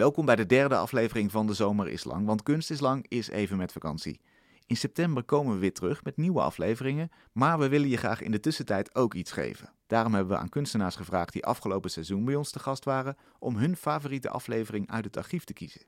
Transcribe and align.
Welkom 0.00 0.24
bij 0.24 0.36
de 0.36 0.46
derde 0.46 0.76
aflevering 0.76 1.30
van 1.30 1.46
De 1.46 1.54
Zomer 1.54 1.88
is 1.88 2.04
Lang, 2.04 2.26
want 2.26 2.42
Kunst 2.42 2.70
is 2.70 2.80
Lang 2.80 3.04
is 3.08 3.28
even 3.28 3.56
met 3.56 3.72
vakantie. 3.72 4.20
In 4.66 4.76
september 4.76 5.24
komen 5.24 5.54
we 5.54 5.60
weer 5.60 5.72
terug 5.72 6.04
met 6.04 6.16
nieuwe 6.16 6.40
afleveringen, 6.40 7.10
maar 7.32 7.58
we 7.58 7.68
willen 7.68 7.88
je 7.88 7.96
graag 7.96 8.22
in 8.22 8.30
de 8.30 8.40
tussentijd 8.40 8.94
ook 8.94 9.14
iets 9.14 9.32
geven. 9.32 9.72
Daarom 9.86 10.14
hebben 10.14 10.34
we 10.34 10.42
aan 10.42 10.48
kunstenaars 10.48 10.96
gevraagd 10.96 11.32
die 11.32 11.44
afgelopen 11.44 11.90
seizoen 11.90 12.24
bij 12.24 12.34
ons 12.34 12.50
te 12.50 12.58
gast 12.58 12.84
waren, 12.84 13.16
om 13.38 13.56
hun 13.56 13.76
favoriete 13.76 14.30
aflevering 14.30 14.90
uit 14.90 15.04
het 15.04 15.16
archief 15.16 15.44
te 15.44 15.52
kiezen. 15.52 15.80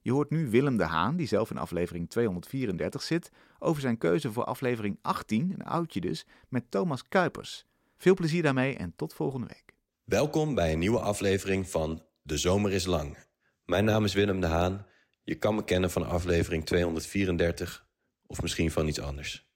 Je 0.00 0.12
hoort 0.12 0.30
nu 0.30 0.50
Willem 0.50 0.76
de 0.76 0.84
Haan, 0.84 1.16
die 1.16 1.26
zelf 1.26 1.50
in 1.50 1.58
aflevering 1.58 2.10
234 2.10 3.02
zit, 3.02 3.30
over 3.58 3.80
zijn 3.80 3.98
keuze 3.98 4.32
voor 4.32 4.44
aflevering 4.44 4.98
18, 5.02 5.52
een 5.54 5.64
oudje 5.64 6.00
dus, 6.00 6.26
met 6.48 6.70
Thomas 6.70 7.08
Kuipers. 7.08 7.64
Veel 7.96 8.14
plezier 8.14 8.42
daarmee 8.42 8.76
en 8.76 8.92
tot 8.96 9.14
volgende 9.14 9.46
week. 9.46 9.74
Welkom 10.04 10.54
bij 10.54 10.72
een 10.72 10.78
nieuwe 10.78 11.00
aflevering 11.00 11.68
van 11.68 12.02
De 12.22 12.36
Zomer 12.36 12.72
is 12.72 12.86
Lang. 12.86 13.16
Mijn 13.64 13.84
naam 13.84 14.04
is 14.04 14.14
Willem 14.14 14.40
de 14.40 14.46
Haan. 14.46 14.86
Je 15.22 15.34
kan 15.34 15.54
me 15.54 15.64
kennen 15.64 15.90
van 15.90 16.06
aflevering 16.06 16.66
234 16.66 17.86
of 18.26 18.42
misschien 18.42 18.70
van 18.70 18.88
iets 18.88 19.00
anders. 19.00 19.50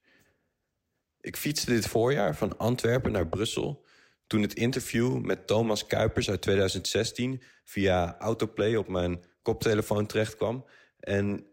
Ik 1.20 1.36
fietste 1.36 1.70
dit 1.70 1.86
voorjaar 1.86 2.36
van 2.36 2.58
Antwerpen 2.58 3.12
naar 3.12 3.28
Brussel 3.28 3.84
toen 4.26 4.42
het 4.42 4.54
interview 4.54 5.18
met 5.18 5.46
Thomas 5.46 5.86
Kuipers 5.86 6.30
uit 6.30 6.42
2016 6.42 7.42
via 7.64 8.18
Autoplay 8.18 8.76
op 8.76 8.88
mijn 8.88 9.24
koptelefoon 9.42 10.06
terechtkwam. 10.06 10.64
En 10.98 11.46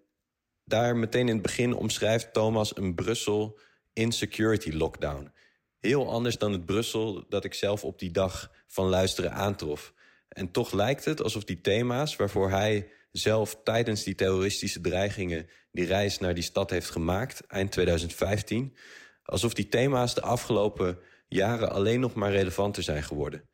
daar 0.66 0.95
meteen 0.95 1.28
in 1.28 1.34
het 1.34 1.42
begin 1.42 1.73
omschrijft 1.73 2.34
Thomas 2.34 2.78
een 2.78 2.95
Brussel 2.95 3.59
insecurity 3.94 4.72
lockdown. 4.72 5.31
Heel 5.80 6.09
anders 6.12 6.38
dan 6.38 6.52
het 6.52 6.66
Brussel 6.66 7.26
dat 7.30 7.44
ik 7.44 7.54
zelf 7.54 7.84
op 7.84 8.00
die 8.00 8.12
dag 8.12 8.52
van 8.67 8.86
luisteren 8.86 9.34
aantrof. 9.34 9.94
En 10.34 10.52
toch 10.52 10.72
lijkt 10.72 11.05
het 11.05 11.23
alsof 11.23 11.44
die 11.44 11.62
thema's 11.62 12.16
waarvoor 12.16 12.50
hij 12.50 12.92
zelf 13.12 13.58
tijdens 13.64 14.04
die 14.04 14.16
terroristische 14.16 14.82
dreigingen 14.82 15.48
die 15.72 15.86
reis 15.86 16.20
naar 16.20 16.34
die 16.34 16.44
stad 16.44 16.70
heeft 16.70 16.89
gemaakt, 16.89 17.48
eind 17.48 17.72
2015, 17.72 18.76
alsof 19.23 19.54
die 19.54 19.67
thema's 19.67 20.16
de 20.16 20.22
afgelopen 20.22 21.00
jaren 21.28 21.72
alleen 21.72 22.00
nog 22.00 22.14
maar 22.14 22.31
relevanter 22.31 22.84
zijn 22.84 23.04
geworden. 23.04 23.50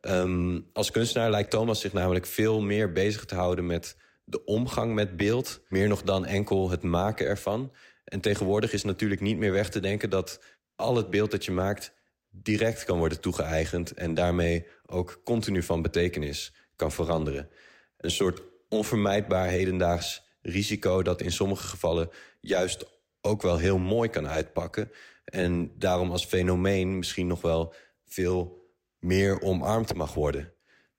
Um, 0.00 0.70
als 0.72 0.90
kunstenaar 0.90 1.30
lijkt 1.30 1.50
Thomas 1.50 1.80
zich 1.80 1.92
namelijk 1.92 2.26
veel 2.26 2.60
meer 2.60 2.92
bezig 2.92 3.24
te 3.24 3.34
houden 3.34 3.66
met 3.66 3.96
de 4.24 4.44
omgang 4.44 4.94
met 4.94 5.16
beeld, 5.16 5.62
meer 5.68 5.88
nog 5.88 6.02
dan 6.02 6.26
enkel 6.26 6.70
het 6.70 6.82
maken 6.82 7.26
ervan. 7.26 7.72
En 8.04 8.20
tegenwoordig 8.20 8.72
is 8.72 8.84
natuurlijk 8.84 9.20
niet 9.20 9.36
meer 9.36 9.52
weg 9.52 9.68
te 9.68 9.80
denken 9.80 10.10
dat 10.10 10.42
al 10.76 10.96
het 10.96 11.10
beeld 11.10 11.30
dat 11.30 11.44
je 11.44 11.52
maakt 11.52 11.94
direct 12.42 12.84
kan 12.84 12.98
worden 12.98 13.20
toegeëigend 13.20 13.92
en 13.92 14.14
daarmee 14.14 14.66
ook 14.86 15.20
continu 15.24 15.62
van 15.62 15.82
betekenis 15.82 16.52
kan 16.76 16.92
veranderen. 16.92 17.48
Een 17.96 18.10
soort 18.10 18.42
onvermijdbaar 18.68 19.48
hedendaags 19.48 20.22
risico 20.42 21.02
dat 21.02 21.20
in 21.20 21.32
sommige 21.32 21.66
gevallen 21.66 22.10
juist 22.40 22.84
ook 23.20 23.42
wel 23.42 23.58
heel 23.58 23.78
mooi 23.78 24.08
kan 24.08 24.28
uitpakken. 24.28 24.90
En 25.24 25.72
daarom 25.78 26.10
als 26.10 26.24
fenomeen 26.24 26.98
misschien 26.98 27.26
nog 27.26 27.40
wel 27.40 27.74
veel 28.04 28.70
meer 28.98 29.40
omarmd 29.40 29.94
mag 29.94 30.14
worden. 30.14 30.52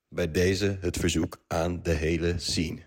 Bij 0.10 0.32
deze 0.32 0.78
het 0.82 0.98
verzoek 0.98 1.44
aan 1.48 1.84
de 1.84 1.92
hele 1.92 2.34
scene. 2.38 2.86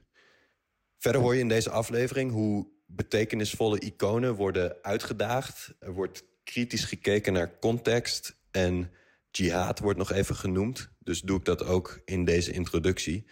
Verder 0.98 1.20
hoor 1.20 1.34
je 1.34 1.40
in 1.40 1.48
deze 1.48 1.70
aflevering 1.70 2.30
hoe 2.30 2.68
betekenisvolle 2.86 3.78
iconen 3.80 4.34
worden 4.34 4.76
uitgedaagd. 4.82 5.74
Er 5.78 5.92
wordt 5.92 6.24
kritisch 6.44 6.84
gekeken 6.84 7.32
naar 7.32 7.58
context 7.58 8.39
en 8.50 8.90
jihad 9.30 9.78
wordt 9.78 9.98
nog 9.98 10.12
even 10.12 10.36
genoemd. 10.36 10.90
Dus 10.98 11.20
doe 11.20 11.38
ik 11.38 11.44
dat 11.44 11.64
ook 11.64 12.00
in 12.04 12.24
deze 12.24 12.52
introductie. 12.52 13.26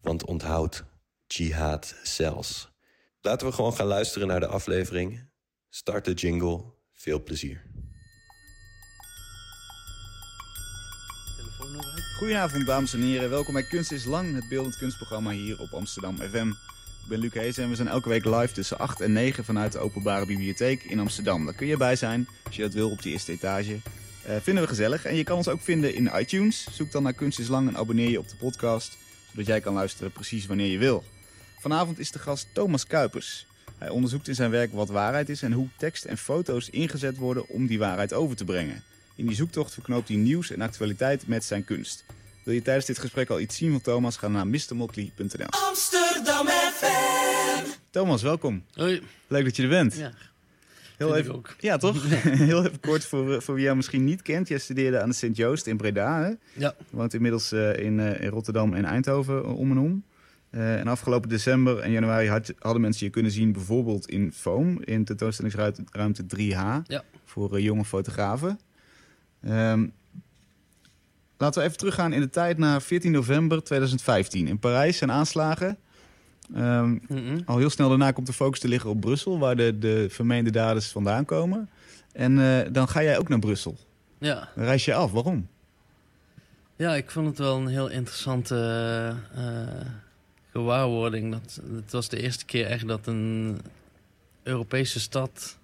Want 0.00 0.24
onthoud, 0.24 0.84
jihad 1.26 1.94
zelfs. 2.02 2.74
Laten 3.20 3.46
we 3.46 3.52
gewoon 3.52 3.74
gaan 3.74 3.86
luisteren 3.86 4.28
naar 4.28 4.40
de 4.40 4.46
aflevering. 4.46 5.28
Start 5.68 6.04
de 6.04 6.12
jingle. 6.12 6.64
Veel 6.92 7.22
plezier. 7.22 7.64
Goedenavond 12.16 12.66
dames 12.66 12.94
en 12.94 13.00
heren, 13.00 13.30
welkom 13.30 13.54
bij 13.54 13.62
Kunst 13.62 13.92
is 13.92 14.04
Lang, 14.04 14.34
het 14.34 14.48
beeldend 14.48 14.76
kunstprogramma 14.76 15.30
hier 15.30 15.60
op 15.60 15.72
Amsterdam 15.72 16.16
FM. 16.16 16.48
Ik 16.48 17.08
ben 17.08 17.18
Luc 17.18 17.32
Hees 17.32 17.58
en 17.58 17.68
we 17.68 17.74
zijn 17.74 17.88
elke 17.88 18.08
week 18.08 18.24
live 18.24 18.52
tussen 18.52 18.78
8 18.78 19.00
en 19.00 19.12
9 19.12 19.44
vanuit 19.44 19.72
de 19.72 19.78
Openbare 19.78 20.26
Bibliotheek 20.26 20.82
in 20.82 21.00
Amsterdam. 21.00 21.44
Daar 21.44 21.54
kun 21.54 21.66
je 21.66 21.76
bij 21.76 21.96
zijn 21.96 22.28
als 22.44 22.56
je 22.56 22.62
dat 22.62 22.72
wil 22.72 22.90
op 22.90 23.02
die 23.02 23.12
eerste 23.12 23.32
etage. 23.32 23.78
Uh, 24.28 24.36
vinden 24.42 24.62
we 24.62 24.68
gezellig 24.68 25.04
en 25.04 25.16
je 25.16 25.24
kan 25.24 25.36
ons 25.36 25.48
ook 25.48 25.60
vinden 25.60 25.94
in 25.94 26.10
iTunes. 26.14 26.66
Zoek 26.72 26.92
dan 26.92 27.02
naar 27.02 27.12
Kunst 27.12 27.38
is 27.38 27.48
Lang 27.48 27.68
en 27.68 27.76
abonneer 27.76 28.10
je 28.10 28.18
op 28.18 28.28
de 28.28 28.36
podcast, 28.36 28.96
zodat 29.30 29.46
jij 29.46 29.60
kan 29.60 29.74
luisteren 29.74 30.12
precies 30.12 30.46
wanneer 30.46 30.70
je 30.70 30.78
wil. 30.78 31.04
Vanavond 31.58 31.98
is 31.98 32.10
de 32.10 32.18
gast 32.18 32.46
Thomas 32.52 32.86
Kuipers. 32.86 33.46
Hij 33.78 33.88
onderzoekt 33.88 34.28
in 34.28 34.34
zijn 34.34 34.50
werk 34.50 34.72
wat 34.72 34.88
waarheid 34.88 35.28
is 35.28 35.42
en 35.42 35.52
hoe 35.52 35.68
tekst 35.76 36.04
en 36.04 36.18
foto's 36.18 36.70
ingezet 36.70 37.16
worden 37.16 37.48
om 37.48 37.66
die 37.66 37.78
waarheid 37.78 38.12
over 38.12 38.36
te 38.36 38.44
brengen. 38.44 38.82
In 39.14 39.26
die 39.26 39.36
zoektocht 39.36 39.72
verknoopt 39.72 40.08
hij 40.08 40.16
nieuws 40.16 40.50
en 40.50 40.60
actualiteit 40.60 41.26
met 41.26 41.44
zijn 41.44 41.64
kunst. 41.64 42.04
Wil 42.42 42.54
je 42.54 42.62
tijdens 42.62 42.86
dit 42.86 42.98
gesprek 42.98 43.30
al 43.30 43.40
iets 43.40 43.56
zien 43.56 43.70
van 43.70 43.80
Thomas? 43.80 44.16
Ga 44.16 44.28
naar 44.28 44.46
mrmotley.nl. 44.46 45.48
Amsterdam 45.48 46.46
FM. 46.46 47.68
Thomas, 47.90 48.22
welkom. 48.22 48.64
Hoi. 48.72 49.02
Leuk 49.26 49.44
dat 49.44 49.56
je 49.56 49.62
er 49.62 49.68
bent. 49.68 49.96
Ja. 49.96 50.12
Heel 50.96 51.16
even, 51.16 51.34
ook. 51.34 51.54
Ja, 51.58 51.76
toch? 51.76 52.02
Heel 52.48 52.64
even 52.64 52.80
kort 52.80 53.04
voor, 53.04 53.42
voor 53.42 53.54
wie 53.54 53.64
jou 53.64 53.76
misschien 53.76 54.04
niet 54.04 54.22
kent. 54.22 54.48
Jij 54.48 54.58
studeerde 54.58 55.00
aan 55.00 55.08
de 55.08 55.14
Sint-Joost 55.14 55.66
in 55.66 55.76
Breda. 55.76 56.22
Hè? 56.22 56.28
Ja. 56.52 56.74
Je 56.78 56.96
woont 56.96 57.14
inmiddels 57.14 57.52
uh, 57.52 57.78
in, 57.78 57.98
uh, 57.98 58.20
in 58.20 58.28
Rotterdam 58.28 58.74
en 58.74 58.84
Eindhoven 58.84 59.54
om 59.54 59.70
en 59.70 59.78
om. 59.78 60.04
Uh, 60.50 60.80
en 60.80 60.86
afgelopen 60.86 61.28
december 61.28 61.78
en 61.78 61.90
januari 61.90 62.28
had, 62.28 62.52
hadden 62.58 62.82
mensen 62.82 63.06
je 63.06 63.12
kunnen 63.12 63.32
zien 63.32 63.52
bijvoorbeeld 63.52 64.08
in 64.08 64.32
Foam, 64.32 64.80
in 64.84 65.04
tentoonstellingsruimte 65.04 66.24
3H, 66.36 66.86
ja. 66.86 67.04
voor 67.24 67.60
jonge 67.60 67.84
fotografen. 67.84 68.58
Um, 69.48 69.92
laten 71.36 71.60
we 71.60 71.66
even 71.66 71.78
teruggaan 71.78 72.12
in 72.12 72.20
de 72.20 72.30
tijd 72.30 72.58
naar 72.58 72.82
14 72.82 73.12
november 73.12 73.62
2015. 73.62 74.46
In 74.46 74.58
Parijs 74.58 74.98
zijn 74.98 75.12
aanslagen. 75.12 75.78
Um, 76.54 76.84
mm 76.84 77.00
-hmm. 77.08 77.42
Al 77.46 77.58
heel 77.58 77.70
snel 77.70 77.88
daarna 77.88 78.12
komt 78.12 78.26
de 78.26 78.32
focus 78.32 78.60
te 78.60 78.68
liggen 78.68 78.90
op 78.90 79.00
Brussel, 79.00 79.38
waar 79.38 79.56
de, 79.56 79.78
de 79.78 80.06
vermeende 80.10 80.50
daders 80.50 80.88
vandaan 80.88 81.24
komen. 81.24 81.68
En 82.12 82.38
uh, 82.38 82.60
dan 82.72 82.88
ga 82.88 83.02
jij 83.02 83.18
ook 83.18 83.28
naar 83.28 83.38
Brussel. 83.38 83.76
Ja. 84.18 84.48
Dan 84.54 84.64
reis 84.64 84.84
je 84.84 84.94
af. 84.94 85.12
Waarom? 85.12 85.48
Ja, 86.76 86.94
ik 86.94 87.10
vond 87.10 87.26
het 87.26 87.38
wel 87.38 87.56
een 87.56 87.66
heel 87.66 87.88
interessante 87.88 89.14
uh, 89.36 89.90
gewaarwording. 90.50 91.32
Dat, 91.32 91.60
het 91.74 91.92
was 91.92 92.08
de 92.08 92.20
eerste 92.20 92.44
keer 92.44 92.66
echt 92.66 92.88
dat 92.88 93.06
een 93.06 93.60
Europese 94.42 95.00
stad... 95.00 95.58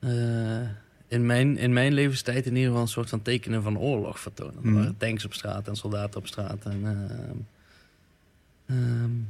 Uh, 0.00 0.60
in 1.08 1.26
mijn, 1.26 1.56
in 1.56 1.72
mijn 1.72 1.92
levenstijd 1.92 2.46
in 2.46 2.52
ieder 2.52 2.66
geval 2.66 2.82
een 2.82 2.88
soort 2.88 3.08
van 3.08 3.22
tekenen 3.22 3.62
van 3.62 3.78
oorlog 3.78 4.20
vertonen. 4.20 4.64
Er 4.64 4.72
waren 4.72 4.96
tanks 4.96 5.24
op 5.24 5.34
straat 5.34 5.68
en 5.68 5.76
soldaten 5.76 6.20
op 6.20 6.26
straat. 6.26 6.64
En, 6.64 6.80
uh, 8.66 8.76
um, 8.76 9.28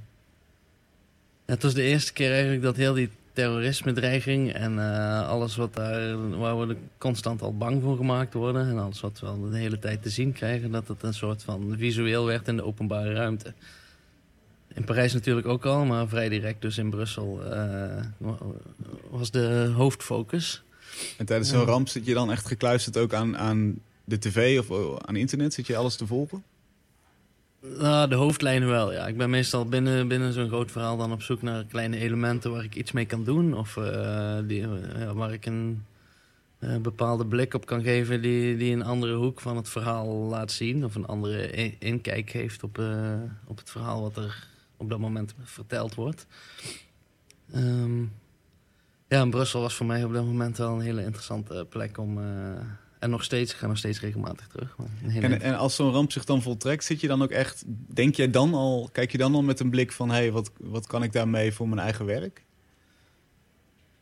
het 1.46 1.62
was 1.62 1.74
de 1.74 1.82
eerste 1.82 2.12
keer 2.12 2.30
eigenlijk 2.32 2.62
dat 2.62 2.76
heel 2.76 2.94
die 2.94 3.10
terrorisme-dreiging 3.32 4.52
en 4.52 4.72
uh, 4.72 5.28
alles 5.28 5.56
wat 5.56 5.74
daar, 5.74 6.38
waar 6.38 6.66
we 6.66 6.76
constant 6.98 7.42
al 7.42 7.56
bang 7.56 7.82
voor 7.82 7.96
gemaakt 7.96 8.34
worden 8.34 8.68
en 8.68 8.78
alles 8.78 9.00
wat 9.00 9.20
we 9.20 9.26
al 9.26 9.50
de 9.50 9.56
hele 9.56 9.78
tijd 9.78 10.02
te 10.02 10.10
zien 10.10 10.32
krijgen, 10.32 10.70
dat 10.70 10.88
het 10.88 11.02
een 11.02 11.14
soort 11.14 11.42
van 11.42 11.74
visueel 11.78 12.24
werd 12.24 12.48
in 12.48 12.56
de 12.56 12.64
openbare 12.64 13.12
ruimte. 13.12 13.52
In 14.74 14.84
Parijs 14.84 15.12
natuurlijk 15.12 15.46
ook 15.46 15.64
al, 15.64 15.84
maar 15.84 16.08
vrij 16.08 16.28
direct 16.28 16.62
dus 16.62 16.78
in 16.78 16.90
Brussel 16.90 17.40
uh, 17.44 18.30
was 19.10 19.30
de 19.30 19.72
hoofdfocus. 19.74 20.62
En 21.16 21.26
tijdens 21.26 21.48
zo'n 21.48 21.64
ramp 21.64 21.88
zit 21.88 22.06
je 22.06 22.14
dan 22.14 22.30
echt 22.30 22.46
gekluisterd 22.46 22.96
ook 22.96 23.14
aan, 23.14 23.36
aan 23.38 23.80
de 24.04 24.18
tv 24.18 24.58
of 24.58 25.00
aan 25.06 25.16
internet? 25.16 25.54
Zit 25.54 25.66
je 25.66 25.76
alles 25.76 25.96
te 25.96 26.06
volgen? 26.06 26.42
Nou, 27.60 28.08
de 28.08 28.14
hoofdlijnen 28.14 28.68
wel, 28.68 28.92
ja. 28.92 29.06
Ik 29.06 29.16
ben 29.16 29.30
meestal 29.30 29.68
binnen, 29.68 30.08
binnen 30.08 30.32
zo'n 30.32 30.48
groot 30.48 30.70
verhaal 30.70 30.96
dan 30.96 31.12
op 31.12 31.22
zoek 31.22 31.42
naar 31.42 31.64
kleine 31.64 31.96
elementen 31.96 32.50
waar 32.50 32.64
ik 32.64 32.74
iets 32.74 32.92
mee 32.92 33.06
kan 33.06 33.24
doen. 33.24 33.54
Of 33.54 33.76
uh, 33.76 34.38
die, 34.44 34.60
uh, 34.60 35.12
waar 35.12 35.32
ik 35.32 35.46
een 35.46 35.84
uh, 36.58 36.76
bepaalde 36.76 37.26
blik 37.26 37.54
op 37.54 37.66
kan 37.66 37.82
geven 37.82 38.22
die, 38.22 38.56
die 38.56 38.72
een 38.72 38.84
andere 38.84 39.14
hoek 39.14 39.40
van 39.40 39.56
het 39.56 39.68
verhaal 39.68 40.06
laat 40.06 40.52
zien. 40.52 40.84
Of 40.84 40.94
een 40.94 41.06
andere 41.06 41.50
inkijk 41.78 42.30
geeft 42.30 42.62
op, 42.62 42.80
op 43.46 43.56
het 43.56 43.70
verhaal 43.70 44.02
wat 44.02 44.16
er 44.16 44.46
op 44.76 44.90
dat 44.90 44.98
moment 44.98 45.34
verteld 45.42 45.94
wordt. 45.94 46.26
Um, 47.54 48.12
ja, 49.08 49.26
Brussel 49.26 49.60
was 49.60 49.74
voor 49.74 49.86
mij 49.86 50.04
op 50.04 50.12
dat 50.12 50.24
moment 50.24 50.56
wel 50.56 50.74
een 50.74 50.80
hele 50.80 51.04
interessante 51.04 51.66
plek 51.68 51.98
om... 51.98 52.18
En 53.06 53.12
nog 53.12 53.24
steeds, 53.24 53.52
ik 53.52 53.58
ga 53.58 53.66
nog 53.66 53.78
steeds 53.78 54.00
regelmatig 54.00 54.46
terug. 54.46 54.76
En, 55.14 55.40
en, 55.40 55.56
als 55.56 55.74
zo'n 55.74 55.92
ramp 55.92 56.12
zich 56.12 56.24
dan 56.24 56.42
voltrekt, 56.42 56.84
zit 56.84 57.00
je 57.00 57.06
dan 57.06 57.22
ook 57.22 57.30
echt... 57.30 57.62
Denk 57.66 58.14
jij 58.14 58.30
dan 58.30 58.54
al, 58.54 58.88
kijk 58.92 59.12
je 59.12 59.18
dan 59.18 59.34
al 59.34 59.42
met 59.42 59.60
een 59.60 59.70
blik 59.70 59.92
van... 59.92 60.08
hé, 60.08 60.16
hey, 60.16 60.32
wat, 60.32 60.50
wat 60.60 60.86
kan 60.86 61.02
ik 61.02 61.12
daarmee 61.12 61.52
voor 61.52 61.68
mijn 61.68 61.80
eigen 61.80 62.06
werk? 62.06 62.42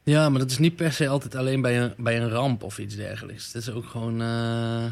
Ja, 0.02 0.28
maar 0.28 0.38
dat 0.38 0.50
is 0.50 0.58
niet 0.58 0.76
per 0.76 0.92
se 0.92 1.08
altijd 1.08 1.34
alleen 1.34 1.60
bij 1.60 1.80
een, 1.80 1.94
bij 1.96 2.20
een 2.20 2.28
ramp 2.28 2.62
of 2.62 2.78
iets 2.78 2.96
dergelijks. 2.96 3.46
Het 3.46 3.54
is 3.54 3.70
ook 3.70 3.86
gewoon... 3.86 4.22
Uh, 4.22 4.84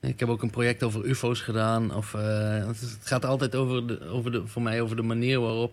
Ik 0.00 0.20
heb 0.20 0.28
ook 0.28 0.42
een 0.42 0.50
project 0.50 0.82
over 0.82 1.04
UFO's 1.04 1.40
gedaan. 1.40 1.94
Of, 1.94 2.14
eh, 2.14 2.66
het 2.66 2.98
gaat 3.02 3.24
altijd 3.24 3.54
over 3.54 3.86
de, 3.86 4.04
over 4.04 4.32
de, 4.32 4.46
voor 4.46 4.62
mij 4.62 4.80
over 4.80 4.96
de 4.96 5.02
manier 5.02 5.40
waarop 5.40 5.72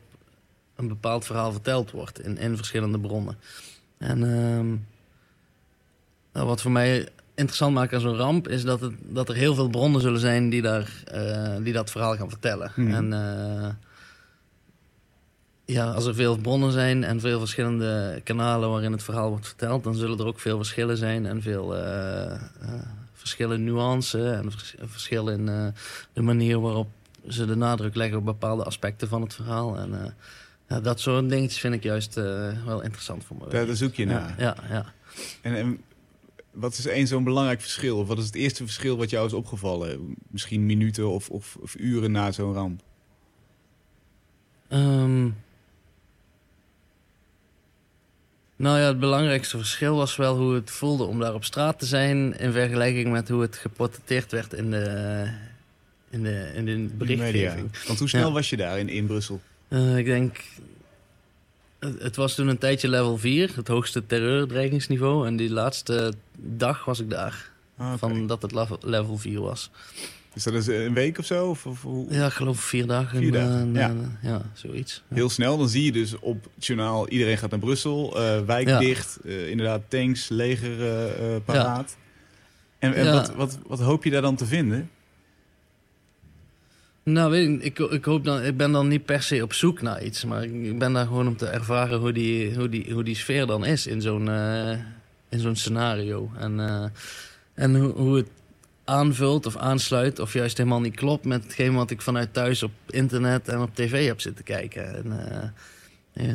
een 0.75 0.87
bepaald 0.87 1.25
verhaal 1.25 1.51
verteld 1.51 1.91
wordt 1.91 2.21
in, 2.21 2.37
in 2.37 2.55
verschillende 2.55 2.99
bronnen. 2.99 3.37
En 3.97 4.23
ehm, 4.23 4.75
nou, 6.33 6.47
wat 6.47 6.61
voor 6.61 6.71
mij 6.71 7.09
interessant 7.35 7.73
maakt 7.73 7.93
aan 7.93 7.99
zo'n 7.99 8.15
ramp 8.15 8.47
is 8.47 8.63
dat, 8.63 8.79
het, 8.81 8.93
dat 9.01 9.29
er 9.29 9.35
heel 9.35 9.55
veel 9.55 9.69
bronnen 9.69 10.01
zullen 10.01 10.19
zijn 10.19 10.49
die, 10.49 10.61
daar, 10.61 11.03
eh, 11.05 11.55
die 11.63 11.73
dat 11.73 11.91
verhaal 11.91 12.15
gaan 12.15 12.29
vertellen. 12.29 12.71
Mhm. 12.75 12.93
En 12.93 13.13
eh, 13.13 13.69
ja, 15.65 15.91
als 15.91 16.05
er 16.05 16.15
veel 16.15 16.37
bronnen 16.37 16.71
zijn 16.71 17.03
en 17.03 17.19
veel 17.19 17.39
verschillende 17.39 18.21
kanalen 18.23 18.69
waarin 18.69 18.91
het 18.91 19.03
verhaal 19.03 19.29
wordt 19.29 19.47
verteld, 19.47 19.83
dan 19.83 19.95
zullen 19.95 20.19
er 20.19 20.25
ook 20.25 20.39
veel 20.39 20.57
verschillen 20.57 20.97
zijn 20.97 21.25
en 21.25 21.41
veel 21.41 21.77
eh, 21.77 22.41
verschillen 23.13 23.57
in 23.57 23.63
nuance 23.63 24.29
en 24.31 24.51
vers- 24.51 24.75
verschillen 24.79 25.33
in 25.39 25.73
de 26.13 26.21
manier 26.21 26.59
waarop 26.59 26.89
ze 27.27 27.45
de 27.45 27.55
nadruk 27.55 27.95
leggen 27.95 28.17
op 28.17 28.25
bepaalde 28.25 28.63
aspecten 28.63 29.07
van 29.07 29.21
het 29.21 29.33
verhaal. 29.33 29.77
En 29.77 30.15
ja, 30.67 30.79
dat 30.79 30.99
soort 30.99 31.29
dingetjes 31.29 31.59
vind 31.59 31.73
ik 31.73 31.83
juist 31.83 32.15
wel 32.65 32.81
interessant 32.81 33.23
voor 33.23 33.37
me. 33.37 33.49
Daar, 33.49 33.65
daar 33.65 33.75
zoek 33.75 33.93
je 33.93 34.05
naar. 34.05 34.35
ja, 34.37 34.55
ja, 34.69 34.73
ja. 34.73 34.85
En, 35.41 35.55
en 35.55 35.79
wat 36.53 36.77
is 36.77 36.85
één 36.85 37.07
zo'n 37.07 37.23
belangrijk 37.23 37.61
verschil? 37.61 37.97
Of 37.97 38.07
wat 38.07 38.17
is 38.17 38.25
het 38.25 38.35
eerste 38.35 38.63
verschil 38.63 38.97
wat 38.97 39.09
jou 39.09 39.25
is 39.25 39.33
opgevallen? 39.33 40.15
Misschien 40.29 40.65
minuten 40.65 41.09
of, 41.09 41.29
of, 41.29 41.57
of 41.61 41.75
uren 41.77 42.11
na 42.11 42.31
zo'n 42.31 42.53
ramp? 42.53 42.81
Ehm, 44.67 45.23
nou 48.55 48.79
ja, 48.79 48.87
het 48.87 48.99
belangrijkste 48.99 49.57
verschil 49.57 49.95
was 49.95 50.15
wel 50.15 50.37
hoe 50.37 50.53
het 50.53 50.71
voelde 50.71 51.03
om 51.03 51.19
daar 51.19 51.33
op 51.33 51.43
straat 51.43 51.79
te 51.79 51.85
zijn... 51.85 52.37
in 52.39 52.51
vergelijking 52.51 53.11
met 53.11 53.29
hoe 53.29 53.41
het 53.41 53.55
geportretteerd 53.55 54.31
werd 54.31 54.53
in 54.53 54.71
de, 54.71 55.27
in 56.09 56.23
de, 56.23 56.51
in 56.55 56.65
de 56.65 56.89
berichtgeving. 56.97 57.55
Media. 57.55 57.87
Want 57.87 57.99
hoe 57.99 58.09
snel 58.09 58.27
Ja. 58.27 58.33
was 58.33 58.49
je 58.49 58.57
daar 58.57 58.79
in, 58.79 58.89
in 58.89 59.05
Brussel? 59.05 59.41
Eh, 59.67 59.97
ik 59.97 60.05
denk... 60.05 60.43
Het, 61.99 62.15
was 62.15 62.35
toen 62.35 62.47
een 62.47 62.57
tijdje 62.57 62.89
level 62.89 63.17
4, 63.17 63.51
het 63.55 63.67
hoogste 63.67 64.05
terreurdreigingsniveau. 64.05 65.27
En 65.27 65.35
die 65.35 65.49
laatste 65.51 66.13
dag 66.37 66.85
was 66.85 66.99
ik 66.99 67.09
daar, 67.09 67.51
Ah, 67.77 67.93
van 67.97 68.27
dat 68.27 68.41
het 68.41 68.51
level, 68.51 68.77
level 68.81 69.17
4 69.17 69.41
was. 69.41 69.69
Dus 70.33 70.43
dat 70.43 70.53
is 70.53 70.67
een 70.67 70.93
week 70.93 71.17
of 71.17 71.25
zo? 71.25 71.47
Of, 71.49 71.65
of 71.65 71.81
hoe? 71.81 72.05
Ja, 72.09 72.25
ik 72.25 72.31
geloof 72.31 72.59
vier 72.59 72.87
dagen. 72.87 73.17
Vier 73.17 73.31
dagen, 73.31 73.75
eh, 73.75 73.81
ja. 73.81 73.89
eh, 73.89 74.29
ja, 74.29 74.41
zoiets. 74.53 75.03
Ja. 75.09 75.15
Heel 75.15 75.29
snel, 75.29 75.57
dan 75.57 75.69
zie 75.69 75.83
je 75.83 75.91
dus 75.91 76.19
op 76.19 76.47
het 76.55 76.65
journaal... 76.65 77.09
iedereen 77.09 77.37
gaat 77.37 77.49
naar 77.49 77.59
Brussel, 77.59 78.19
eh, 78.19 78.41
wijk 78.45 78.67
Ja. 78.67 78.79
dicht, 78.79 79.19
eh, 79.25 79.49
inderdaad 79.49 79.81
tanks, 79.87 80.29
leger 80.29 80.71
paraat. 81.41 81.97
En, 82.79 82.93
en 82.93 83.13
wat, 83.13 83.33
wat, 83.35 83.57
wat 83.67 83.79
hoop 83.79 84.03
je 84.03 84.09
daar 84.09 84.21
dan 84.21 84.35
te 84.35 84.45
vinden? 84.45 84.89
Nou, 87.03 87.37
ik, 87.37 87.79
ik, 87.79 88.05
hoop 88.05 88.23
dan, 88.23 88.41
ik 88.41 88.57
ben 88.57 88.71
dan 88.71 88.87
niet 88.87 89.05
per 89.05 89.21
se 89.21 89.43
op 89.43 89.53
zoek 89.53 89.81
naar 89.81 90.03
iets, 90.03 90.25
maar 90.25 90.43
ik, 90.43 90.79
ben 90.79 90.93
daar 90.93 91.05
gewoon 91.05 91.27
om 91.27 91.37
te 91.37 91.45
ervaren 91.45 91.99
hoe 91.99 92.11
die, 92.11 92.55
hoe 92.55 92.69
die, 92.69 92.93
hoe 92.93 93.03
die 93.03 93.15
sfeer 93.15 93.45
dan 93.45 93.65
is 93.65 93.87
in 93.87 94.01
zo'n 94.01 94.29
eh, 94.29 94.79
in 95.29 95.39
zo'n 95.39 95.55
scenario. 95.55 96.31
En, 96.37 96.59
eh, 96.59 96.85
en 97.53 97.75
hoe, 97.75 97.91
hoe 97.91 98.15
het 98.15 98.29
aanvult 98.83 99.45
of 99.45 99.57
aansluit, 99.57 100.19
of 100.19 100.33
juist 100.33 100.57
helemaal 100.57 100.81
niet 100.81 100.95
klopt 100.95 101.25
met 101.25 101.43
hetgeen 101.43 101.73
wat 101.73 101.91
ik 101.91 102.01
vanuit 102.01 102.33
thuis 102.33 102.63
op 102.63 102.71
internet 102.87 103.47
en 103.47 103.61
op 103.61 103.75
tv 103.75 104.05
heb 104.05 104.21
zitten 104.21 104.43
kijken. 104.43 104.95
En, 104.95 105.51
eh, 106.13 106.33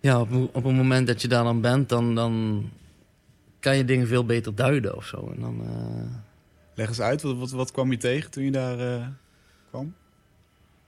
ja, 0.00 0.20
op, 0.20 0.32
op 0.32 0.64
het 0.64 0.74
moment 0.74 1.06
dat 1.06 1.22
je 1.22 1.28
daar 1.28 1.44
dan 1.44 1.60
bent, 1.60 1.88
dan, 1.88 2.14
dan 2.14 2.64
kan 3.60 3.76
je 3.76 3.84
dingen 3.84 4.06
veel 4.06 4.24
beter 4.24 4.54
duiden 4.54 4.96
of 4.96 5.06
zo. 5.06 5.32
En 5.34 5.40
dan. 5.40 5.62
Leg 6.78 6.88
eens 6.88 7.00
uit, 7.00 7.22
wat, 7.22 7.36
wat, 7.36 7.50
wat 7.50 7.70
kwam 7.70 7.90
je 7.90 7.96
tegen 7.96 8.30
toen 8.30 8.44
je 8.44 8.50
daar 8.50 8.78
eh, 8.78 9.06
kwam? 9.70 9.94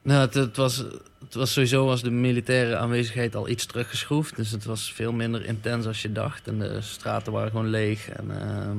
Nou, 0.03 0.29
het, 0.39 0.57
was, 0.57 0.77
het 1.19 1.35
was 1.35 1.53
sowieso 1.53 1.85
was 1.85 2.03
de 2.03 2.11
militaire 2.11 2.77
aanwezigheid 2.77 3.35
al 3.35 3.49
iets 3.49 3.67
teruggeschroefd. 3.67 4.37
Dus 4.37 4.51
het 4.51 4.65
was 4.65 4.93
veel 4.93 5.13
minder 5.13 5.45
intens 5.45 5.87
als 5.87 6.03
je 6.03 6.13
dacht. 6.13 6.49
En 6.49 6.59
de 6.59 6.81
straten 6.81 7.33
waren 7.33 7.51
gewoon 7.51 7.69
leeg. 7.69 8.09
En, 8.09 8.41
ehm, 8.41 8.79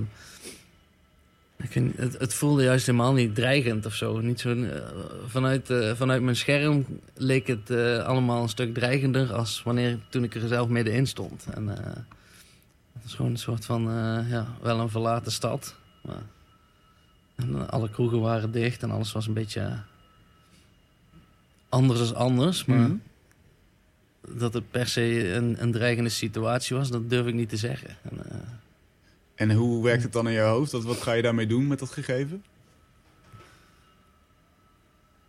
ik 1.57 1.93
het, 1.95 2.19
het 2.19 2.33
voelde 2.33 2.63
juist 2.63 2.85
helemaal 2.85 3.13
niet 3.13 3.35
dreigend 3.35 3.85
of 3.85 3.95
zo. 3.95 4.19
Niet 4.19 4.39
zo 4.39 4.63
eh, 4.63 4.81
vanuit, 5.25 5.69
eh, 5.69 5.95
vanuit 5.95 6.21
mijn 6.21 6.35
scherm 6.35 6.85
leek 7.13 7.47
het 7.47 7.71
allemaal 8.05 8.41
een 8.41 8.49
stuk 8.49 8.73
dreigender... 8.73 9.33
als 9.33 9.63
wanneer 9.63 9.99
toen 10.09 10.23
ik 10.23 10.35
er 10.35 10.47
zelf 10.47 10.67
middenin 10.69 11.07
stond. 11.07 11.45
En, 11.53 11.67
het 11.67 13.03
was 13.03 13.13
gewoon 13.13 13.31
een 13.31 13.37
soort 13.37 13.65
van, 13.65 13.81
ja, 14.29 14.47
wel 14.61 14.79
een 14.79 14.89
verlaten 14.89 15.31
stad. 15.31 15.75
Maar, 16.01 16.23
en 17.41 17.69
alle 17.69 17.89
kroegen 17.89 18.19
waren 18.19 18.51
dicht 18.51 18.83
en 18.83 18.91
alles 18.91 19.11
was 19.11 19.27
een 19.27 19.33
beetje 19.33 19.77
anders 21.69 21.99
is 21.99 22.13
anders. 22.13 22.65
Maar 22.65 22.77
Mhm. 22.77 22.95
dat 24.37 24.53
het 24.53 24.71
per 24.71 24.87
se 24.87 25.33
een, 25.33 25.55
een 25.61 25.71
dreigende 25.71 26.09
situatie 26.09 26.75
was, 26.75 26.89
dat 26.89 27.09
durf 27.09 27.27
ik 27.27 27.33
niet 27.33 27.49
te 27.49 27.57
zeggen. 27.57 27.89
En, 28.01 28.29
eh, 28.31 28.37
En 29.35 29.51
hoe 29.51 29.83
werkt 29.83 30.03
het 30.03 30.13
dan 30.13 30.27
in 30.27 30.33
je 30.33 30.39
hoofd? 30.39 30.71
Wat, 30.71 30.83
wat 30.83 31.01
ga 31.01 31.13
je 31.13 31.21
daarmee 31.21 31.47
doen 31.47 31.67
met 31.67 31.79
dat 31.79 31.89
gegeven? 31.91 32.43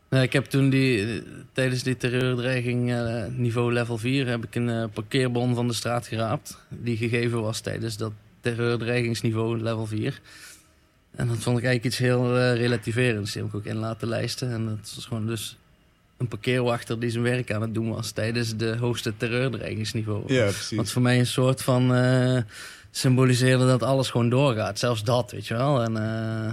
nou, 0.09 0.25
ik 0.25 0.33
heb 0.33 0.45
toen 0.45 0.71
die, 0.71 1.23
tijdens 1.53 1.83
die 1.83 1.97
terreurdreiging 1.97 2.93
eh, 2.93 3.25
niveau 3.27 3.73
level 3.73 3.99
4 3.99 4.27
heb 4.27 4.45
ik 4.45 4.55
een 4.55 4.69
eh, 4.69 4.85
parkeerbon 4.93 5.55
van 5.55 5.69
de 5.69 5.75
straat 5.75 6.07
geraapt. 6.07 6.59
Die 6.69 6.97
gegeven 6.97 7.43
was 7.43 7.61
tijdens 7.61 7.97
dat 7.97 8.13
terreurdreigingsniveau 8.41 9.59
level 9.63 9.87
4. 9.87 10.21
En 11.15 11.29
dat 11.29 11.37
vond 11.37 11.59
ik 11.59 11.65
eigenlijk 11.65 11.85
iets 11.85 11.99
heel 11.99 12.39
eh, 12.39 12.55
relativerends. 12.55 13.33
Die 13.33 13.43
heb 13.43 13.51
ik 13.51 13.57
ook 13.57 13.65
in 13.65 13.77
laten 13.77 14.09
lijsten. 14.09 14.53
En 14.53 14.67
dat 14.67 14.93
was 14.95 15.07
gewoon 15.07 15.27
dus 15.27 15.57
een 16.23 16.29
parkeerwachter 16.29 17.01
die 17.01 17.11
zijn 17.11 17.23
werk 17.23 17.53
aan 17.53 17.63
het 17.63 17.75
doen 17.75 17.91
was 17.91 18.11
tijdens 18.11 18.57
de 18.57 18.77
hoogste 18.77 19.17
terreurdreigingsniveau. 19.17 20.33
Ja, 20.33 20.43
precies. 20.43 20.77
Wat 20.77 20.91
voor 20.91 21.03
mij 21.03 21.19
een 21.19 21.27
soort 21.27 21.63
van 21.63 21.95
eh, 21.95 22.43
symboliseerde 22.91 23.67
dat 23.67 23.83
alles 23.83 24.11
gewoon 24.11 24.29
doorgaat. 24.29 24.79
Zelfs 24.79 25.05
dat, 25.05 25.31
weet 25.31 25.47
je 25.47 25.55
wel. 25.55 25.83
En 25.83 25.97
eh, 25.97 26.53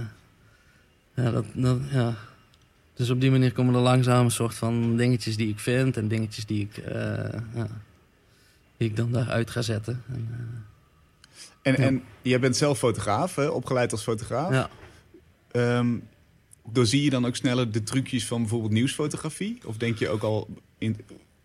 ja, 1.24 1.30
dat, 1.30 1.44
dat, 1.52 1.78
ja. 1.90 2.14
Dus 2.94 3.10
op 3.10 3.20
die 3.20 3.30
manier 3.30 3.52
komen 3.52 3.74
er 3.74 3.80
langzaam 3.80 4.24
een 4.24 4.30
soort 4.30 4.54
van 4.54 4.96
dingetjes 4.96 5.36
die 5.36 5.48
ik 5.48 5.58
vind 5.58 5.96
en 5.96 6.08
dingetjes 6.08 6.46
die 6.46 6.60
ik, 6.60 6.84
eh, 6.84 6.94
ja, 7.54 7.66
die 8.76 8.88
ik 8.88 8.96
dan 8.96 9.12
daaruit 9.12 9.50
ga 9.50 9.62
zetten. 9.62 10.02
En, 10.08 10.28
En, 11.62 11.72
Ja. 11.72 11.78
en 11.78 12.02
jij 12.22 12.40
bent 12.40 12.56
zelf 12.56 12.78
fotograaf, 12.78 13.34
hè? 13.34 13.46
opgeleid 13.46 13.92
als 13.92 14.02
fotograaf. 14.02 14.52
ja. 14.52 14.70
Ehm, 15.50 15.96
doorzie 16.72 17.02
je 17.04 17.10
dan 17.10 17.26
ook 17.26 17.36
sneller 17.36 17.72
de 17.72 17.82
trucjes 17.82 18.26
van 18.26 18.40
bijvoorbeeld 18.40 18.72
nieuwsfotografie? 18.72 19.58
Of 19.66 19.76
denk 19.76 19.98
je 19.98 20.08
ook 20.08 20.22
al 20.22 20.48
in, 20.78 20.96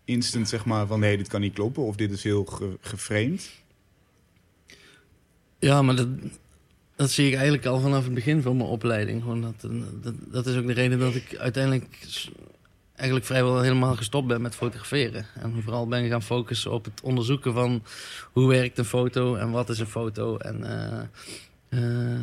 instant 0.04 0.48
zeg 0.48 0.64
maar 0.64 0.86
van 0.86 1.00
nee, 1.00 1.16
dit 1.16 1.28
kan 1.28 1.40
niet 1.40 1.54
kloppen 1.54 1.82
of 1.82 1.96
dit 1.96 2.10
is 2.10 2.22
heel 2.22 2.44
ge, 2.44 2.76
geframed? 2.80 3.50
Ja, 5.58 5.82
maar 5.82 5.96
dat, 5.96 6.08
dat 6.96 7.10
zie 7.10 7.26
ik 7.26 7.34
eigenlijk 7.34 7.66
al 7.66 7.80
vanaf 7.80 8.04
het 8.04 8.14
begin 8.14 8.42
van 8.42 8.56
mijn 8.56 8.68
opleiding. 8.68 9.22
Gewoon 9.22 9.40
dat, 9.42 9.70
dat, 10.02 10.14
dat 10.32 10.46
is 10.46 10.56
ook 10.56 10.66
de 10.66 10.72
reden 10.72 10.98
dat 10.98 11.14
ik 11.14 11.36
uiteindelijk 11.36 11.98
eigenlijk 12.96 13.26
vrijwel 13.26 13.60
helemaal 13.60 13.96
gestopt 13.96 14.26
ben 14.26 14.42
met 14.42 14.54
fotograferen. 14.54 15.26
En 15.34 15.62
vooral 15.62 15.88
ben 15.88 16.08
gaan 16.08 16.22
focussen 16.22 16.72
op 16.72 16.84
het 16.84 17.00
onderzoeken 17.00 17.52
van 17.52 17.82
hoe 18.32 18.48
werkt 18.48 18.78
een 18.78 18.84
foto 18.84 19.34
en 19.34 19.50
wat 19.50 19.68
is 19.68 19.78
een 19.78 19.86
foto. 19.86 20.36
En 20.36 20.64
eh, 20.64 21.00
eh, 21.68 22.20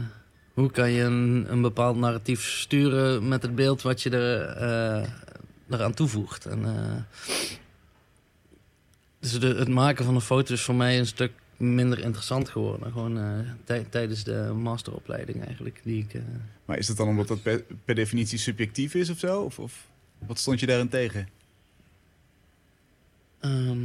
hoe 0.54 0.72
kan 0.72 0.92
je 0.92 1.04
een, 1.04 1.46
een 1.50 1.62
bepaald 1.62 1.98
narratief 1.98 2.50
sturen 2.50 3.28
met 3.28 3.42
het 3.42 3.56
beeld 3.56 3.82
wat 3.82 4.02
je 4.02 4.10
er, 4.10 4.46
eh, 4.48 5.10
eraan 5.70 5.94
toevoegt. 5.94 6.46
En, 6.46 6.66
dus 9.20 9.32
het 9.32 9.68
maken 9.68 10.06
van 10.06 10.16
een 10.16 10.22
foto 10.22 10.54
is 10.54 10.62
voor 10.62 10.76
mij 10.76 11.00
een 11.00 11.06
stuk 11.06 11.32
minder 11.58 12.00
interessant 12.00 12.50
geworden. 12.50 12.92
Gewoon 12.92 13.20
tij- 13.64 13.86
tijdens 13.90 14.24
de 14.24 14.52
masteropleiding 14.56 15.46
eigenlijk. 15.46 15.82
Die 15.84 16.06
ik, 16.10 16.22
Maar 16.66 16.78
is 16.78 16.88
het 16.88 16.98
dan 16.98 17.08
omdat 17.08 17.28
dat 17.28 17.42
per, 17.42 17.64
per 17.86 17.96
definitie 17.96 18.38
subjectief 18.38 18.94
is 18.94 19.10
of 19.10 19.20
zo? 19.20 19.42
Of, 19.42 19.60
of 19.60 19.92
wat 20.28 20.40
stond 20.40 20.60
je 20.60 20.66
daarin 20.66 20.90
tegen? 20.90 21.28
ehm, 23.40 23.84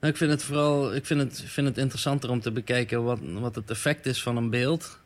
nou, 0.00 0.12
ik 0.12 0.16
vind 0.16 0.30
het 0.30 0.42
vooral 0.42 0.94
ik 0.94 1.06
vind 1.06 1.20
het, 1.20 1.42
vind 1.46 1.66
het 1.66 1.78
interessanter 1.78 2.30
om 2.30 2.40
te 2.40 2.50
bekijken 2.50 3.04
wat, 3.04 3.18
wat 3.22 3.54
het 3.54 3.70
effect 3.70 4.06
is 4.06 4.22
van 4.22 4.36
een 4.36 4.50
beeld. 4.50 4.98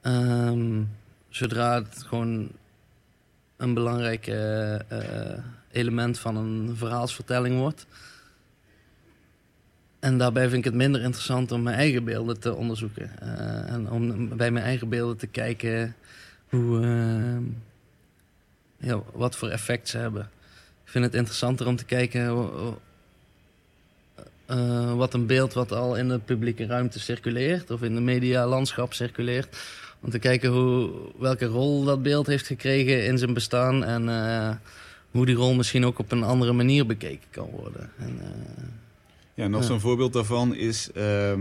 Ehm, 0.00 0.82
zodra 1.28 1.74
het 1.74 2.02
gewoon 2.06 2.50
een 3.56 3.74
belangrijk 3.74 4.26
eh, 4.26 4.74
eh, 4.90 5.38
element 5.70 6.18
van 6.18 6.36
een 6.36 6.76
verhaalsvertelling 6.76 7.58
wordt. 7.58 7.86
En 9.98 10.18
daarbij 10.18 10.48
vind 10.48 10.58
ik 10.58 10.64
het 10.64 10.74
minder 10.74 11.00
interessant 11.00 11.52
om 11.52 11.62
mijn 11.62 11.76
eigen 11.76 12.04
beelden 12.04 12.40
te 12.40 12.54
onderzoeken. 12.54 13.20
Eh, 13.20 13.72
en 13.72 13.90
om 13.90 14.28
bij 14.36 14.50
mijn 14.50 14.64
eigen 14.64 14.88
beelden 14.88 15.16
te 15.16 15.26
kijken 15.26 15.94
hoe, 16.48 16.82
ehm, 16.82 17.42
ja, 18.76 19.00
wat 19.12 19.36
voor 19.36 19.48
effect 19.48 19.88
ze 19.88 19.98
hebben. 19.98 20.22
Ik 20.84 20.90
vind 20.90 21.04
het 21.04 21.14
interessanter 21.14 21.66
om 21.66 21.76
te 21.76 21.84
kijken 21.84 22.26
ho- 22.26 22.80
eh, 24.46 24.94
wat 24.94 25.14
een 25.14 25.26
beeld 25.26 25.52
wat 25.52 25.72
al 25.72 25.96
in 25.96 26.08
de 26.08 26.18
publieke 26.18 26.66
ruimte 26.66 27.00
circuleert 27.00 27.70
of 27.70 27.82
in 27.82 27.94
de 27.94 28.00
medialandschap 28.00 28.92
circuleert. 28.92 29.56
Om 30.00 30.10
te 30.10 30.18
kijken 30.18 30.50
hoe, 30.50 30.90
welke 31.18 31.44
rol 31.46 31.84
dat 31.84 32.02
beeld 32.02 32.26
heeft 32.26 32.46
gekregen 32.46 33.04
in 33.06 33.18
zijn 33.18 33.32
bestaan 33.34 33.84
en 33.84 34.08
eh, 34.08 34.50
hoe 35.10 35.26
die 35.26 35.34
rol 35.34 35.54
misschien 35.54 35.86
ook 35.86 35.98
op 35.98 36.12
een 36.12 36.22
andere 36.22 36.52
manier 36.52 36.86
bekeken 36.86 37.28
kan 37.30 37.48
worden. 37.50 37.90
En, 37.98 38.18
eh, 38.20 38.62
Ja, 39.34 39.46
nog 39.48 39.64
zo'n 39.64 39.80
voorbeeld 39.80 40.12
daarvan 40.12 40.54
is 40.54 40.90
ehm, 40.92 41.40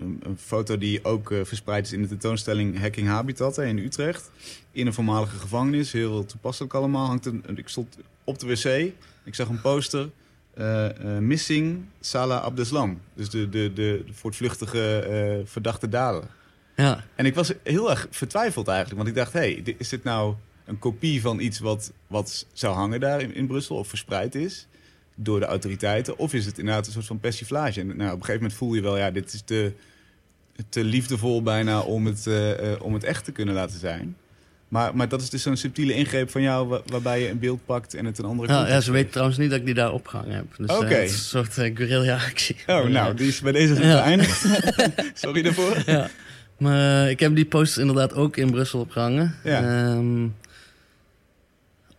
een, 0.00 0.20
een 0.22 0.38
foto 0.38 0.78
die 0.78 1.04
ook 1.04 1.30
eh, 1.30 1.44
verspreid 1.44 1.86
is 1.86 1.92
in 1.92 2.02
de 2.02 2.08
tentoonstelling 2.08 2.80
Hacking 2.80 3.08
Habitat 3.08 3.58
in 3.58 3.78
Utrecht. 3.78 4.30
In 4.72 4.86
een 4.86 4.94
voormalige 4.94 5.36
gevangenis, 5.36 5.92
heel 5.92 6.24
toepasselijk 6.24 6.74
allemaal. 6.74 7.06
Hangt 7.06 7.26
een, 7.26 7.44
ik 7.54 7.68
stond 7.68 7.98
op 8.24 8.38
de 8.38 8.46
wc, 8.46 8.92
ik 9.24 9.34
zag 9.34 9.48
een 9.48 9.60
poster. 9.60 10.10
eh, 10.54 11.16
eh, 11.16 11.22
missing 11.22 11.84
Salah 12.00 12.42
Abdeslam. 12.42 13.00
Dus 13.14 13.30
de, 13.30 13.48
de, 13.48 13.72
de, 13.74 14.02
de 14.06 14.12
voortvluchtige 14.12 15.42
verdachte 15.44 15.88
dader. 15.88 16.24
ja, 16.76 17.04
En 17.14 17.26
ik 17.26 17.34
was 17.34 17.52
heel 17.62 17.90
erg 17.90 18.06
vertwijfeld 18.10 18.68
eigenlijk. 18.68 18.96
Want 18.96 19.08
ik 19.08 19.14
dacht, 19.14 19.32
hé, 19.32 19.38
hey, 19.62 19.74
is 19.78 19.88
dit 19.88 20.04
nou 20.04 20.34
een 20.64 20.78
kopie 20.78 21.20
van 21.20 21.40
iets 21.40 21.58
wat, 21.58 21.92
wat 22.06 22.46
zou 22.52 22.74
hangen 22.74 23.00
daar 23.00 23.20
in, 23.20 23.34
in 23.34 23.46
Brussel 23.46 23.76
of 23.76 23.88
verspreid 23.88 24.34
is 24.34 24.66
door 25.18 25.40
de 25.40 25.46
autoriteiten? 25.46 26.18
Of 26.18 26.32
is 26.34 26.46
het 26.46 26.58
inderdaad 26.58 26.86
een 26.86 26.92
soort 26.92 27.06
van 27.06 27.20
persiflage? 27.20 27.80
En 27.80 27.86
nou, 27.86 27.98
op 27.98 28.00
een 28.02 28.10
gegeven 28.10 28.34
moment 28.34 28.52
voel 28.52 28.74
je 28.74 28.80
wel, 28.80 28.96
ja, 28.98 29.10
dit 29.10 29.32
is 29.32 29.42
te, 29.44 29.72
te 30.68 30.84
liefdevol 30.84 31.42
bijna 31.42 31.80
om 31.80 32.06
het, 32.06 32.26
eh, 32.26 32.72
eh, 32.72 32.82
om 32.82 32.94
het 32.94 33.04
echt 33.04 33.24
te 33.24 33.32
kunnen 33.32 33.54
laten 33.54 33.78
zijn. 33.78 34.16
Maar, 34.68 34.96
maar 34.96 35.08
dat 35.08 35.22
is 35.22 35.30
dus 35.30 35.42
zo'n 35.42 35.56
subtiele 35.56 35.94
ingreep 35.94 36.30
van 36.30 36.42
jou 36.42 36.68
wa- 36.68 36.80
waarbij 36.86 37.20
je 37.20 37.28
een 37.30 37.38
beeld 37.38 37.60
pakt 37.66 37.94
en 37.94 38.04
het 38.04 38.18
een 38.18 38.24
andere 38.24 38.52
ja, 38.52 38.68
ja, 38.68 38.80
ze 38.80 38.92
weten 38.92 39.10
trouwens 39.10 39.38
niet 39.38 39.50
dat 39.50 39.58
ik 39.58 39.64
die 39.64 39.74
daar 39.74 39.92
opgehangen 39.92 40.34
heb. 40.34 40.44
Dus 40.56 40.66
eh, 40.68 40.76
Oké. 40.76 40.86
het 40.94 41.04
is 41.10 41.12
een 41.12 41.18
soort 41.18 41.56
uh, 41.56 41.76
guerrilla-actie. 41.76 42.56
Oh, 42.66 42.84
nou, 42.86 43.14
die 43.14 43.28
is 43.28 43.40
bij 43.40 43.52
deze 43.52 43.74
Ja. 43.86 44.02
geëindigd. 44.02 44.44
Sorry 45.14 45.42
daarvoor. 45.42 45.82
ja. 45.86 46.08
Maar 46.58 47.10
ik 47.10 47.20
heb 47.20 47.34
die 47.34 47.44
poster 47.44 47.80
inderdaad 47.80 48.14
ook 48.14 48.36
in 48.36 48.50
Brussel 48.50 48.80
opgehangen. 48.80 49.34
Ja. 49.44 49.62
Ehm, 49.92 50.24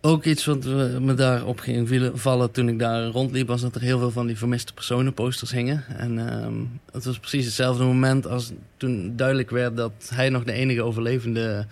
ook 0.02 0.26
iets 0.26 0.46
wat 0.46 0.66
me 1.00 1.14
daarop 1.14 1.60
ging 1.60 2.12
vallen 2.14 2.52
toen 2.52 2.70
ik 2.70 2.80
daar 2.80 3.06
rondliep... 3.06 3.48
was 3.48 3.62
dat 3.62 3.76
er 3.76 3.82
heel 3.82 4.00
veel 4.00 4.12
van 4.12 4.28
die 4.28 4.38
vermiste 4.38 4.74
personen 4.74 5.14
posters 5.14 5.52
hingen. 5.52 5.84
En 5.88 6.30
ehm, 6.30 6.54
het 6.92 7.06
was 7.06 7.20
precies 7.20 7.46
hetzelfde 7.46 7.84
moment 7.84 8.28
als 8.28 8.52
toen 8.78 9.14
duidelijk 9.16 9.50
werd... 9.50 9.78
dat 9.78 10.12
hij 10.14 10.30
nog 10.30 10.44
de 10.44 10.52
enige 10.52 10.84
overlevende 10.84 11.66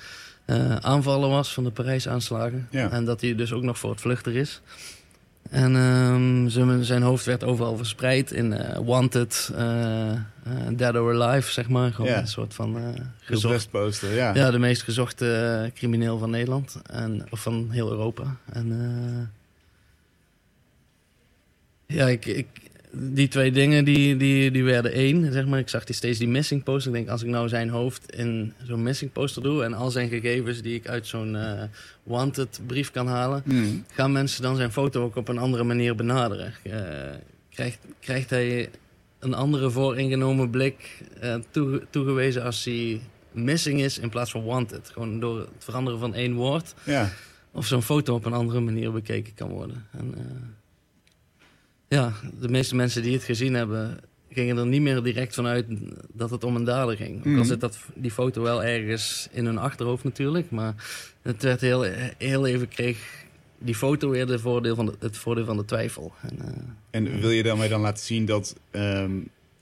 eh, 0.46 0.76
aanvaller 0.76 1.30
was 1.30 1.54
van 1.54 1.64
de 1.64 1.72
Parijs-aanslagen. 1.72 2.68
Ja. 2.72 2.92
En 2.92 3.06
dat 3.06 3.22
hij 3.22 3.36
dus 3.36 3.54
ook 3.54 3.64
nog 3.64 3.80
voor 3.80 3.90
het 3.90 4.02
vluchter 4.02 4.36
is. 4.36 4.62
En 5.56 5.76
ehm, 5.76 6.48
zijn- 6.48 6.84
zijn 6.84 7.02
hoofd 7.02 7.26
werd 7.26 7.44
overal 7.44 7.78
verspreid 7.78 8.32
in 8.32 8.54
eh, 8.54 8.80
Wanted, 8.86 9.52
eh, 9.56 10.12
eh, 10.12 10.20
Dead 10.74 10.96
or 10.96 11.22
Alive, 11.24 11.52
zeg 11.52 11.70
maar. 11.70 11.92
Gewoon 11.94 12.12
een 12.18 12.28
soort 12.28 12.54
van 12.54 12.74
Gezocht 13.20 13.70
poster, 13.70 14.14
ja. 14.14 14.34
Ja, 14.34 14.52
de 14.52 14.60
meest 14.60 14.84
gezochte 14.84 15.72
crimineel 15.74 16.18
van 16.18 16.30
Nederland. 16.30 16.82
En, 16.92 17.26
of 17.30 17.40
van 17.42 17.68
heel 17.72 17.92
Europa. 17.92 18.36
En 18.54 19.32
ja, 21.86 22.08
ik, 22.08 22.26
ik, 22.26 22.48
die 22.98 23.28
twee 23.28 23.52
dingen 23.52 23.86
die, 23.86 24.18
die, 24.18 24.52
die 24.52 24.64
werden 24.64 24.92
één. 24.94 25.32
Zeg 25.34 25.46
maar. 25.46 25.60
Ik 25.60 25.70
zag 25.70 25.84
die 25.84 25.96
steeds 25.96 26.20
die 26.20 26.28
missing 26.28 26.64
poster. 26.64 26.92
Ik 26.92 26.98
denk, 26.98 27.10
als 27.10 27.22
ik 27.24 27.30
nou 27.30 27.48
zijn 27.48 27.70
hoofd 27.70 28.16
in 28.16 28.54
zo'n 28.64 28.84
missing 28.84 29.12
poster 29.12 29.44
doe... 29.44 29.64
en 29.64 29.74
al 29.74 29.92
zijn 29.92 30.10
gegevens 30.10 30.62
die 30.62 30.76
ik 30.76 30.88
uit 30.88 31.08
zo'n 31.08 31.36
eh, 31.36 31.64
wanted 32.04 32.60
brief 32.68 32.92
kan 32.92 33.08
halen 33.08 33.42
Hmm. 33.46 33.86
gaan 33.94 34.12
mensen 34.12 34.42
dan 34.42 34.56
zijn 34.56 34.72
foto 34.72 35.04
ook 35.04 35.16
op 35.16 35.28
een 35.28 35.38
andere 35.38 35.64
manier 35.64 35.96
benaderen? 35.96 36.54
Eh, 36.64 36.80
krijgt, 37.50 37.80
krijgt 38.00 38.30
hij 38.30 38.70
een 39.20 39.34
andere 39.34 39.70
vooringenomen 39.70 40.50
blik 40.50 41.02
eh, 41.20 41.36
toege- 41.52 41.84
toegewezen 41.90 42.44
als 42.44 42.64
hij 42.66 43.02
missing 43.32 43.82
is 43.82 43.98
in 44.00 44.10
plaats 44.10 44.32
van 44.32 44.44
wanted? 44.44 44.90
Gewoon 44.94 45.20
door 45.20 45.40
het 45.40 45.50
veranderen 45.64 46.00
van 46.00 46.14
één 46.14 46.34
woord. 46.34 46.74
ja. 46.84 47.12
Of 47.52 47.66
zo'n 47.66 47.82
foto 47.82 48.14
op 48.16 48.26
een 48.26 48.34
andere 48.34 48.60
manier 48.60 48.92
bekeken 48.92 49.34
kan 49.34 49.50
worden. 49.50 49.86
En, 49.92 50.14
ja, 51.96 52.14
de 52.40 52.50
meeste 52.50 52.76
mensen 52.76 53.02
die 53.02 53.14
het 53.14 53.24
gezien 53.24 53.54
hebben... 53.54 53.98
gingen 54.32 54.58
er 54.58 54.66
niet 54.66 54.82
meer 54.82 55.04
direct 55.04 55.34
vanuit 55.34 55.66
dat 56.14 56.30
het 56.30 56.44
om 56.44 56.56
een 56.56 56.64
dader 56.64 56.96
ging. 56.96 57.18
Ook 57.18 57.26
Mhm. 57.26 57.38
al 57.38 57.46
zit 57.46 57.60
dat, 57.62 57.78
die 57.96 58.12
foto 58.12 58.42
wel 58.42 58.64
ergens 58.64 59.28
in 59.32 59.46
hun 59.46 59.58
achterhoofd 59.58 60.04
natuurlijk. 60.04 60.50
Maar 60.52 60.74
het 61.22 61.44
werd 61.44 61.62
heel, 61.62 61.86
heel 62.18 62.46
even 62.46 62.68
kreeg 62.68 62.98
die 63.58 63.76
foto 63.76 64.10
weer 64.10 64.26
de 64.26 64.40
voordeel 64.40 64.76
van 64.76 64.86
de, 64.86 64.94
het 65.00 65.18
voordeel 65.18 65.46
van 65.46 65.58
de 65.58 65.66
twijfel. 65.66 66.14
En, 66.22 66.40
eh, 66.42 66.62
En 66.92 67.20
wil 67.20 67.30
je 67.30 67.44
daarmee 67.44 67.70
dan 67.70 67.82
laten 67.82 68.06
zien 68.06 68.26
dat 68.26 68.56
ehm 68.72 69.12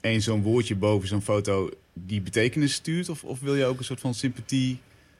één 0.01 0.21
zo'n 0.21 0.41
woordje 0.41 0.75
boven 0.75 1.07
zo'n 1.07 1.21
foto 1.21 1.69
die 1.93 2.21
betekenis 2.21 2.73
stuurt? 2.73 3.09
Of, 3.09 3.23
of 3.23 3.39
wil 3.39 3.55
je 3.55 3.65
ook 3.65 3.77
een 3.77 3.83
soort 3.83 3.99
van 3.99 4.13
sympathie, 4.13 4.79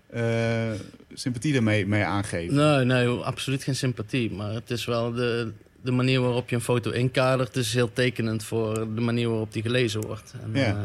eh, 0.10 0.72
sympathie 1.14 1.54
daarmee 1.54 1.88
mee 1.88 2.04
aangeven? 2.04 2.56
nee, 2.56 2.86
nee, 2.86 3.08
absoluut 3.08 3.64
geen 3.64 3.76
sympathie. 3.76 4.32
Maar 4.32 4.54
het 4.54 4.72
is 4.72 4.86
wel 4.86 5.12
de, 5.14 5.52
de 5.84 5.92
manier 5.92 6.22
waarop 6.22 6.50
je 6.50 6.56
een 6.56 6.62
foto 6.62 6.92
inkadert... 6.92 7.56
is 7.56 7.74
heel 7.74 7.94
tekenend 7.94 8.44
voor 8.44 8.74
de 8.96 9.02
manier 9.02 9.30
waarop 9.30 9.54
die 9.54 9.62
gelezen 9.62 10.02
wordt. 10.02 10.34
En, 10.44 10.50
Ja. 10.60 10.66
eh, 10.68 10.76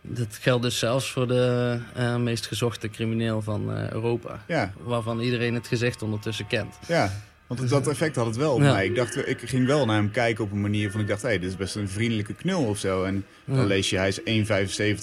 dat 0.00 0.38
geldt 0.40 0.62
dus 0.62 0.78
zelfs 0.78 1.10
voor 1.10 1.28
de 1.28 1.78
eh, 1.94 2.16
meest 2.16 2.46
gezochte 2.46 2.88
crimineel 2.90 3.42
van 3.42 3.76
eh, 3.76 3.90
Europa. 3.90 4.44
Ja, 4.48 4.72
Waarvan 4.82 5.20
iedereen 5.20 5.54
het 5.54 5.66
gezicht 5.66 6.02
ondertussen 6.02 6.46
kent. 6.46 6.74
ja. 6.88 7.12
Want 7.46 7.68
dat 7.68 7.86
effect 7.88 8.16
had 8.16 8.26
het 8.26 8.36
wel 8.36 8.54
op 8.54 8.60
Ja. 8.60 8.72
mij. 8.72 8.86
Ik, 8.86 8.94
dacht, 8.94 9.28
ik 9.28 9.38
ging 9.44 9.66
wel 9.66 9.86
naar 9.86 9.96
hem 9.96 10.10
kijken 10.10 10.44
op 10.44 10.52
een 10.52 10.60
manier 10.60 10.90
van... 10.90 11.00
Ik 11.00 11.06
dacht, 11.06 11.22
hé, 11.22 11.28
hey, 11.28 11.38
dit 11.38 11.48
is 11.50 11.56
best 11.56 11.74
een 11.76 11.88
vriendelijke 11.88 12.34
knul 12.34 12.64
of 12.64 12.78
zo. 12.78 13.04
En 13.04 13.24
dan 13.44 13.56
Ja. 13.56 13.64
lees 13.64 13.90
je, 13.90 13.96
hij 13.96 14.08
is 14.08 14.20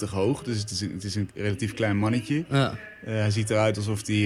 1,75 0.02 0.08
hoog. 0.10 0.42
Dus 0.42 0.58
het 0.58 0.70
is, 0.70 0.80
een, 0.80 0.92
het 0.92 1.04
is 1.04 1.14
een 1.14 1.30
relatief 1.34 1.74
klein 1.74 1.96
mannetje. 1.96 2.44
Ja, 2.48 2.74
hij 3.04 3.30
ziet 3.30 3.50
eruit 3.50 3.76
alsof 3.76 4.06
hij... 4.06 4.16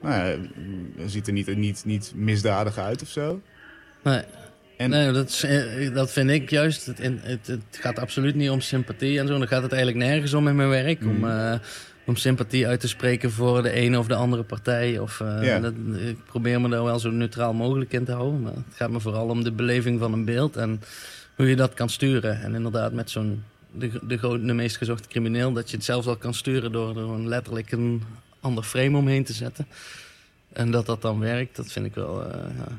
nou 0.00 0.14
ja, 0.14 0.36
hij 0.96 1.08
ziet 1.08 1.26
er 1.26 1.32
niet, 1.32 1.56
niet, 1.56 1.82
niet 1.84 2.12
misdadig 2.14 2.78
uit 2.78 3.02
of 3.02 3.08
zo. 3.08 3.40
Nee. 4.02 4.22
En- 4.76 4.90
nee, 4.90 5.12
dat, 5.12 5.28
is, 5.28 5.42
eh, 5.42 5.94
dat 5.94 6.12
vind 6.12 6.30
ik 6.30 6.50
juist. 6.50 6.86
Het, 6.86 6.98
het, 7.02 7.46
het 7.46 7.62
gaat 7.70 7.98
absoluut 7.98 8.34
niet 8.34 8.50
om 8.50 8.60
sympathie 8.60 9.18
en 9.18 9.26
zo. 9.26 9.38
Dan 9.38 9.48
gaat 9.48 9.62
het 9.62 9.72
eigenlijk 9.72 10.04
nergens 10.04 10.34
om 10.34 10.48
in 10.48 10.56
mijn 10.56 10.68
werk. 10.68 11.00
Om, 11.02 11.16
Mm. 11.16 11.24
eh, 11.30 11.54
om 12.06 12.16
sympathie 12.16 12.66
uit 12.66 12.80
te 12.80 12.88
spreken 12.88 13.30
voor 13.30 13.62
de 13.62 13.70
ene 13.70 13.98
of 13.98 14.06
de 14.06 14.14
andere 14.14 14.42
partij. 14.42 14.98
Of, 14.98 15.18
Ja. 15.18 15.60
dat, 15.60 15.72
ik 16.06 16.24
probeer 16.24 16.60
me 16.60 16.68
daar 16.68 16.84
wel 16.84 16.98
zo 16.98 17.10
neutraal 17.10 17.52
mogelijk 17.52 17.92
in 17.92 18.04
te 18.04 18.12
houden. 18.12 18.40
Maar 18.42 18.52
het 18.52 18.74
gaat 18.76 18.90
me 18.90 19.00
vooral 19.00 19.28
om 19.28 19.44
de 19.44 19.52
beleving 19.52 19.98
van 19.98 20.12
een 20.12 20.24
beeld 20.24 20.56
en 20.56 20.82
hoe 21.36 21.48
je 21.48 21.56
dat 21.56 21.74
kan 21.74 21.88
sturen. 21.88 22.40
En 22.40 22.54
inderdaad, 22.54 22.92
met 22.92 23.10
zo'n 23.10 23.42
de, 23.72 23.90
de, 24.02 24.52
meest 24.54 24.76
gezochte 24.76 25.08
crimineel, 25.08 25.52
dat 25.52 25.70
je 25.70 25.76
het 25.76 25.84
zelfs 25.84 26.06
al 26.06 26.16
kan 26.16 26.34
sturen 26.34 26.72
door 26.72 26.96
er 26.98 27.28
letterlijk 27.28 27.72
een 27.72 28.02
ander 28.40 28.64
frame 28.64 28.96
omheen 28.96 29.24
te 29.24 29.32
zetten. 29.32 29.66
En 30.52 30.70
dat 30.70 30.86
dat 30.86 31.02
dan 31.02 31.18
werkt, 31.18 31.56
dat 31.56 31.72
vind 31.72 31.86
ik 31.86 31.94
wel. 31.94 32.26
ja. 32.28 32.78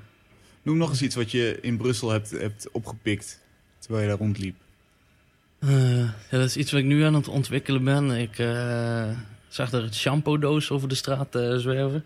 Noem 0.62 0.78
nog 0.78 0.90
eens 0.90 1.02
iets 1.02 1.16
wat 1.16 1.32
je 1.32 1.58
in 1.62 1.78
Brussel 1.78 2.10
hebt, 2.10 2.30
hebt 2.32 2.72
opgepikt 2.72 3.40
terwijl 3.80 4.04
je 4.04 4.10
daar 4.10 4.18
rondliep. 4.18 4.56
Eh, 5.60 6.00
ja, 6.00 6.14
dat 6.30 6.46
is 6.46 6.58
iets 6.58 6.72
wat 6.72 6.80
ik 6.80 6.86
nu 6.86 7.04
aan 7.04 7.14
het 7.14 7.28
ontwikkelen 7.28 7.84
ben. 7.84 8.12
Ik 8.12 8.40
eh, 8.40 9.10
zag 9.48 9.72
er 9.72 9.84
een 9.84 9.94
shampoo-doos 9.94 10.72
over 10.72 10.88
de 10.88 10.96
straat 10.96 11.36
eh, 11.36 11.56
zwerven. 11.56 12.06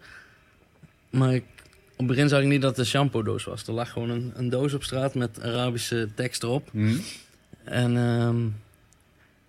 Maar 1.09 1.33
ik, 1.33 1.43
op 1.91 1.97
het 1.97 2.07
begin 2.07 2.29
zag 2.29 2.41
ik 2.41 2.47
niet 2.47 2.61
dat 2.61 2.69
het 2.69 2.79
een 2.79 2.85
shampoo-doos 2.91 3.43
was. 3.43 3.67
Er 3.67 3.73
lag 3.73 3.91
gewoon 3.91 4.09
een, 4.09 4.31
een 4.35 4.49
doos 4.49 4.73
op 4.73 4.83
straat 4.83 5.15
met 5.15 5.41
Arabische 5.41 6.09
tekst 6.15 6.43
erop. 6.43 6.69
Hm? 6.71 6.97
En 7.63 7.97
ehm, 7.97 8.47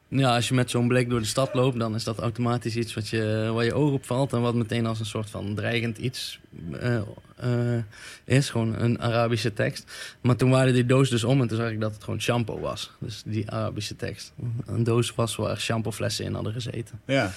ja, 0.09 0.35
als 0.35 0.49
je 0.49 0.55
met 0.55 0.71
zo'n 0.71 0.89
blik 0.89 1.11
door 1.11 1.21
de 1.21 1.27
stad 1.27 1.55
loopt, 1.55 1.79
dan 1.79 1.95
is 1.95 2.05
dat 2.05 2.19
automatisch 2.19 2.77
iets 2.77 2.95
wat 2.95 3.09
je, 3.09 3.51
waar 3.55 3.65
je 3.65 3.75
oog 3.75 3.93
op 3.93 4.05
valt. 4.07 4.33
En 4.33 4.41
wat 4.41 4.55
meteen 4.55 4.87
als 4.87 5.01
een 5.01 5.07
soort 5.07 5.31
van 5.31 5.55
dreigend 5.55 5.99
iets 5.99 6.39
eh, 6.81 6.97
eh, 7.37 7.83
is. 8.25 8.51
Gewoon 8.51 8.75
een 8.79 9.01
Arabische 9.01 9.53
tekst. 9.53 9.93
Maar 10.21 10.37
toen 10.37 10.51
waren 10.51 10.73
die 10.75 10.87
doos 10.87 11.11
dus 11.11 11.25
om 11.25 11.41
en 11.41 11.49
toen 11.49 11.57
zag 11.57 11.71
ik 11.71 11.81
dat 11.81 11.95
het 11.95 12.05
gewoon 12.05 12.21
shampoo 12.21 12.61
was. 12.61 12.91
Dus 12.99 13.23
die 13.27 13.51
Arabische 13.51 13.97
tekst. 13.97 14.33
Een 14.67 14.85
doos 14.85 15.15
was 15.15 15.37
waar 15.37 15.61
shampooflessen 15.61 16.25
in 16.25 16.35
hadden 16.35 16.53
gezeten. 16.53 17.01
Ja. 17.07 17.33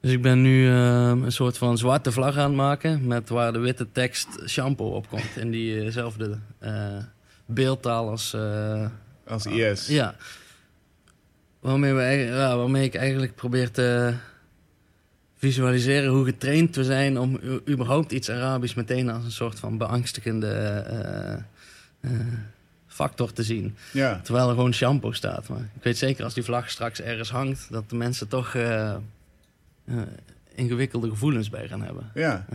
Dus 0.00 0.12
ik 0.12 0.22
ben 0.22 0.42
nu 0.42 0.68
ehm, 0.68 1.22
een 1.22 1.32
soort 1.32 1.58
van 1.58 1.78
zwarte 1.78 2.12
vlag 2.12 2.36
aan 2.36 2.44
het 2.48 2.56
maken. 2.56 3.06
Met 3.06 3.28
waar 3.28 3.52
de 3.52 3.58
witte 3.58 3.86
tekst 3.92 4.28
shampoo 4.46 4.90
op 4.90 5.08
komt. 5.08 5.36
In 5.36 5.50
diezelfde 5.50 6.38
eh 6.58 6.96
beeldtaal 7.46 8.08
als. 8.10 8.32
eh, 8.34 8.86
Als 9.26 9.46
IS. 9.46 9.86
ja. 9.86 10.14
Waarmee, 11.60 11.92
we, 11.92 12.00
eigen- 12.00 12.36
ja, 12.36 12.56
waarmee 12.56 12.84
ik 12.84 12.94
eigenlijk 12.94 13.34
probeer 13.34 13.70
te 13.70 14.14
visualiseren 15.36 16.10
hoe 16.10 16.24
getraind 16.24 16.76
we 16.76 16.84
zijn 16.84 17.18
om 17.18 17.40
überhaupt 17.68 18.12
iets 18.12 18.30
Arabisch 18.30 18.74
meteen 18.74 19.10
als 19.10 19.24
een 19.24 19.30
soort 19.32 19.58
van 19.58 19.78
beangstigende 19.78 20.46
eh, 20.48 21.32
eh, 22.00 22.20
factor 22.86 23.32
te 23.32 23.42
zien. 23.42 23.76
Ja. 23.92 24.20
Terwijl 24.24 24.48
er 24.48 24.54
gewoon 24.54 24.74
shampoo 24.74 25.12
staat. 25.12 25.48
Maar 25.48 25.58
ik 25.74 25.82
weet 25.82 25.98
zeker 25.98 26.24
als 26.24 26.34
die 26.34 26.42
vlag 26.42 26.70
straks 26.70 27.00
ergens 27.00 27.30
hangt, 27.30 27.66
dat 27.70 27.90
de 27.90 27.96
mensen 27.96 28.28
toch 28.28 28.54
eh, 28.54 28.94
ingewikkelde 30.54 31.08
gevoelens 31.08 31.50
bij 31.50 31.68
gaan 31.68 31.82
hebben. 31.82 32.10
Ja, 32.14 32.46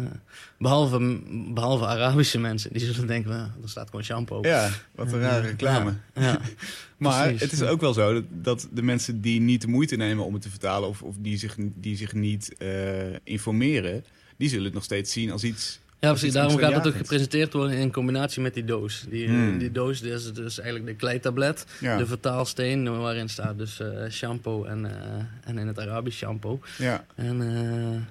behalve, 0.58 1.22
behalve 1.54 1.86
Arabische 1.86 2.40
mensen, 2.40 2.74
die 2.74 2.94
zullen 2.94 3.08
denken, 3.08 3.32
nou, 3.32 3.50
er 3.64 3.70
staat 3.70 3.90
gewoon 3.90 4.06
shampoo. 4.06 4.40
ja 4.42 4.70
wat 4.96 5.12
een 5.12 5.20
rare 5.20 5.48
reclame. 5.48 5.94
Ja, 6.14 6.22
ja. 6.22 6.40
Maar 6.98 7.24
Precies. 7.24 7.42
het 7.42 7.52
is 7.52 7.62
ook 7.62 7.82
wel 7.82 7.94
zo 7.94 8.14
dat, 8.14 8.24
dat 8.30 8.68
de 8.72 8.82
mensen 8.82 9.22
die 9.22 9.42
niet 9.42 9.62
de 9.62 9.68
moeite 9.68 9.96
nemen 9.96 10.25
om 10.25 10.34
het 10.34 10.42
te 10.42 10.50
vertalen... 10.50 10.90
of, 10.90 11.02
of 11.02 11.16
die, 11.20 11.38
zich, 11.38 11.56
die 11.60 11.98
zich 11.98 12.14
niet 12.14 12.58
eh, 12.58 13.14
informeren... 13.24 14.06
die 14.38 14.50
zullen 14.50 14.66
het 14.66 14.74
nog 14.74 14.84
steeds 14.84 15.12
zien 15.12 15.32
als 15.32 15.44
iets... 15.44 15.80
Ja, 16.06 16.12
precies. 16.12 16.34
Daarom 16.34 16.58
gaat 16.58 16.74
het 16.74 16.88
ook 16.88 16.96
gepresenteerd 16.96 17.54
worden 17.54 17.78
in 17.78 17.92
combinatie 17.92 18.42
met 18.42 18.54
die 18.54 18.66
doos. 18.66 19.06
Die, 19.10 19.28
Hmm. 19.28 19.58
die 19.58 19.72
doos 19.72 20.00
die 20.02 20.12
is 20.12 20.34
dus 20.34 20.60
eigenlijk 20.60 20.90
de 20.90 20.96
kleitablet, 20.96 21.66
Ja, 21.80 21.98
de 21.98 22.06
vertaalsteen, 22.06 22.98
waarin 23.00 23.30
staat 23.30 23.58
dus 23.58 23.80
eh, 23.80 24.10
shampoo 24.10 24.64
en, 24.64 24.86
eh, 24.86 25.50
en 25.50 25.58
in 25.58 25.68
het 25.68 25.80
Arabisch 25.80 26.18
shampoo. 26.18 26.60
ja. 26.78 27.06
En 27.16 27.42
eh, 27.42 28.02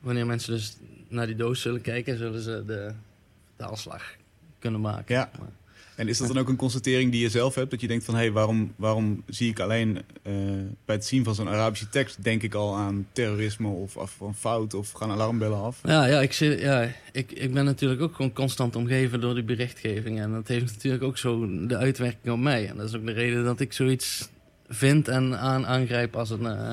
wanneer 0.00 0.26
mensen 0.26 0.52
dus 0.54 0.76
naar 1.08 1.26
die 1.26 1.36
doos 1.36 1.60
zullen 1.60 1.80
kijken, 1.80 2.18
zullen 2.18 2.40
ze 2.40 2.62
de 2.66 2.90
vertaalslag 3.56 4.02
kunnen 4.58 4.80
maken. 4.80 5.14
Ja. 5.14 5.30
Maar- 5.38 5.48
En 5.96 6.08
is 6.08 6.18
dat 6.18 6.28
dan 6.28 6.38
ook 6.38 6.48
een 6.48 6.56
constatering 6.56 7.10
die 7.10 7.20
je 7.20 7.28
zelf 7.28 7.54
hebt? 7.54 7.70
Dat 7.70 7.80
je 7.80 7.86
denkt 7.86 8.04
van, 8.04 8.14
hé, 8.14 8.20
hey, 8.20 8.32
waarom, 8.32 8.72
waarom 8.76 9.22
zie 9.26 9.50
ik 9.50 9.60
alleen 9.60 10.02
eh, 10.22 10.34
bij 10.84 10.94
het 10.94 11.06
zien 11.06 11.24
van 11.24 11.34
zo'n 11.34 11.48
Arabische 11.48 11.88
tekst... 11.88 12.24
denk 12.24 12.42
ik 12.42 12.54
al 12.54 12.76
aan 12.76 13.06
terrorisme 13.12 13.68
of 13.68 13.96
af 13.96 14.14
van 14.16 14.34
fout 14.34 14.74
of 14.74 14.92
gaan 14.92 15.10
alarmbellen 15.10 15.62
af? 15.62 15.80
Ja, 15.82 16.06
ja, 16.06 16.20
ik, 16.20 16.32
zit, 16.32 16.60
ja 16.60 16.92
ik, 17.12 17.32
ik 17.32 17.52
ben 17.52 17.64
natuurlijk 17.64 18.00
ook 18.00 18.14
gewoon 18.14 18.32
constant 18.32 18.76
omgeven 18.76 19.20
door 19.20 19.34
die 19.34 19.44
berichtgeving. 19.44 20.20
En 20.20 20.32
dat 20.32 20.48
heeft 20.48 20.72
natuurlijk 20.72 21.02
ook 21.02 21.18
zo 21.18 21.66
de 21.66 21.76
uitwerking 21.76 22.32
op 22.32 22.40
mij. 22.40 22.68
En 22.68 22.76
dat 22.76 22.88
is 22.88 22.94
ook 22.94 23.06
de 23.06 23.12
reden 23.12 23.44
dat 23.44 23.60
ik 23.60 23.72
zoiets 23.72 24.28
vind 24.68 25.08
en 25.08 25.38
aan, 25.38 25.66
aangrijp 25.66 26.16
als 26.16 26.30
een, 26.30 26.46
eh, 26.46 26.72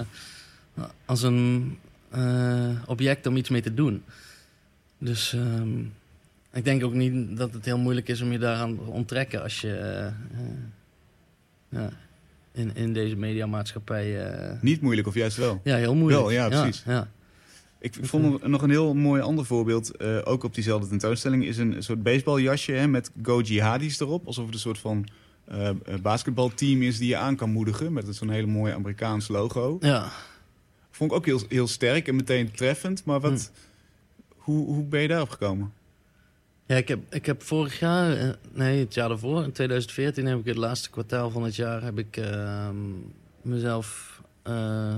als 1.05 1.21
een 1.21 1.77
eh, 2.09 2.69
object 2.85 3.27
om 3.27 3.37
iets 3.37 3.49
mee 3.49 3.61
te 3.61 3.73
doen. 3.73 4.03
Dus 4.97 5.33
ehm, 5.33 5.79
ik 6.53 6.63
denk 6.63 6.83
ook 6.83 6.93
niet 6.93 7.37
dat 7.37 7.53
het 7.53 7.65
heel 7.65 7.77
moeilijk 7.77 8.07
is 8.07 8.21
om 8.21 8.31
je 8.31 8.37
daaraan 8.39 8.75
te 8.75 8.81
onttrekken 8.81 9.41
als 9.43 9.61
je 9.61 9.73
eh, 9.75 10.05
eh, 10.07 10.13
ja, 11.69 11.89
in, 12.51 12.75
in 12.75 12.93
deze 12.93 13.15
mediamaatschappij... 13.15 14.25
eh 14.31 14.61
Niet 14.61 14.81
moeilijk 14.81 15.07
of 15.07 15.13
juist 15.13 15.37
wel? 15.37 15.61
ja, 15.63 15.75
heel 15.75 15.95
moeilijk. 15.95 16.21
Wel, 16.21 16.31
ja, 16.31 16.47
precies. 16.49 16.83
Ja, 16.85 17.07
Ik 17.79 17.95
vond 18.01 18.43
nog- 18.47 18.61
een 18.61 18.69
heel 18.69 18.93
mooi 18.93 19.21
ander 19.21 19.45
voorbeeld, 19.45 19.99
ook 20.25 20.43
op 20.43 20.53
diezelfde 20.53 20.87
tentoonstelling, 20.87 21.45
is 21.45 21.57
een 21.57 21.75
soort 21.83 22.03
baseballjasje 22.03 22.71
hè, 22.71 22.87
met 22.87 23.11
Go 23.21 23.41
Jihadis 23.41 23.99
erop. 23.99 24.25
Alsof 24.27 24.45
het 24.45 24.53
een 24.53 24.59
soort 24.59 24.79
van 24.79 25.07
eh, 25.45 25.69
basketbalteam 26.01 26.81
is 26.81 26.97
die 26.97 27.07
je 27.07 27.17
aan 27.17 27.35
kan 27.35 27.49
moedigen 27.51 27.93
met 27.93 28.15
zo'n 28.15 28.29
hele 28.29 28.47
mooie 28.47 28.73
Amerikaans 28.73 29.27
logo. 29.27 29.77
ja. 29.81 30.11
Vond 30.95 31.11
ik 31.11 31.17
ook 31.17 31.25
heel, 31.25 31.39
heel 31.49 31.67
sterk 31.67 32.07
en 32.07 32.15
meteen 32.15 32.51
treffend, 32.51 33.05
maar 33.05 33.19
wat, 33.19 33.51
hoe, 34.37 34.65
hoe 34.65 34.83
ben 34.83 35.01
je 35.01 35.07
daarop 35.07 35.29
gekomen? 35.29 35.73
Ja, 36.65 36.75
ik 36.75 36.87
heb, 36.87 36.99
ik 37.09 37.25
heb 37.25 37.43
vorig 37.43 37.79
jaar, 37.79 38.17
eh, 38.17 38.29
nee, 38.51 38.79
het 38.79 38.93
jaar 38.93 39.07
daarvoor, 39.07 39.43
in 39.43 39.51
2014, 39.51 40.25
heb 40.25 40.39
ik 40.39 40.45
het 40.45 40.57
laatste 40.57 40.89
kwartaal 40.89 41.29
van 41.29 41.43
het 41.43 41.55
jaar, 41.55 41.83
heb 41.83 41.97
ik 41.97 42.17
ehm, 42.17 42.75
mezelf 43.41 44.21
eh, 44.41 44.93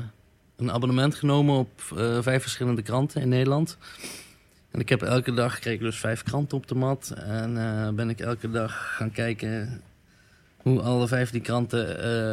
een 0.55 0.71
abonnement 0.71 1.15
genomen 1.15 1.55
op 1.55 1.81
eh, 1.97 2.21
vijf 2.21 2.41
verschillende 2.41 2.81
kranten 2.81 3.21
in 3.21 3.29
Nederland. 3.29 3.77
En 4.71 4.79
ik 4.79 4.89
heb 4.89 5.01
elke 5.01 5.33
dag, 5.33 5.59
kreeg 5.59 5.73
ik 5.73 5.79
dus 5.79 5.99
vijf 5.99 6.23
kranten 6.23 6.57
op 6.57 6.67
de 6.67 6.75
mat. 6.75 7.13
En 7.15 7.53
ben 7.95 8.09
ik 8.09 8.19
elke 8.19 8.49
dag 8.49 8.95
gaan 8.95 9.11
kijken 9.11 9.81
hoe 10.57 10.81
alle 10.81 11.07
vijf 11.07 11.31
die 11.31 11.41
kranten 11.41 11.87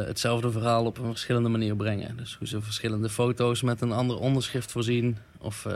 hetzelfde 0.07 0.51
verhaal 0.51 0.85
op 0.85 0.97
een 0.97 1.05
verschillende 1.05 1.49
manier 1.49 1.75
brengen. 1.75 2.17
Dus 2.17 2.35
hoe 2.35 2.47
ze 2.47 2.61
verschillende 2.61 3.09
foto's 3.09 3.61
met 3.61 3.81
een 3.81 3.91
ander 3.91 4.19
onderschrift 4.19 4.71
voorzien. 4.71 5.17
Of 5.37 5.67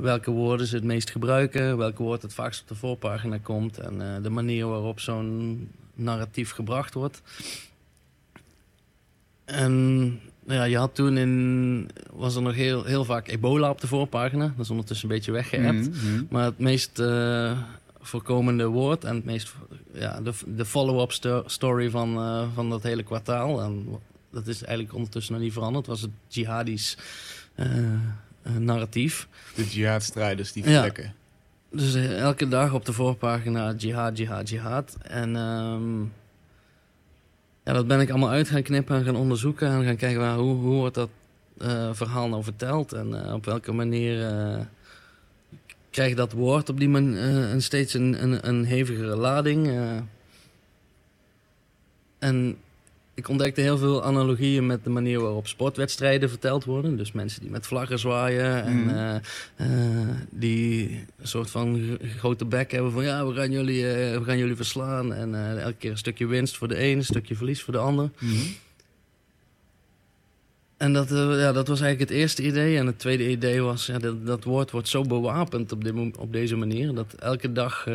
welke 0.00 0.30
woorden 0.30 0.66
ze 0.66 0.74
het 0.74 0.84
meest 0.84 1.10
gebruiken, 1.10 1.76
welke 1.76 2.02
woord 2.02 2.22
het 2.22 2.34
vaakst 2.34 2.60
op 2.60 2.68
de 2.68 2.74
voorpagina 2.74 3.38
komt 3.38 3.78
en 3.78 4.00
eh, 4.00 4.22
de 4.22 4.30
manier 4.30 4.66
waarop 4.66 5.00
zo'n 5.00 5.68
narratief 5.94 6.50
gebracht 6.50 6.94
wordt. 6.94 7.22
En 9.44 10.04
nou 10.44 10.58
ja, 10.60 10.64
je 10.64 10.76
had 10.76 10.94
toen 10.94 11.16
in, 11.16 11.88
was 12.12 12.36
er 12.36 12.42
nog 12.42 12.54
heel, 12.54 12.84
heel 12.84 13.04
vaak 13.04 13.28
ebola 13.28 13.70
op 13.70 13.80
de 13.80 13.86
voorpagina. 13.86 14.46
Dat 14.56 14.64
is 14.64 14.70
ondertussen 14.70 15.08
een 15.08 15.14
beetje 15.14 15.32
weggeëpt. 15.32 15.88
Mhm, 15.90 16.14
mhm. 16.14 16.24
Maar 16.28 16.44
het 16.44 16.58
meest 16.58 16.98
eh, 16.98 17.58
voorkomende 18.00 18.66
woord 18.66 19.04
en 19.04 19.14
het 19.14 19.24
meest, 19.24 19.54
ja, 19.92 20.20
de, 20.20 20.32
de 20.46 20.64
follow-up 20.64 21.12
sto- 21.12 21.42
story 21.46 21.90
van, 21.90 22.16
eh, 22.16 22.46
van 22.54 22.70
dat 22.70 22.82
hele 22.82 23.02
kwartaal. 23.02 23.62
En 23.62 23.86
dat 24.30 24.46
is 24.46 24.62
eigenlijk 24.62 24.94
ondertussen 24.94 25.32
nog 25.34 25.42
niet 25.42 25.52
veranderd. 25.52 25.86
Was 25.86 26.00
het 26.00 26.10
jihadisch 26.28 26.96
eh, 27.54 27.78
eh, 27.78 28.00
narratief. 28.58 29.28
De 29.54 29.64
jihadstrijders 29.68 30.52
die 30.52 30.64
Ja. 30.68 30.70
vertrekken. 30.82 31.14
Dus 31.72 31.94
eh, 31.94 32.18
elke 32.20 32.48
dag 32.48 32.72
op 32.72 32.84
de 32.84 32.92
voorpagina 32.92 33.72
jihad, 33.76 34.16
jihad, 34.18 34.48
jihad. 34.48 34.96
En 35.02 35.36
ehm, 35.36 36.00
ja, 37.64 37.72
dat 37.72 37.86
ben 37.86 38.00
ik 38.00 38.10
allemaal 38.10 38.28
uit 38.30 38.48
gaan 38.48 38.62
knippen 38.62 38.96
en 38.96 39.04
gaan 39.04 39.16
onderzoeken. 39.16 39.68
En 39.68 39.84
gaan 39.84 39.96
kijken 39.96 40.20
waar, 40.20 40.36
hoe, 40.36 40.54
hoe 40.56 40.74
wordt 40.76 40.94
dat 40.94 41.08
eh, 41.58 41.88
verhaal 41.92 42.28
nou 42.28 42.42
verteld. 42.44 42.92
En 42.92 43.24
eh, 43.26 43.32
op 43.32 43.44
welke 43.44 43.72
manier 43.72 44.26
eh, 44.26 44.58
krijgt 45.90 46.16
dat 46.16 46.32
woord 46.32 46.68
op 46.68 46.78
die 46.78 46.88
manier 46.88 47.18
een 47.26 47.62
steeds 47.62 47.94
een, 47.94 48.22
een, 48.22 48.48
een 48.48 48.64
hevigere 48.64 49.16
lading. 49.16 49.68
eh. 49.68 49.96
en 52.18 52.56
ik 53.20 53.28
ontdekte 53.28 53.60
heel 53.60 53.78
veel 53.78 54.04
analogieën 54.04 54.66
met 54.66 54.84
de 54.84 54.90
manier 54.90 55.20
waarop 55.20 55.46
sportwedstrijden 55.46 56.28
verteld 56.28 56.64
worden. 56.64 56.96
Dus 56.96 57.12
mensen 57.12 57.40
die 57.40 57.50
met 57.50 57.66
vlaggen 57.66 57.98
zwaaien 57.98 58.64
en 58.64 58.84
Mhm. 58.84 58.88
eh, 58.88 59.14
eh, 59.56 60.08
die 60.30 60.88
een 61.18 61.28
soort 61.28 61.50
van 61.50 61.98
grote 62.18 62.44
bek 62.44 62.70
hebben 62.70 62.92
van 62.92 63.04
ja, 63.04 63.26
we 63.26 63.34
gaan 63.34 63.50
jullie, 63.50 63.88
eh, 63.88 64.18
we 64.18 64.24
gaan 64.24 64.38
jullie 64.38 64.56
verslaan. 64.56 65.14
En 65.14 65.58
elke 65.60 65.76
keer 65.78 65.90
een 65.90 65.98
stukje 65.98 66.26
winst 66.26 66.56
voor 66.56 66.68
de 66.68 66.82
een, 66.84 66.96
een 66.96 67.04
stukje 67.04 67.36
verlies 67.36 67.62
voor 67.62 67.72
de 67.72 67.78
ander. 67.78 68.10
Mhm. 68.18 68.34
En 70.76 70.92
dat, 70.92 71.08
ja, 71.38 71.52
dat 71.52 71.68
was 71.68 71.80
eigenlijk 71.80 72.10
het 72.10 72.18
eerste 72.20 72.42
idee. 72.42 72.76
En 72.78 72.86
het 72.86 72.98
tweede 72.98 73.30
idee 73.30 73.60
was, 73.60 73.86
ja, 73.86 73.98
dat, 73.98 74.26
dat 74.26 74.44
woord 74.44 74.70
wordt 74.70 74.88
zo 74.88 75.02
bewapend 75.02 75.72
op, 75.72 75.84
dit, 75.84 75.94
op 76.18 76.32
deze 76.32 76.56
manier. 76.56 76.94
Dat 76.94 77.14
elke 77.18 77.52
dag 77.52 77.86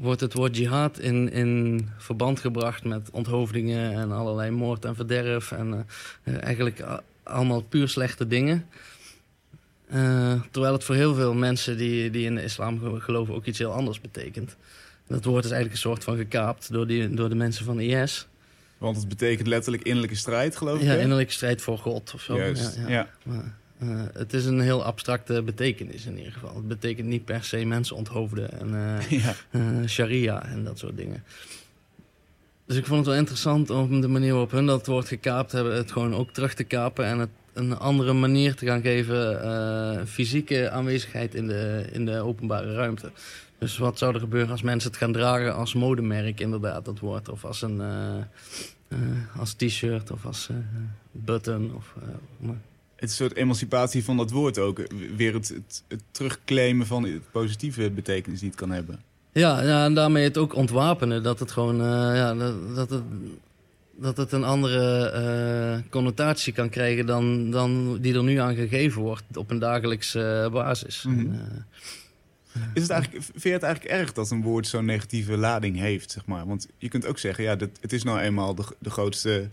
wordt 0.00 0.20
het 0.20 0.32
woord 0.32 0.56
jihad 0.56 0.98
in, 0.98 1.32
in 1.32 1.88
verband 1.98 2.40
gebracht 2.40 2.84
met 2.84 3.10
onthoofdingen 3.10 3.92
en 3.92 4.12
allerlei 4.12 4.50
moord 4.50 4.84
en 4.84 4.94
verderf. 4.94 5.52
En 5.52 5.86
eh, 6.22 6.42
eigenlijk 6.42 6.82
allemaal 7.22 7.62
puur 7.62 7.88
slechte 7.88 8.26
dingen. 8.26 8.66
Eh, 9.88 10.40
terwijl 10.50 10.72
het 10.72 10.84
voor 10.84 10.94
heel 10.94 11.14
veel 11.14 11.34
mensen 11.34 11.76
die, 11.76 12.10
die 12.10 12.24
in 12.24 12.34
de 12.34 12.42
islam 12.42 12.78
ge- 12.80 13.00
geloven 13.00 13.34
ook 13.34 13.44
iets 13.46 13.58
heel 13.58 13.72
anders 13.72 14.00
betekent. 14.00 14.56
Dat 15.06 15.24
woord 15.24 15.44
is 15.44 15.50
eigenlijk 15.50 15.72
een 15.82 15.88
soort 15.90 16.04
van 16.04 16.16
gekaapt 16.16 16.72
door, 16.72 16.86
die, 16.86 17.14
door 17.14 17.28
de 17.28 17.34
mensen 17.34 17.64
van 17.64 17.80
IS. 17.80 18.26
Want 18.78 18.96
het 18.96 19.08
betekent 19.08 19.46
letterlijk 19.48 19.82
innerlijke 19.82 20.16
strijd, 20.16 20.56
geloof 20.56 20.78
ik. 20.80 20.86
Ja, 20.86 20.94
innerlijke 20.94 21.32
strijd 21.32 21.62
voor 21.62 21.78
God 21.78 22.12
of 22.14 22.20
zo. 22.22 22.36
Juist, 22.36 22.76
Ja, 22.76 22.82
ja. 22.82 22.88
ja. 22.88 23.08
Maar, 23.22 23.54
eh, 23.80 23.88
het 24.12 24.32
is 24.32 24.44
een 24.44 24.60
heel 24.60 24.84
abstracte 24.84 25.42
betekenis 25.42 26.06
in 26.06 26.16
ieder 26.18 26.32
geval. 26.32 26.54
Het 26.54 26.68
betekent 26.68 27.08
niet 27.08 27.24
per 27.24 27.44
se 27.44 27.64
mensen 27.64 27.96
onthoofden 27.96 28.60
en 28.60 28.74
eh, 28.98 29.10
Ja. 29.24 29.34
eh, 29.50 29.60
sharia 29.86 30.46
en 30.46 30.64
dat 30.64 30.78
soort 30.78 30.96
dingen. 30.96 31.22
Dus 32.66 32.76
ik 32.78 32.86
vond 32.86 32.98
het 32.98 33.08
wel 33.08 33.16
interessant 33.18 33.70
om 33.70 34.00
de 34.00 34.08
manier 34.08 34.30
waarop 34.30 34.50
hun 34.50 34.66
dat 34.66 34.86
woord 34.86 35.08
gekaapt 35.08 35.52
hebben, 35.52 35.76
het 35.76 35.92
gewoon 35.92 36.14
ook 36.14 36.30
terug 36.30 36.54
te 36.54 36.64
kapen 36.64 37.04
en 37.04 37.18
het 37.18 37.28
een 37.52 37.78
andere 37.78 38.12
manier 38.12 38.54
te 38.54 38.66
gaan 38.66 38.80
geven, 38.82 40.06
fysieke 40.08 40.70
aanwezigheid 40.70 41.34
in 41.34 41.46
de, 41.46 41.84
in 41.92 42.04
de 42.04 42.18
openbare 42.18 42.74
ruimte. 42.74 43.10
Dus 43.58 43.78
wat 43.78 43.98
zou 43.98 44.14
er 44.14 44.20
gebeuren 44.20 44.50
als 44.50 44.62
mensen 44.62 44.90
het 44.90 44.98
gaan 44.98 45.12
dragen 45.12 45.54
als 45.54 45.74
modemerk, 45.74 46.40
inderdaad, 46.40 46.84
dat 46.84 46.98
woord. 46.98 47.28
Of 47.28 47.44
als 47.44 47.62
een 47.62 47.82
als 49.36 49.52
t-shirt 49.52 50.10
of 50.10 50.26
als 50.26 50.48
button. 51.12 51.74
Of, 51.74 51.94
maar- 52.38 52.60
Het 53.00 53.12
soort 53.12 53.36
emancipatie 53.36 54.04
van 54.04 54.16
dat 54.16 54.30
woord 54.30 54.58
ook. 54.58 54.82
Weer 55.16 55.34
het, 55.34 55.48
het, 55.48 55.82
het 55.88 56.02
terugclaimen 56.10 56.86
van 56.86 57.02
het 57.02 57.30
positieve 57.30 57.90
betekenis 57.90 58.40
die 58.40 58.48
het 58.48 58.58
kan 58.58 58.70
hebben. 58.70 59.00
Ja, 59.32 59.62
ja, 59.62 59.84
en 59.84 59.94
daarmee 59.94 60.24
het 60.24 60.38
ook 60.38 60.54
ontwapenen. 60.54 61.22
Dat 61.22 61.38
het 61.38 61.50
gewoon, 61.50 61.80
eh, 61.80 62.16
ja, 62.16 62.34
dat, 62.34 62.74
dat, 62.74 62.90
het, 62.90 63.02
dat 63.96 64.16
het 64.16 64.32
een 64.32 64.44
andere 64.44 65.10
eh, 65.10 65.90
connotatie 65.90 66.52
kan 66.52 66.68
krijgen 66.68 67.06
dan, 67.06 67.50
dan 67.50 67.98
die 68.00 68.14
er 68.14 68.22
nu 68.22 68.36
aan 68.36 68.54
gegeven 68.54 69.02
wordt 69.02 69.36
op 69.36 69.50
een 69.50 69.58
dagelijkse 69.58 70.42
eh, 70.44 70.52
basis. 70.52 71.02
Mhm. 71.02 71.18
En, 71.18 71.66
Is 72.74 72.82
het 72.82 72.90
eigenlijk, 72.90 73.24
vind 73.24 73.42
je 73.42 73.50
het 73.50 73.62
eigenlijk 73.62 73.94
erg 73.94 74.12
dat 74.12 74.30
een 74.30 74.42
woord 74.42 74.66
zo'n 74.66 74.84
negatieve 74.84 75.36
lading 75.36 75.78
heeft, 75.78 76.10
zeg 76.10 76.26
maar? 76.26 76.46
Want 76.46 76.68
je 76.78 76.88
kunt 76.88 77.06
ook 77.06 77.18
zeggen, 77.18 77.44
ja, 77.44 77.56
dat, 77.56 77.70
het 77.80 77.92
is 77.92 78.02
nou 78.02 78.18
eenmaal 78.18 78.54
de, 78.54 78.64
de 78.78 78.90
grootste... 78.90 79.48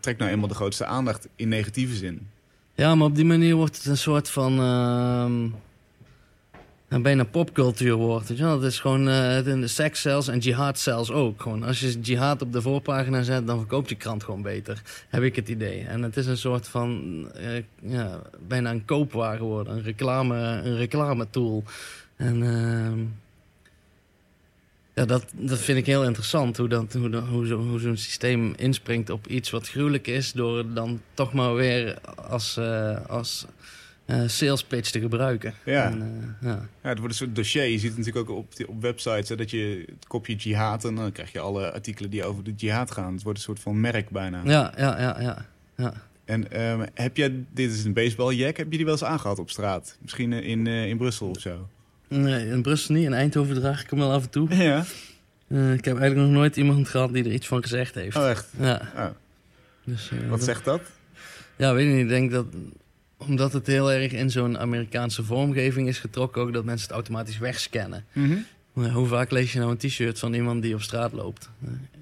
trekt 0.00 0.18
nou 0.18 0.30
eenmaal 0.30 0.48
de 0.48 0.54
grootste 0.54 0.84
aandacht 0.84 1.28
in 1.36 1.48
negatieve 1.48 1.94
zin. 1.94 2.28
Ja, 2.76 2.94
maar 2.94 3.06
op 3.06 3.14
die 3.14 3.24
manier 3.24 3.54
wordt 3.54 3.76
het 3.76 3.86
een 3.86 3.96
soort 3.96 4.30
van. 4.30 4.58
ehm, 4.58 5.48
nou, 6.88 7.02
bijna 7.02 7.24
popcultuur 7.24 7.94
wordt. 7.94 8.28
Weet 8.28 8.38
je 8.38 8.44
wel? 8.44 8.54
Het 8.60 8.72
is 8.72 8.78
gewoon 8.78 9.08
uh, 9.08 9.44
de 9.44 9.66
sekscells 9.66 10.28
en 10.28 10.38
jihadcells 10.38 11.10
ook. 11.10 11.42
Gewoon, 11.42 11.62
als 11.62 11.80
je 11.80 12.00
jihad 12.00 12.42
op 12.42 12.52
de 12.52 12.62
voorpagina 12.62 13.22
zet, 13.22 13.46
dan 13.46 13.58
verkoopt 13.58 13.88
je 13.88 13.94
krant 13.94 14.24
gewoon 14.24 14.42
beter. 14.42 14.82
Heb 15.08 15.22
ik 15.22 15.36
het 15.36 15.48
idee. 15.48 15.84
En 15.84 16.02
het 16.02 16.16
is 16.16 16.26
een 16.26 16.36
soort 16.36 16.68
van, 16.68 17.22
uh, 17.36 17.62
ja, 17.92 18.22
bijna 18.48 18.70
een 18.70 18.84
koopwaar 18.84 19.36
geworden. 19.36 19.76
Een 19.76 19.82
reclame, 19.82 20.36
een 20.36 20.76
reclame 20.76 21.26
tool. 21.30 21.64
En 22.16 22.42
uh, 22.42 23.06
ja, 24.96 25.04
dat, 25.04 25.24
dat 25.32 25.58
vind 25.58 25.78
ik 25.78 25.86
heel 25.86 26.04
interessant. 26.04 26.56
Hoe, 26.56 26.68
dat, 26.68 26.92
hoe, 26.92 27.16
hoe, 27.16 27.46
zo, 27.46 27.58
hoe 27.58 27.80
zo'n 27.80 27.96
systeem 27.96 28.54
inspringt 28.56 29.10
op 29.10 29.26
iets 29.26 29.50
wat 29.50 29.68
gruwelijk 29.68 30.06
is... 30.06 30.32
door 30.32 30.72
dan 30.72 31.00
toch 31.14 31.32
maar 31.32 31.54
weer 31.54 31.98
als... 32.16 32.56
Uh, 32.58 33.06
als 33.06 33.46
uh, 34.06 34.22
sales 34.26 34.64
pitch 34.64 34.90
te 34.90 35.00
gebruiken. 35.00 35.54
Ja. 35.64 35.84
En, 35.90 35.98
uh, 36.00 36.48
ja. 36.50 36.68
ja. 36.82 36.88
het 36.88 36.98
wordt 36.98 37.12
een 37.12 37.18
soort 37.18 37.36
dossier. 37.36 37.64
Je 37.64 37.78
ziet 37.78 37.88
het 37.88 37.98
natuurlijk 37.98 38.30
ook 38.30 38.36
op, 38.36 38.52
op 38.66 38.82
websites 38.82 39.28
hè, 39.28 39.36
dat 39.36 39.50
je 39.50 39.84
het 39.86 40.06
kopje 40.06 40.34
jihad 40.34 40.84
en 40.84 40.94
dan 40.94 41.12
krijg 41.12 41.32
je 41.32 41.40
alle 41.40 41.72
artikelen 41.72 42.10
die 42.10 42.24
over 42.24 42.44
de 42.44 42.52
jihad 42.56 42.90
gaan. 42.90 43.12
Het 43.12 43.22
wordt 43.22 43.38
een 43.38 43.44
soort 43.44 43.60
van 43.60 43.80
merk 43.80 44.10
bijna. 44.10 44.42
Ja, 44.44 44.72
ja, 44.76 45.00
ja, 45.00 45.20
ja. 45.20 45.46
ja. 45.76 45.92
En 46.24 46.70
um, 46.70 46.86
heb 46.94 47.16
jij, 47.16 47.44
dit 47.50 47.72
is 47.72 47.84
een 47.84 47.92
baseballjack, 47.92 48.56
heb 48.56 48.70
je 48.70 48.76
die 48.76 48.84
wel 48.86 48.94
eens 48.94 49.04
aangehad 49.04 49.38
op 49.38 49.50
straat? 49.50 49.96
Misschien 50.00 50.32
in, 50.32 50.66
in 50.66 50.96
Brussel 50.96 51.28
of 51.28 51.40
zo? 51.40 51.68
Nee, 52.08 52.48
in 52.48 52.62
Brussel 52.62 52.94
niet. 52.94 53.04
In 53.04 53.14
Eindhoven 53.14 53.54
draag 53.54 53.82
ik 53.82 53.90
hem 53.90 53.98
wel 53.98 54.12
af 54.12 54.22
en 54.22 54.30
toe. 54.30 54.54
Ja. 54.56 54.84
ik 55.72 55.84
heb 55.84 55.98
eigenlijk 55.98 56.16
nog 56.16 56.30
nooit 56.30 56.56
iemand 56.56 56.88
gehad 56.88 57.12
die 57.12 57.24
er 57.24 57.32
iets 57.32 57.46
van 57.46 57.62
gezegd 57.62 57.94
heeft. 57.94 58.16
Oh, 58.16 58.28
echt? 58.28 58.46
Ja. 58.58 58.80
Oh. 58.96 59.06
Dus, 59.84 60.10
Wat 60.28 60.44
zegt 60.44 60.64
dat? 60.64 60.80
Ja, 61.56 61.74
weet 61.74 61.86
ik 61.86 61.92
niet. 61.92 62.02
Ik 62.02 62.08
denk 62.08 62.30
dat 62.30 62.46
omdat 63.16 63.52
het 63.52 63.66
heel 63.66 63.92
erg 63.92 64.12
in 64.12 64.30
zo'n 64.30 64.58
Amerikaanse 64.58 65.24
vormgeving 65.24 65.88
is 65.88 65.98
getrokken, 65.98 66.42
ook 66.42 66.52
dat 66.52 66.64
mensen 66.64 66.86
het 66.86 66.96
automatisch 66.96 67.38
wegscannen. 67.38 68.04
Mm 68.12 68.24
-hmm. 68.30 68.46
Hoe 68.82 69.06
vaak 69.06 69.30
lees 69.30 69.52
je 69.52 69.58
nou 69.58 69.70
een 69.70 69.76
t-shirt 69.76 70.18
van 70.18 70.34
iemand 70.34 70.62
die 70.62 70.74
op 70.74 70.82
straat 70.82 71.12
loopt? 71.12 71.50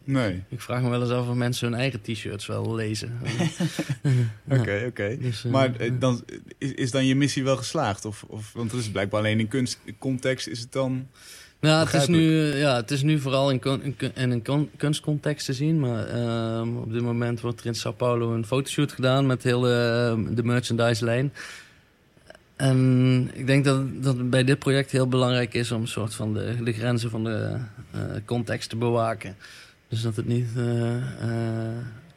Nee. 0.05 0.43
Ik 0.49 0.61
vraag 0.61 0.83
me 0.83 0.89
wel 0.89 1.01
eens 1.01 1.11
af 1.11 1.29
of 1.29 1.35
mensen 1.35 1.69
hun 1.69 1.79
eigen 1.79 2.01
t-shirts 2.01 2.47
wel 2.47 2.75
lezen. 2.75 3.19
Oké, 4.49 4.61
oké. 4.61 4.73
Ja. 4.73 4.87
Okay. 4.87 5.19
Dus, 5.19 5.45
uh, 5.45 5.53
maar 5.53 5.99
dan, 5.99 6.25
is, 6.59 6.73
is 6.73 6.91
dan 6.91 7.07
je 7.07 7.15
missie 7.15 7.45
wel 7.45 7.57
geslaagd? 7.57 8.05
Of, 8.05 8.25
of, 8.29 8.53
want 8.53 8.71
het 8.71 8.81
is 8.81 8.91
blijkbaar 8.91 9.21
alleen 9.21 9.41
in 9.41 9.49
kunstcontext 9.49 10.47
is 10.47 10.61
het 10.61 10.73
dan... 10.73 11.09
Nou, 11.61 11.85
het 11.85 11.95
is, 11.95 12.07
nu, 12.07 12.55
ja, 12.57 12.77
het 12.77 12.91
is 12.91 13.03
nu 13.03 13.19
vooral 13.19 13.51
in, 13.51 13.61
in, 13.83 13.97
in 14.15 14.31
een 14.31 14.69
kunstcontext 14.77 15.47
te 15.47 15.53
zien. 15.53 15.81
Maar 15.81 16.17
uh, 16.17 16.77
op 16.77 16.93
dit 16.93 17.03
moment 17.03 17.41
wordt 17.41 17.61
er 17.61 17.67
in 17.67 17.75
Sao 17.75 17.93
Paulo 17.93 18.35
een 18.35 18.47
fotoshoot 18.47 18.93
gedaan 18.93 19.27
met 19.27 19.43
heel 19.43 19.61
de, 19.61 20.25
de 20.31 20.45
merchandise-lijn. 20.45 21.33
En 22.57 23.31
ik 23.33 23.47
denk 23.47 23.65
dat, 23.65 24.03
dat 24.03 24.17
het 24.17 24.31
bij 24.31 24.45
dit 24.45 24.59
project 24.59 24.91
heel 24.91 25.09
belangrijk 25.09 25.55
is 25.55 25.73
om 25.73 25.81
een 25.81 25.89
soort 25.89 26.15
van 26.15 26.35
de, 26.35 26.57
de 26.63 26.73
grenzen 26.73 27.11
van 27.11 27.25
de 27.25 27.59
uh, 27.95 28.01
context 28.25 28.69
te 28.69 28.77
bewaken. 28.77 29.37
Dus 29.89 30.03
dat 30.03 30.17
het 30.17 30.27
niet. 30.27 30.49
Uh, 30.57 30.97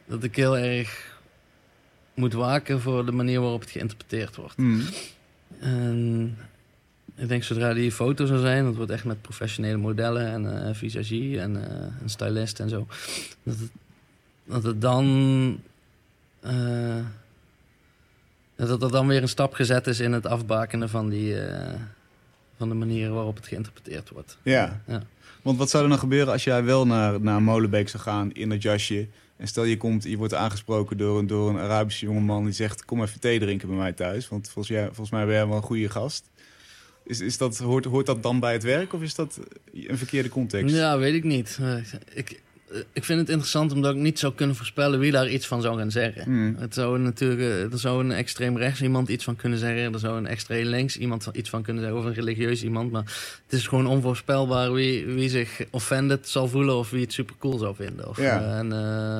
dat 0.06 0.22
ik 0.22 0.36
heel 0.36 0.58
erg 0.58 1.16
moet 2.14 2.32
waken 2.32 2.80
voor 2.80 3.06
de 3.06 3.12
manier 3.12 3.40
waarop 3.40 3.60
het 3.60 3.70
geïnterpreteerd 3.70 4.36
wordt. 4.36 4.56
Mm. 4.56 4.82
En 5.58 6.36
ik 7.14 7.28
denk 7.28 7.42
zodra 7.42 7.74
die 7.74 7.92
foto 7.92 8.26
zou 8.26 8.40
zijn, 8.40 8.64
dat 8.64 8.76
wordt 8.76 8.90
echt 8.90 9.04
met 9.04 9.22
professionele 9.22 9.76
modellen 9.76 10.26
en 10.26 10.44
uh, 10.44 10.74
visagie 10.74 11.40
en 11.40 11.54
een 12.02 12.10
stylist 12.10 12.60
en 12.60 12.68
zo. 12.68 12.86
Dat 13.42 13.58
het, 13.58 13.70
dat 14.44 14.62
het 14.62 14.80
dan. 14.80 15.60
Uh, 16.44 16.96
dat 18.66 18.82
er 18.82 18.90
dan 18.90 19.06
weer 19.06 19.22
een 19.22 19.28
stap 19.28 19.52
gezet 19.52 19.86
is 19.86 20.00
in 20.00 20.12
het 20.12 20.26
afbakenen 20.26 20.88
van, 20.88 21.08
die, 21.08 21.36
van 22.56 22.68
de 22.68 22.74
manier 22.74 23.10
waarop 23.10 23.36
het 23.36 23.46
geïnterpreteerd 23.46 24.10
wordt. 24.10 24.38
Ja. 24.42 24.82
ja. 24.86 25.02
Want 25.42 25.58
wat 25.58 25.70
zou 25.70 25.82
er 25.82 25.88
dan 25.88 25.98
gebeuren 25.98 26.32
als 26.32 26.44
jij 26.44 26.64
wel 26.64 26.86
naar, 26.86 27.20
naar 27.20 27.42
Molenbeek 27.42 27.88
zou 27.88 28.02
gaan 28.02 28.32
in 28.32 28.48
dat 28.48 28.62
jasje? 28.62 29.08
En 29.38 29.46
stel 29.46 29.64
je 29.64 29.76
komt, 29.76 30.04
je 30.04 30.16
wordt 30.16 30.34
aangesproken 30.34 30.96
door 30.96 31.18
een, 31.18 31.26
door 31.26 31.50
een 31.50 31.58
Arabische 31.58 32.06
jongeman 32.06 32.44
die 32.44 32.52
zegt: 32.52 32.84
Kom 32.84 33.02
even 33.02 33.20
thee 33.20 33.38
drinken 33.38 33.68
bij 33.68 33.76
mij 33.76 33.92
thuis. 33.92 34.28
Want 34.28 34.50
volgens, 34.50 34.76
jij, 34.76 34.84
volgens 34.86 35.10
mij 35.10 35.24
ben 35.24 35.34
jij 35.34 35.46
wel 35.46 35.56
een 35.56 35.62
goede 35.62 35.88
gast. 35.88 36.30
Is, 37.04 37.20
is 37.20 37.38
dat, 37.38 37.58
hoort, 37.58 37.84
hoort 37.84 38.06
dat 38.06 38.22
dan 38.22 38.40
bij 38.40 38.52
het 38.52 38.62
werk 38.62 38.92
of 38.92 39.02
is 39.02 39.14
dat 39.14 39.40
een 39.72 39.98
verkeerde 39.98 40.28
context? 40.28 40.74
Ja, 40.74 40.98
weet 40.98 41.14
ik 41.14 41.24
niet. 41.24 41.58
Ik, 42.14 42.42
ik 42.92 43.04
vind 43.04 43.20
het 43.20 43.28
interessant 43.28 43.72
omdat 43.72 43.94
ik 43.94 44.00
niet 44.00 44.18
zou 44.18 44.34
kunnen 44.34 44.56
voorspellen 44.56 44.98
wie 44.98 45.12
daar 45.12 45.28
iets 45.28 45.46
van 45.46 45.62
zou 45.62 45.78
gaan 45.78 45.90
zeggen. 45.90 46.30
Mm. 46.30 46.56
Het 46.58 46.74
zou 46.74 46.98
natuurlijk, 46.98 47.72
er 47.72 47.78
zou 47.78 48.04
een 48.04 48.12
extreem 48.12 48.56
rechts 48.56 48.82
iemand 48.82 49.08
iets 49.08 49.24
van 49.24 49.36
kunnen 49.36 49.58
zeggen. 49.58 49.92
Er 49.92 49.98
zou 49.98 50.16
een 50.16 50.26
extreem 50.26 50.66
links 50.66 50.96
iemand 50.96 51.28
iets 51.32 51.50
van 51.50 51.62
kunnen 51.62 51.82
zeggen. 51.82 52.00
Of 52.00 52.06
een 52.06 52.14
religieus 52.14 52.62
iemand. 52.62 52.90
Maar 52.90 53.02
het 53.46 53.58
is 53.58 53.66
gewoon 53.66 53.86
onvoorspelbaar 53.86 54.72
wie, 54.72 55.06
wie 55.06 55.28
zich 55.28 55.64
offended 55.70 56.28
zal 56.28 56.48
voelen 56.48 56.76
of 56.76 56.90
wie 56.90 57.02
het 57.02 57.12
super 57.12 57.34
cool 57.38 57.58
zou 57.58 57.74
vinden. 57.74 58.08
Of, 58.08 58.16
ja. 58.16 58.40
Uh, 58.40 58.58
en, 58.58 58.66
uh, 58.66 59.18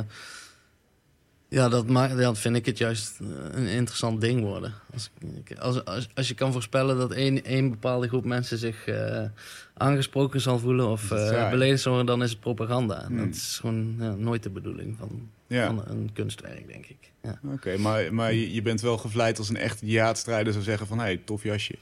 ja, 1.50 1.68
dat, 1.68 1.88
dat 2.16 2.38
vind 2.38 2.56
ik 2.56 2.66
het 2.66 2.78
juist 2.78 3.18
een 3.50 3.66
interessant 3.66 4.20
ding 4.20 4.40
worden. 4.40 4.74
Als, 4.92 5.10
als, 5.58 5.84
als, 5.84 6.08
als 6.14 6.28
je 6.28 6.34
kan 6.34 6.52
voorspellen 6.52 6.96
dat 6.96 7.12
één, 7.12 7.44
één 7.44 7.70
bepaalde 7.70 8.08
groep 8.08 8.24
mensen 8.24 8.58
zich 8.58 8.86
uh, 8.86 9.22
aangesproken 9.74 10.40
zal 10.40 10.58
voelen 10.58 10.88
of 10.88 11.10
uh, 11.10 11.50
beledigd 11.50 11.84
worden, 11.84 12.06
dan 12.06 12.22
is 12.22 12.30
het 12.30 12.40
propaganda. 12.40 13.04
Hmm. 13.06 13.16
Dat 13.16 13.34
is 13.34 13.58
gewoon 13.60 13.96
ja, 13.98 14.14
nooit 14.14 14.42
de 14.42 14.50
bedoeling 14.50 14.96
van, 14.98 15.28
ja. 15.46 15.66
van 15.66 15.84
een 15.86 16.10
kunstwerk, 16.12 16.68
denk 16.68 16.86
ik. 16.86 17.12
Ja. 17.22 17.40
Oké, 17.44 17.54
okay, 17.54 17.76
maar, 17.76 18.14
maar 18.14 18.34
je, 18.34 18.62
bent 18.62 18.80
wel 18.80 18.98
gevleid 18.98 19.38
als 19.38 19.48
een 19.48 19.56
echte 19.56 19.86
jihadstrijder 19.86 20.52
zou 20.52 20.64
zeggen 20.64 20.86
van... 20.86 20.98
hé, 20.98 21.04
hey, 21.04 21.22
tof 21.24 21.42
jasje. 21.42 21.74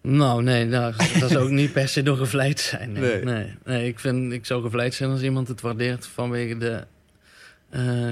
Nou, 0.00 0.42
nee, 0.42 0.64
nou, 0.64 0.94
dat 1.20 1.30
zou 1.30 1.44
ook 1.44 1.50
niet 1.50 1.72
per 1.72 1.88
se 1.88 2.02
door 2.02 2.16
gevleid 2.16 2.60
zijn. 2.60 2.92
Nee. 2.92 3.02
Nee. 3.02 3.24
Nee. 3.24 3.54
nee, 3.64 3.88
ik, 3.88 3.98
vind, 3.98 4.32
ik 4.32 4.46
zou 4.46 4.62
gevleid 4.62 4.94
zijn 4.94 5.10
als 5.10 5.22
iemand 5.22 5.48
het 5.48 5.60
waardeert 5.60 6.06
vanwege 6.06 6.56
de... 6.56 6.84
Uh, 7.74 8.10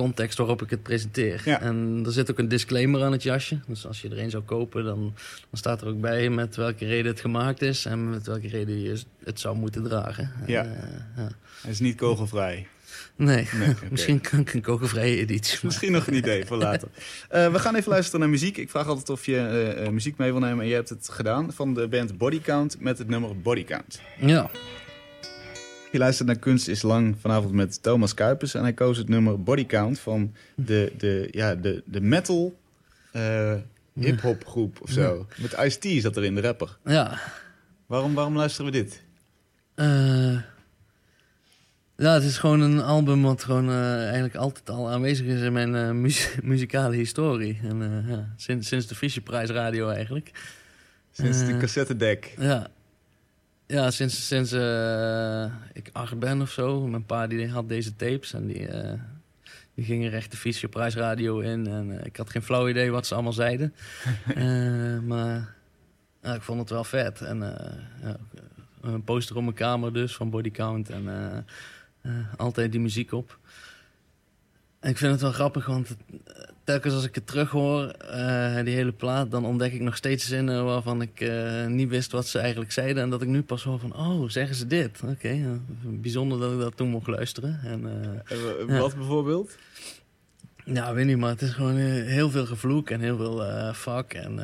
context 0.00 0.38
waarop 0.38 0.62
ik 0.62 0.70
het 0.70 0.82
presenteer. 0.82 1.42
Ja. 1.44 1.60
En 1.60 2.02
er 2.06 2.12
zit 2.12 2.30
ook 2.30 2.38
een 2.38 2.48
disclaimer 2.48 3.02
aan 3.02 3.12
het 3.12 3.22
jasje. 3.22 3.60
Dus 3.66 3.86
als 3.86 4.00
je 4.00 4.08
er 4.08 4.18
een 4.18 4.30
zou 4.30 4.42
kopen, 4.42 4.84
dan, 4.84 5.00
dan 5.00 5.58
staat 5.58 5.80
er 5.80 5.88
ook 5.88 6.00
bij 6.00 6.30
met 6.30 6.56
welke 6.56 6.86
reden 6.86 7.10
het 7.10 7.20
gemaakt 7.20 7.62
is 7.62 7.84
en 7.84 8.10
met 8.10 8.26
welke 8.26 8.48
reden 8.48 8.80
je 8.80 9.00
het 9.24 9.40
zou 9.40 9.56
moeten 9.56 9.82
dragen. 9.82 10.32
Ja. 10.46 10.64
En, 10.64 10.70
uh, 10.70 11.24
ja. 11.24 11.28
Hij 11.62 11.70
is 11.70 11.80
niet 11.80 11.96
kogelvrij. 11.96 12.66
Nee, 13.16 13.48
nee 13.52 13.70
okay. 13.70 13.88
misschien 13.94 14.20
kan 14.20 14.38
ik 14.38 14.54
een 14.54 14.62
kogelvrije 14.62 15.16
editie. 15.16 15.58
Misschien 15.62 15.92
nog 15.92 16.06
een 16.06 16.14
idee 16.14 16.46
voor 16.46 16.56
later. 16.56 16.88
Uh, 17.34 17.48
we 17.54 17.58
gaan 17.58 17.74
even 17.74 17.90
luisteren 17.90 18.20
naar 18.20 18.28
muziek. 18.28 18.56
Ik 18.56 18.70
vraag 18.70 18.86
altijd 18.86 19.08
of 19.08 19.26
je 19.26 19.76
uh, 19.80 19.88
muziek 19.88 20.16
mee 20.16 20.30
wil 20.30 20.40
nemen 20.40 20.60
en 20.60 20.68
je 20.68 20.74
hebt 20.74 20.88
het 20.88 21.08
gedaan 21.08 21.52
van 21.52 21.74
de 21.74 21.88
band 21.88 22.18
Body 22.18 22.40
Count 22.40 22.80
met 22.80 22.98
het 22.98 23.08
nummer 23.08 23.40
Body 23.40 23.64
Count. 23.64 24.00
Ja. 24.18 24.50
Je 25.90 25.98
luistert 25.98 26.28
naar 26.28 26.38
Kunst 26.38 26.68
is 26.68 26.82
Lang 26.82 27.16
vanavond 27.20 27.52
met 27.52 27.82
Thomas 27.82 28.14
Kuipers. 28.14 28.54
En 28.54 28.62
hij 28.62 28.72
koos 28.72 28.96
het 28.96 29.08
nummer 29.08 29.42
Body 29.42 29.66
Count 29.66 29.98
van 29.98 30.34
de, 30.54 30.92
de, 30.98 31.28
ja, 31.30 31.54
de, 31.54 31.82
de 31.86 32.00
metal 32.00 32.58
uh, 33.12 33.54
hip-hop 33.92 34.46
groep 34.46 34.78
of 34.82 34.90
zo. 34.90 35.26
Met 35.36 35.52
Ice-T 35.52 36.02
zat 36.02 36.16
erin, 36.16 36.34
de 36.34 36.40
rapper. 36.40 36.78
Ja. 36.84 37.20
Waarom, 37.86 38.14
waarom 38.14 38.36
luisteren 38.36 38.72
we 38.72 38.78
dit? 38.78 39.02
Uh, 39.76 40.40
ja, 41.96 42.14
het 42.14 42.22
is 42.22 42.38
gewoon 42.38 42.60
een 42.60 42.80
album 42.82 43.22
wat 43.22 43.44
gewoon 43.44 43.68
uh, 43.68 44.02
eigenlijk 44.02 44.34
altijd 44.34 44.70
al 44.70 44.90
aanwezig 44.90 45.26
is 45.26 45.40
in 45.40 45.52
mijn 45.52 46.00
mu 46.00 46.12
muzikale 46.42 46.96
historie. 46.96 47.60
En, 47.62 48.04
ja, 48.08 48.32
sinds, 48.36 48.68
sinds 48.68 48.86
de 48.86 48.94
Fischerprijs 48.94 49.50
radio 49.50 49.88
eigenlijk. 49.88 50.30
Sinds 51.12 51.46
de 51.46 51.56
cassettedek. 51.56 52.34
Ja. 52.38 52.70
Ja, 53.70 53.90
sinds, 53.90 54.26
sinds 54.26 54.52
uh, 54.52 55.44
ik 55.72 55.90
acht 55.92 56.18
ben 56.18 56.40
of 56.40 56.50
zo. 56.50 56.86
Mijn 56.86 57.06
pa 57.06 57.26
die 57.26 57.48
had 57.48 57.68
deze 57.68 57.96
tapes 57.96 58.32
en 58.32 58.46
die, 58.46 58.68
uh, 58.68 58.92
die 59.74 59.84
gingen 59.84 60.10
recht 60.10 60.30
de 60.30 60.36
Fischer 60.36 60.70
Radio 60.94 61.38
in. 61.38 61.66
En 61.66 61.88
uh, 61.88 62.04
ik 62.04 62.16
had 62.16 62.30
geen 62.30 62.42
flauw 62.42 62.68
idee 62.68 62.90
wat 62.90 63.06
ze 63.06 63.14
allemaal 63.14 63.32
zeiden. 63.32 63.74
maar 65.10 65.54
ik 66.22 66.42
vond 66.42 66.60
het 66.60 66.70
wel 66.70 66.84
vet. 66.84 67.20
En 67.20 67.38
ja, 68.02 68.16
een 68.80 69.04
poster 69.04 69.36
op 69.36 69.42
mijn 69.42 69.54
kamer 69.54 69.92
dus 69.92 70.16
van 70.16 70.30
Body 70.30 70.50
Count. 70.50 70.90
En 70.90 71.06
altijd 72.36 72.72
die 72.72 72.80
muziek 72.80 73.12
op. 73.12 73.38
En 74.80 74.90
ik 74.90 74.96
vind 74.96 75.12
het 75.12 75.20
wel 75.20 75.32
grappig, 75.32 75.66
want 75.66 75.88
het, 75.88 75.98
telkens 76.64 76.94
als 76.94 77.04
ik 77.04 77.14
het 77.14 77.26
terug 77.26 77.50
hoor, 77.50 77.94
uh, 78.04 78.62
die 78.64 78.74
hele 78.74 78.92
plaat, 78.92 79.30
dan 79.30 79.44
ontdek 79.44 79.72
ik 79.72 79.80
nog 79.80 79.96
steeds 79.96 80.26
zinnen 80.26 80.64
waarvan 80.64 81.02
ik 81.02 81.20
uh, 81.20 81.66
niet 81.66 81.88
wist 81.88 82.12
wat 82.12 82.26
ze 82.26 82.38
eigenlijk 82.38 82.72
zeiden. 82.72 83.02
En 83.02 83.10
dat 83.10 83.22
ik 83.22 83.28
nu 83.28 83.42
pas 83.42 83.62
hoor 83.62 83.78
van, 83.78 83.96
oh, 83.96 84.28
zeggen 84.28 84.56
ze 84.56 84.66
dit? 84.66 85.00
Oké, 85.02 85.12
okay, 85.12 85.44
bijzonder 85.82 86.38
dat 86.38 86.52
ik 86.52 86.58
dat 86.58 86.76
toen 86.76 86.88
mocht 86.88 87.06
luisteren. 87.06 87.60
En, 87.64 87.80
uh, 87.80 88.68
en 88.68 88.78
wat 88.78 88.90
ja. 88.90 88.96
bijvoorbeeld? 88.96 89.56
Ja, 90.64 90.94
weet 90.94 91.06
niet, 91.06 91.16
maar 91.16 91.30
het 91.30 91.42
is 91.42 91.50
gewoon 91.50 91.76
heel 91.76 92.30
veel 92.30 92.46
gevloek 92.46 92.90
en 92.90 93.00
heel 93.00 93.16
veel 93.16 93.72
fuck. 93.74 94.14
En 94.14 94.40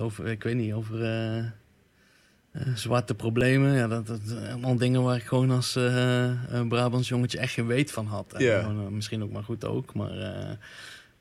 over, 0.00 0.26
ik 0.26 0.42
weet 0.42 0.54
niet, 0.54 0.72
over 0.72 1.54
zwarte 2.74 3.14
problemen. 3.14 3.72
Ja, 3.72 3.88
dat, 3.88 4.06
dat 4.06 4.20
allemaal 4.50 4.76
dingen 4.76 5.02
waar 5.02 5.16
ik 5.16 5.24
gewoon 5.24 5.50
als 5.50 5.74
een 6.48 6.68
Brabants 6.68 7.08
jongetje 7.08 7.38
echt 7.38 7.52
geen 7.52 7.66
weet 7.66 7.90
van 7.90 8.06
had. 8.06 8.32
En 8.32 8.60
gewoon, 8.60 8.94
misschien 8.94 9.22
ook 9.22 9.32
maar 9.32 9.44
goed 9.44 9.64
ook, 9.64 9.94
maar... 9.94 10.58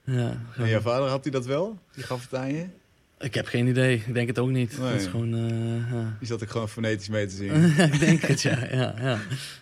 Ja, 0.05 0.41
en 0.57 0.67
jouw 0.67 0.79
vader 0.79 1.07
had 1.09 1.23
hij 1.23 1.31
dat 1.31 1.45
wel? 1.45 1.79
Die 1.93 2.03
gaf 2.03 2.21
het 2.21 2.39
aan 2.39 2.53
je? 2.53 2.65
Ik 3.19 3.33
heb 3.33 3.45
geen 3.45 3.67
idee. 3.67 3.95
Ik 4.07 4.13
denk 4.13 4.27
het 4.27 4.39
ook 4.39 4.49
niet. 4.49 4.77
Nee. 4.79 4.91
Het 4.91 5.01
is 5.01 5.07
gewoon... 5.07 5.35
ja. 5.91 6.15
Die 6.19 6.27
zat 6.27 6.41
ik 6.41 6.49
gewoon 6.49 6.69
fonetisch 6.69 7.09
mee 7.09 7.27
te 7.27 7.35
zingen. 7.41 7.77
ik 7.93 7.99
denk 7.99 8.21
het, 8.21 8.41
ja. 8.41 8.67
ja, 8.71 8.95
ja. 8.99 9.19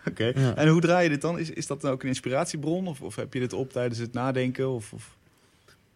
Oké. 0.07 0.31
Ja. 0.35 0.55
En 0.55 0.67
hoe 0.67 0.81
draai 0.81 1.03
je 1.03 1.09
dit 1.09 1.21
dan? 1.21 1.39
Is, 1.39 1.49
is 1.49 1.67
dat 1.67 1.81
dan 1.81 1.91
ook 1.91 2.01
een 2.01 2.07
inspiratiebron? 2.07 2.87
Of, 2.87 3.01
of 3.01 3.15
heb 3.15 3.33
je 3.33 3.39
dit 3.39 3.53
op 3.53 3.71
tijdens 3.71 3.99
het 3.99 4.13
nadenken? 4.13 4.69
Of, 4.69 4.93
of... 4.93 5.15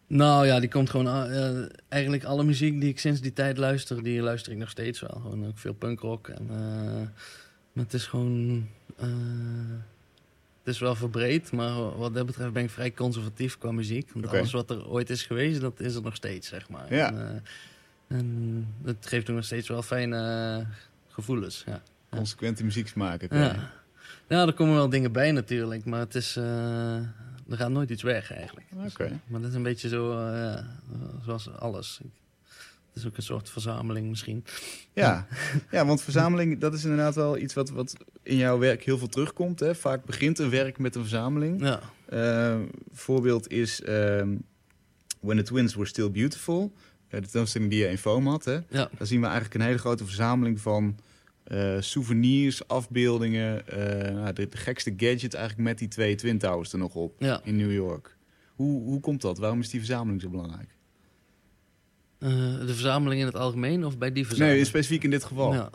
Nou 0.06 0.46
ja, 0.46 0.60
die 0.60 0.68
komt 0.68 0.90
gewoon... 0.90 1.30
eh, 1.30 1.64
eigenlijk 1.88 2.24
alle 2.24 2.44
muziek 2.44 2.80
die 2.80 2.88
ik 2.88 2.98
sinds 2.98 3.20
die 3.20 3.32
tijd 3.32 3.58
luister, 3.58 4.02
die 4.02 4.20
luister 4.20 4.52
ik 4.52 4.58
nog 4.58 4.70
steeds 4.70 5.00
wel. 5.00 5.20
Gewoon 5.22 5.46
ook 5.46 5.58
veel 5.58 5.74
punkrock. 5.74 6.28
En, 6.28 6.46
maar 7.72 7.84
het 7.84 7.94
is 7.94 8.06
gewoon... 8.06 8.68
het 10.68 10.76
is 10.76 10.82
wel 10.82 10.94
verbreed, 10.94 11.52
maar 11.52 11.98
wat 11.98 12.14
dat 12.14 12.26
betreft 12.26 12.52
ben 12.52 12.64
ik 12.64 12.70
vrij 12.70 12.92
conservatief 12.92 13.58
qua 13.58 13.72
muziek. 13.72 14.10
Want 14.12 14.28
alles 14.28 14.52
wat 14.52 14.70
er 14.70 14.88
ooit 14.88 15.10
is 15.10 15.22
geweest, 15.22 15.60
dat 15.60 15.80
is 15.80 15.94
er 15.94 16.02
nog 16.02 16.14
steeds, 16.14 16.48
zeg 16.48 16.68
maar. 16.68 16.94
Ja. 16.94 17.08
En, 17.08 17.42
eh, 18.08 18.16
en 18.16 18.66
het 18.84 19.06
geeft 19.06 19.28
nog 19.28 19.44
steeds 19.44 19.68
wel 19.68 19.82
fijne 19.82 20.16
eh, 20.58 20.66
gevoelens, 21.08 21.62
ja. 21.66 21.82
Consequente 22.10 22.64
muziek 22.64 22.94
maken. 22.94 23.38
Ja. 23.38 23.70
ja, 24.28 24.46
er 24.46 24.52
komen 24.52 24.74
wel 24.74 24.88
dingen 24.88 25.12
bij 25.12 25.32
natuurlijk, 25.32 25.84
maar 25.84 26.00
het 26.00 26.14
is, 26.14 26.36
eh, 26.36 26.96
er 27.48 27.56
gaat 27.56 27.70
nooit 27.70 27.90
iets 27.90 28.02
weg 28.02 28.32
eigenlijk. 28.32 28.66
Oké. 28.86 29.20
Maar 29.26 29.40
dat 29.40 29.50
is 29.50 29.56
een 29.56 29.62
beetje 29.62 29.88
zo, 29.88 30.30
zoals 31.24 31.50
alles. 31.50 32.00
Is 32.98 33.06
ook 33.06 33.16
een 33.16 33.22
soort 33.22 33.50
verzameling 33.50 34.08
misschien. 34.08 34.44
Ja. 34.92 35.26
ja, 35.70 35.86
want 35.86 36.02
verzameling, 36.02 36.58
dat 36.60 36.74
is 36.74 36.82
inderdaad 36.82 37.14
wel 37.14 37.38
iets 37.38 37.54
wat, 37.54 37.70
wat 37.70 37.96
in 38.22 38.36
jouw 38.36 38.58
werk 38.58 38.82
heel 38.82 38.98
veel 38.98 39.08
terugkomt. 39.08 39.60
Hè? 39.60 39.74
Vaak 39.74 40.04
begint 40.04 40.38
een 40.38 40.50
werk 40.50 40.78
met 40.78 40.94
een 40.94 41.00
verzameling. 41.00 41.60
Ja, 41.60 41.80
Eh, 42.08 42.58
voorbeeld 42.92 43.50
is 43.50 43.82
ehm, 43.82 44.36
When 45.20 45.36
the 45.36 45.42
Twins 45.42 45.74
Were 45.74 45.86
Still 45.86 46.10
Beautiful. 46.10 46.72
De 47.08 47.20
tentoonstelling 47.20 47.70
die 47.70 47.80
je 47.80 47.88
in 47.88 47.98
Foam 47.98 48.26
had. 48.26 48.44
Hè? 48.44 48.52
ja, 48.54 48.62
Daar 48.98 49.06
zien 49.06 49.18
we 49.20 49.26
eigenlijk 49.26 49.54
een 49.54 49.60
hele 49.66 49.78
grote 49.78 50.04
verzameling 50.04 50.60
van 50.60 50.96
eh, 51.44 51.76
souvenirs, 51.80 52.68
afbeeldingen. 52.68 53.66
eh, 53.68 54.14
nou, 54.14 54.32
de, 54.32 54.48
de 54.48 54.56
gekste 54.56 54.92
gadget 54.96 55.34
eigenlijk 55.34 55.68
met 55.68 55.78
die 55.78 55.88
twee 55.88 56.14
Twin 56.14 56.38
Towers 56.38 56.72
er 56.72 56.78
nog 56.78 56.94
op 56.94 57.14
ja. 57.18 57.40
in 57.44 57.56
New 57.56 57.72
York. 57.72 58.16
Hoe, 58.54 58.82
hoe 58.82 59.00
komt 59.00 59.20
dat? 59.20 59.38
Waarom 59.38 59.60
is 59.60 59.68
die 59.70 59.80
verzameling 59.80 60.20
zo 60.20 60.28
belangrijk? 60.28 60.76
Eh, 62.18 62.28
de 62.58 62.74
verzameling 62.74 63.20
in 63.20 63.26
het 63.26 63.36
algemeen 63.36 63.84
of 63.84 63.98
bij 63.98 64.12
die 64.12 64.26
verzameling? 64.26 64.60
Nee, 64.60 64.68
specifiek 64.68 65.02
in 65.04 65.10
dit 65.10 65.24
geval. 65.24 65.52
Ja. 65.52 65.70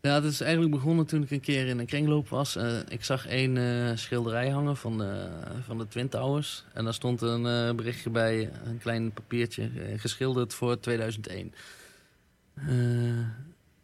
Ja, 0.00 0.14
het 0.14 0.24
is 0.24 0.40
eigenlijk 0.40 0.72
begonnen 0.72 1.06
toen 1.06 1.22
ik 1.22 1.30
een 1.30 1.40
keer 1.40 1.66
in 1.66 1.78
een 1.78 1.86
kringloop 1.86 2.28
was. 2.28 2.56
Eh, 2.56 2.78
ik 2.88 3.04
zag 3.04 3.26
één 3.26 3.56
eh, 3.56 3.96
schilderij 3.96 4.48
hangen 4.48 4.76
van 4.76 4.98
de, 4.98 5.28
van 5.64 5.78
de 5.78 5.88
Twin 5.88 6.08
Towers. 6.08 6.64
En 6.72 6.84
daar 6.84 6.94
stond 6.94 7.20
een 7.20 7.76
berichtje 7.76 8.10
bij, 8.10 8.50
een 8.64 8.78
klein 8.78 9.12
papiertje, 9.12 9.70
geschilderd 9.96 10.54
voor 10.54 10.80
2001. 10.80 11.52
Eh, 12.54 12.68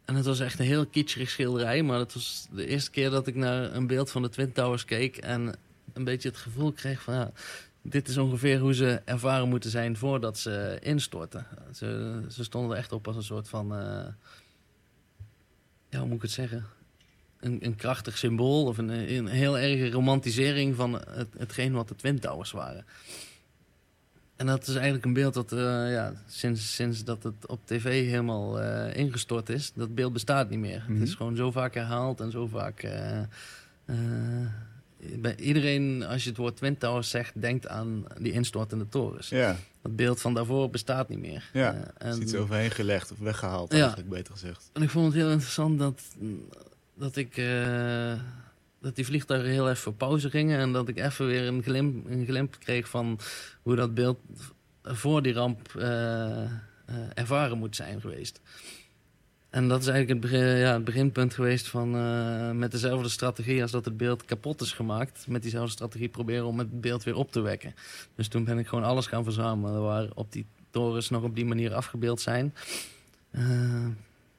en 0.05 0.15
het 0.15 0.25
was 0.25 0.39
echt 0.39 0.59
een 0.59 0.65
heel 0.65 0.85
kitscherig 0.85 1.29
schilderij. 1.29 1.83
Maar 1.83 1.99
het 1.99 2.13
was 2.13 2.47
de 2.51 2.67
eerste 2.67 2.91
keer 2.91 3.09
dat 3.09 3.27
ik 3.27 3.35
naar 3.35 3.75
een 3.75 3.87
beeld 3.87 4.11
van 4.11 4.21
de 4.21 4.29
Twin 4.29 4.51
Towers 4.51 4.85
keek. 4.85 5.17
En 5.17 5.55
een 5.93 6.03
beetje 6.03 6.29
het 6.29 6.37
gevoel 6.37 6.71
kreeg 6.71 7.01
van... 7.01 7.13
Ja, 7.13 7.31
dit 7.87 8.07
is 8.07 8.17
ongeveer 8.17 8.59
hoe 8.59 8.73
ze 8.73 9.01
ervaren 9.05 9.49
moeten 9.49 9.69
zijn 9.69 9.97
voordat 9.97 10.37
ze 10.37 10.77
instorten. 10.81 11.45
Ze, 11.73 12.21
ze 12.29 12.43
stonden 12.43 12.71
er 12.71 12.77
echt 12.77 12.91
op 12.91 13.07
als 13.07 13.15
een 13.15 13.23
soort 13.23 13.49
van... 13.49 13.75
eh, 13.75 14.07
ja, 15.89 15.99
hoe 15.99 16.07
moet 16.07 16.15
ik 16.15 16.21
het 16.21 16.31
zeggen? 16.31 16.65
Een, 17.39 17.65
een 17.65 17.75
krachtig 17.75 18.17
symbool 18.17 18.65
of 18.65 18.77
een, 18.77 18.89
een 18.89 19.27
heel 19.27 19.57
erge 19.57 19.91
romantisering 19.91 20.75
van 20.75 20.93
het, 20.93 21.27
hetgeen 21.37 21.73
wat 21.73 21.87
de 21.87 21.95
Twin 21.95 22.19
Towers 22.19 22.51
waren. 22.51 22.85
En 24.35 24.45
dat 24.45 24.67
is 24.67 24.73
eigenlijk 24.73 25.05
een 25.05 25.13
beeld 25.13 25.33
dat 25.33 25.51
eh, 25.51 25.59
ja, 25.91 26.13
sinds, 26.27 26.75
sinds 26.75 27.03
dat 27.03 27.23
het 27.23 27.47
op 27.47 27.59
tv 27.65 28.09
helemaal 28.09 28.61
eh, 28.61 28.95
ingestort 28.95 29.49
is, 29.49 29.71
dat 29.73 29.95
beeld 29.95 30.13
bestaat 30.13 30.49
niet 30.49 30.59
meer. 30.59 30.83
Mhm. 30.87 30.93
Het 30.93 31.07
is 31.07 31.15
gewoon 31.15 31.35
zo 31.35 31.51
vaak 31.51 31.73
herhaald 31.73 32.19
en 32.19 32.31
zo 32.31 32.47
vaak. 32.47 32.87
Bij 35.19 35.35
iedereen, 35.35 36.03
als 36.03 36.23
je 36.23 36.29
het 36.29 36.37
woord 36.37 36.55
Twin 36.57 36.77
Towers 36.77 37.09
zegt, 37.09 37.41
denkt 37.41 37.67
aan 37.67 38.05
die 38.19 38.31
instortende 38.31 38.89
torens. 38.89 39.29
Ja, 39.29 39.55
Dat 39.81 39.95
beeld 39.95 40.21
van 40.21 40.33
daarvoor 40.33 40.69
bestaat 40.69 41.09
niet 41.09 41.19
meer. 41.19 41.49
Ja, 41.53 41.93
Eh, 41.97 42.09
is 42.09 42.17
iets 42.17 42.35
overheen 42.35 42.71
gelegd 42.71 43.11
of 43.11 43.17
weggehaald 43.19 43.71
Ja. 43.73 43.79
eigenlijk, 43.79 44.09
beter 44.09 44.33
gezegd. 44.33 44.69
en 44.73 44.81
ik 44.81 44.89
vond 44.89 45.05
het 45.05 45.15
heel 45.15 45.31
interessant 45.31 45.79
dat, 45.79 46.01
dat 46.93 47.15
ik 47.15 47.37
eh, 47.37 48.13
dat 48.81 48.95
die 48.95 49.05
vliegtuigen 49.05 49.49
heel 49.51 49.69
even 49.69 49.91
op 49.91 49.97
pauze 49.97 50.29
gingen 50.29 50.59
en 50.59 50.71
dat 50.71 50.87
ik 50.87 50.97
even 50.97 51.25
weer 51.27 51.47
een 51.47 51.63
glimp, 51.63 52.09
een 52.09 52.25
glimp 52.25 52.55
kreeg 52.59 52.89
van 52.89 53.19
hoe 53.61 53.75
dat 53.75 53.93
beeld 53.93 54.17
voor 54.83 55.21
die 55.21 55.33
ramp 55.33 55.75
eh, 55.75 56.43
ervaren 57.13 57.57
moet 57.57 57.75
zijn 57.75 58.01
geweest. 58.01 58.41
En 59.55 59.67
dat 59.67 59.81
is 59.81 59.87
eigenlijk 59.87 60.21
het, 60.21 60.31
begin, 60.31 60.57
ja, 60.57 60.73
het 60.73 60.83
beginpunt 60.83 61.33
geweest 61.33 61.67
van 61.67 61.95
eh, 61.95 62.51
met 62.51 62.71
dezelfde 62.71 63.09
strategie 63.09 63.61
als 63.61 63.71
dat 63.71 63.85
het 63.85 63.97
beeld 63.97 64.25
kapot 64.25 64.61
is 64.61 64.71
gemaakt. 64.71 65.25
Met 65.27 65.41
diezelfde 65.41 65.71
strategie 65.71 66.09
proberen 66.09 66.45
om 66.45 66.59
het 66.59 66.81
beeld 66.81 67.03
weer 67.03 67.15
op 67.15 67.31
te 67.31 67.39
wekken. 67.39 67.75
Dus 68.15 68.27
toen 68.27 68.43
ben 68.43 68.57
ik 68.57 68.67
gewoon 68.67 68.83
alles 68.83 69.07
gaan 69.07 69.23
verzamelen 69.23 69.81
waar 69.81 70.07
op 70.13 70.31
die 70.31 70.45
torens 70.71 71.09
nog 71.09 71.23
op 71.23 71.35
die 71.35 71.45
manier 71.45 71.73
afgebeeld 71.73 72.21
zijn. 72.21 72.55
Eh, 73.31 73.85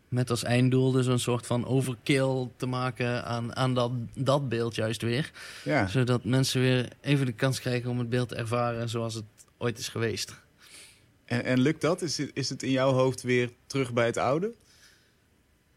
met 0.08 0.30
als 0.30 0.44
einddoel 0.44 0.92
dus 0.92 1.06
een 1.06 1.18
soort 1.18 1.46
van 1.46 1.66
overkill 1.66 2.48
te 2.56 2.66
maken 2.66 3.24
aan, 3.24 3.56
aan 3.56 3.74
dat, 3.74 3.90
dat 4.14 4.48
beeld 4.48 4.74
juist 4.74 5.02
weer. 5.02 5.30
Ja, 5.64 5.86
Zodat 5.86 6.24
mensen 6.24 6.60
weer 6.60 6.88
even 7.00 7.26
de 7.26 7.32
kans 7.32 7.60
krijgen 7.60 7.90
om 7.90 7.98
het 7.98 8.08
beeld 8.08 8.28
te 8.28 8.34
ervaren 8.34 8.88
zoals 8.88 9.14
het 9.14 9.24
ooit 9.58 9.78
is 9.78 9.88
geweest. 9.88 10.34
en, 11.24 11.44
en 11.44 11.60
lukt 11.60 11.80
dat? 11.80 12.02
Is 12.02 12.18
het, 12.18 12.30
is 12.34 12.48
het 12.48 12.62
in 12.62 12.70
jouw 12.70 12.92
hoofd 12.92 13.22
weer 13.22 13.50
terug 13.66 13.92
bij 13.92 14.06
het 14.06 14.16
oude? 14.16 14.52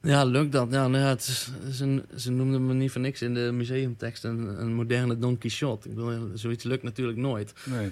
Ja, 0.01 0.23
lukt 0.23 0.51
dat? 0.51 0.71
Ja, 0.71 0.87
nou 0.87 1.03
ja, 1.03 1.09
het 1.09 1.19
is, 1.27 1.51
ze, 1.77 2.03
ze 2.15 2.31
noemden 2.31 2.65
me 2.65 2.73
niet 2.73 2.91
voor 2.91 3.01
niks 3.01 3.21
in 3.21 3.33
de 3.33 3.49
museumtekst 3.53 4.23
een, 4.23 4.61
een 4.61 4.73
moderne 4.73 5.17
Don 5.17 5.37
Quixote. 5.37 5.89
Ik 5.89 5.95
bedoel, 5.95 6.29
zoiets 6.33 6.63
lukt 6.63 6.83
natuurlijk 6.83 7.17
nooit. 7.17 7.53
Nee. 7.65 7.91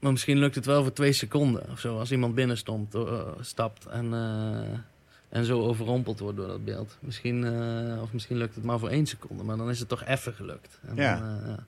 Maar 0.00 0.10
misschien 0.12 0.38
lukt 0.38 0.54
het 0.54 0.66
wel 0.66 0.82
voor 0.82 0.92
twee 0.92 1.12
seconden 1.12 1.70
of 1.70 1.80
zo. 1.80 1.98
Als 1.98 2.12
iemand 2.12 2.34
binnenstapt 2.34 2.94
uh, 2.94 3.22
stapt 3.40 3.86
en, 3.86 4.12
eh, 4.14 4.78
en 5.28 5.44
zo 5.44 5.60
overrompeld 5.62 6.18
wordt 6.18 6.36
door 6.36 6.46
dat 6.46 6.64
beeld. 6.64 6.96
Misschien, 7.00 7.44
eh, 7.44 8.02
of 8.02 8.12
misschien 8.12 8.36
lukt 8.36 8.54
het 8.54 8.64
maar 8.64 8.78
voor 8.78 8.88
één 8.88 9.06
seconde, 9.06 9.42
maar 9.44 9.56
dan 9.56 9.70
is 9.70 9.78
het 9.78 9.88
toch 9.88 10.04
even 10.04 10.32
gelukt. 10.34 10.80
En 10.86 10.96
Ja. 10.96 11.18
dan, 11.18 11.40
eh, 11.40 11.46
ja. 11.48 11.66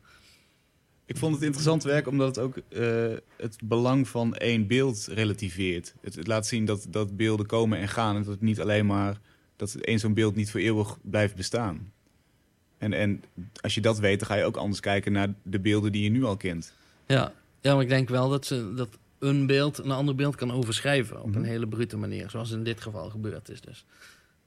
Ik 1.06 1.16
vond 1.16 1.34
het 1.34 1.42
interessant 1.44 1.82
werk 1.82 2.06
omdat 2.06 2.36
het 2.36 2.44
ook 2.44 2.56
eh, 2.68 3.12
het 3.36 3.56
belang 3.64 4.08
van 4.08 4.34
één 4.34 4.66
beeld 4.66 5.06
relativeert. 5.10 5.94
Het, 6.00 6.14
het 6.14 6.26
laat 6.26 6.46
zien 6.46 6.64
dat, 6.64 6.86
dat 6.88 7.16
beelden 7.16 7.46
komen 7.46 7.78
en 7.78 7.88
gaan. 7.88 8.16
En 8.16 8.22
dat 8.22 8.32
het 8.32 8.40
niet 8.40 8.60
alleen 8.60 8.86
maar 8.86 9.20
dat 9.70 9.74
één 9.74 9.98
zo'n 9.98 10.14
beeld 10.14 10.34
niet 10.34 10.50
voor 10.50 10.60
eeuwig 10.60 10.98
blijft 11.02 11.34
bestaan. 11.36 11.92
En, 12.78 12.92
en 12.92 13.22
als 13.60 13.74
je 13.74 13.80
dat 13.80 13.98
weet, 13.98 14.18
dan 14.18 14.28
ga 14.28 14.34
je 14.34 14.44
ook 14.44 14.56
anders 14.56 14.80
kijken 14.80 15.12
naar 15.12 15.28
de 15.42 15.60
beelden 15.60 15.92
die 15.92 16.02
je 16.02 16.10
nu 16.10 16.24
al 16.24 16.36
kent. 16.36 16.72
Ja. 17.06 17.32
ja, 17.60 17.72
maar 17.74 17.82
ik 17.82 17.88
denk 17.88 18.08
wel 18.08 18.28
dat, 18.28 18.46
ze, 18.46 18.72
dat 18.74 18.88
een 19.18 19.46
beeld 19.46 19.78
een 19.78 19.90
ander 19.90 20.14
beeld 20.14 20.34
kan 20.36 20.50
overschrijven 20.52 21.20
op 21.22 21.26
Mhm. 21.28 21.36
een 21.38 21.44
hele 21.44 21.68
brute 21.68 21.96
manier. 21.96 22.30
Zoals 22.30 22.50
in 22.50 22.64
dit 22.64 22.80
geval 22.80 23.10
gebeurd 23.10 23.48
is 23.48 23.60
dus. 23.60 23.84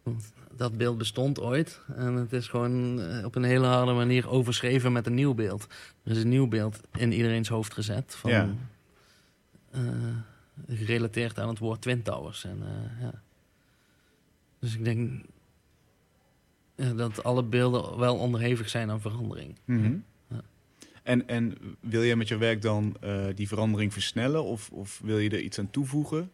Want 0.04 0.34
dat 0.56 0.78
beeld 0.78 0.98
bestond 0.98 1.40
ooit 1.40 1.82
en 1.96 2.14
het 2.14 2.34
is 2.34 2.48
gewoon 2.48 3.02
eh, 3.02 3.26
op 3.26 3.36
een 3.36 3.44
hele 3.44 3.66
harde 3.66 3.94
manier 3.94 4.30
overschreven 4.30 4.92
met 4.92 5.06
een 5.06 5.14
nieuw 5.14 5.34
beeld. 5.34 5.68
Er 6.04 6.12
is 6.12 6.22
een 6.24 6.30
nieuw 6.30 6.48
beeld 6.48 6.80
in 6.98 7.12
iedereen's 7.12 7.48
hoofd 7.50 7.74
gezet 7.74 8.16
van, 8.16 8.32
Ja. 8.32 8.50
eh, 9.72 9.82
gerelateerd 10.68 11.40
aan 11.40 11.50
het 11.50 11.60
woord 11.60 11.82
Twin 11.82 12.02
Towers. 12.02 12.44
En, 12.44 12.58
eh, 12.62 13.02
ja. 13.02 13.22
Dus 14.66 14.76
ik 14.76 14.84
denk 14.84 15.26
ja, 16.76 16.94
dat 16.94 17.24
alle 17.24 17.44
beelden 17.44 17.98
wel 17.98 18.18
onderhevig 18.18 18.70
zijn 18.70 18.90
aan 18.90 19.02
verandering. 19.02 19.56
Ja. 19.66 20.42
En, 21.04 21.28
en 21.28 21.58
wil 21.80 22.02
je 22.02 22.16
met 22.16 22.28
je 22.28 22.38
werk 22.38 22.62
dan 22.62 22.98
eh, 23.02 23.26
die 23.36 23.48
verandering 23.48 23.94
versnellen 23.94 24.44
of, 24.44 24.70
of 24.72 25.00
wil 25.04 25.18
je 25.18 25.30
er 25.30 25.40
iets 25.40 25.60
aan 25.60 25.70
toevoegen? 25.70 26.32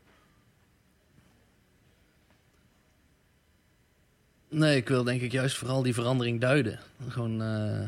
Nee, 4.50 4.76
ik 4.76 4.88
wil 4.88 5.04
denk 5.04 5.22
ik 5.22 5.32
juist 5.32 5.58
vooral 5.58 5.84
die 5.84 5.94
verandering 5.94 6.42
duiden. 6.42 6.80
Gewoon 7.08 7.42
eh, 7.42 7.82
eh, 7.82 7.88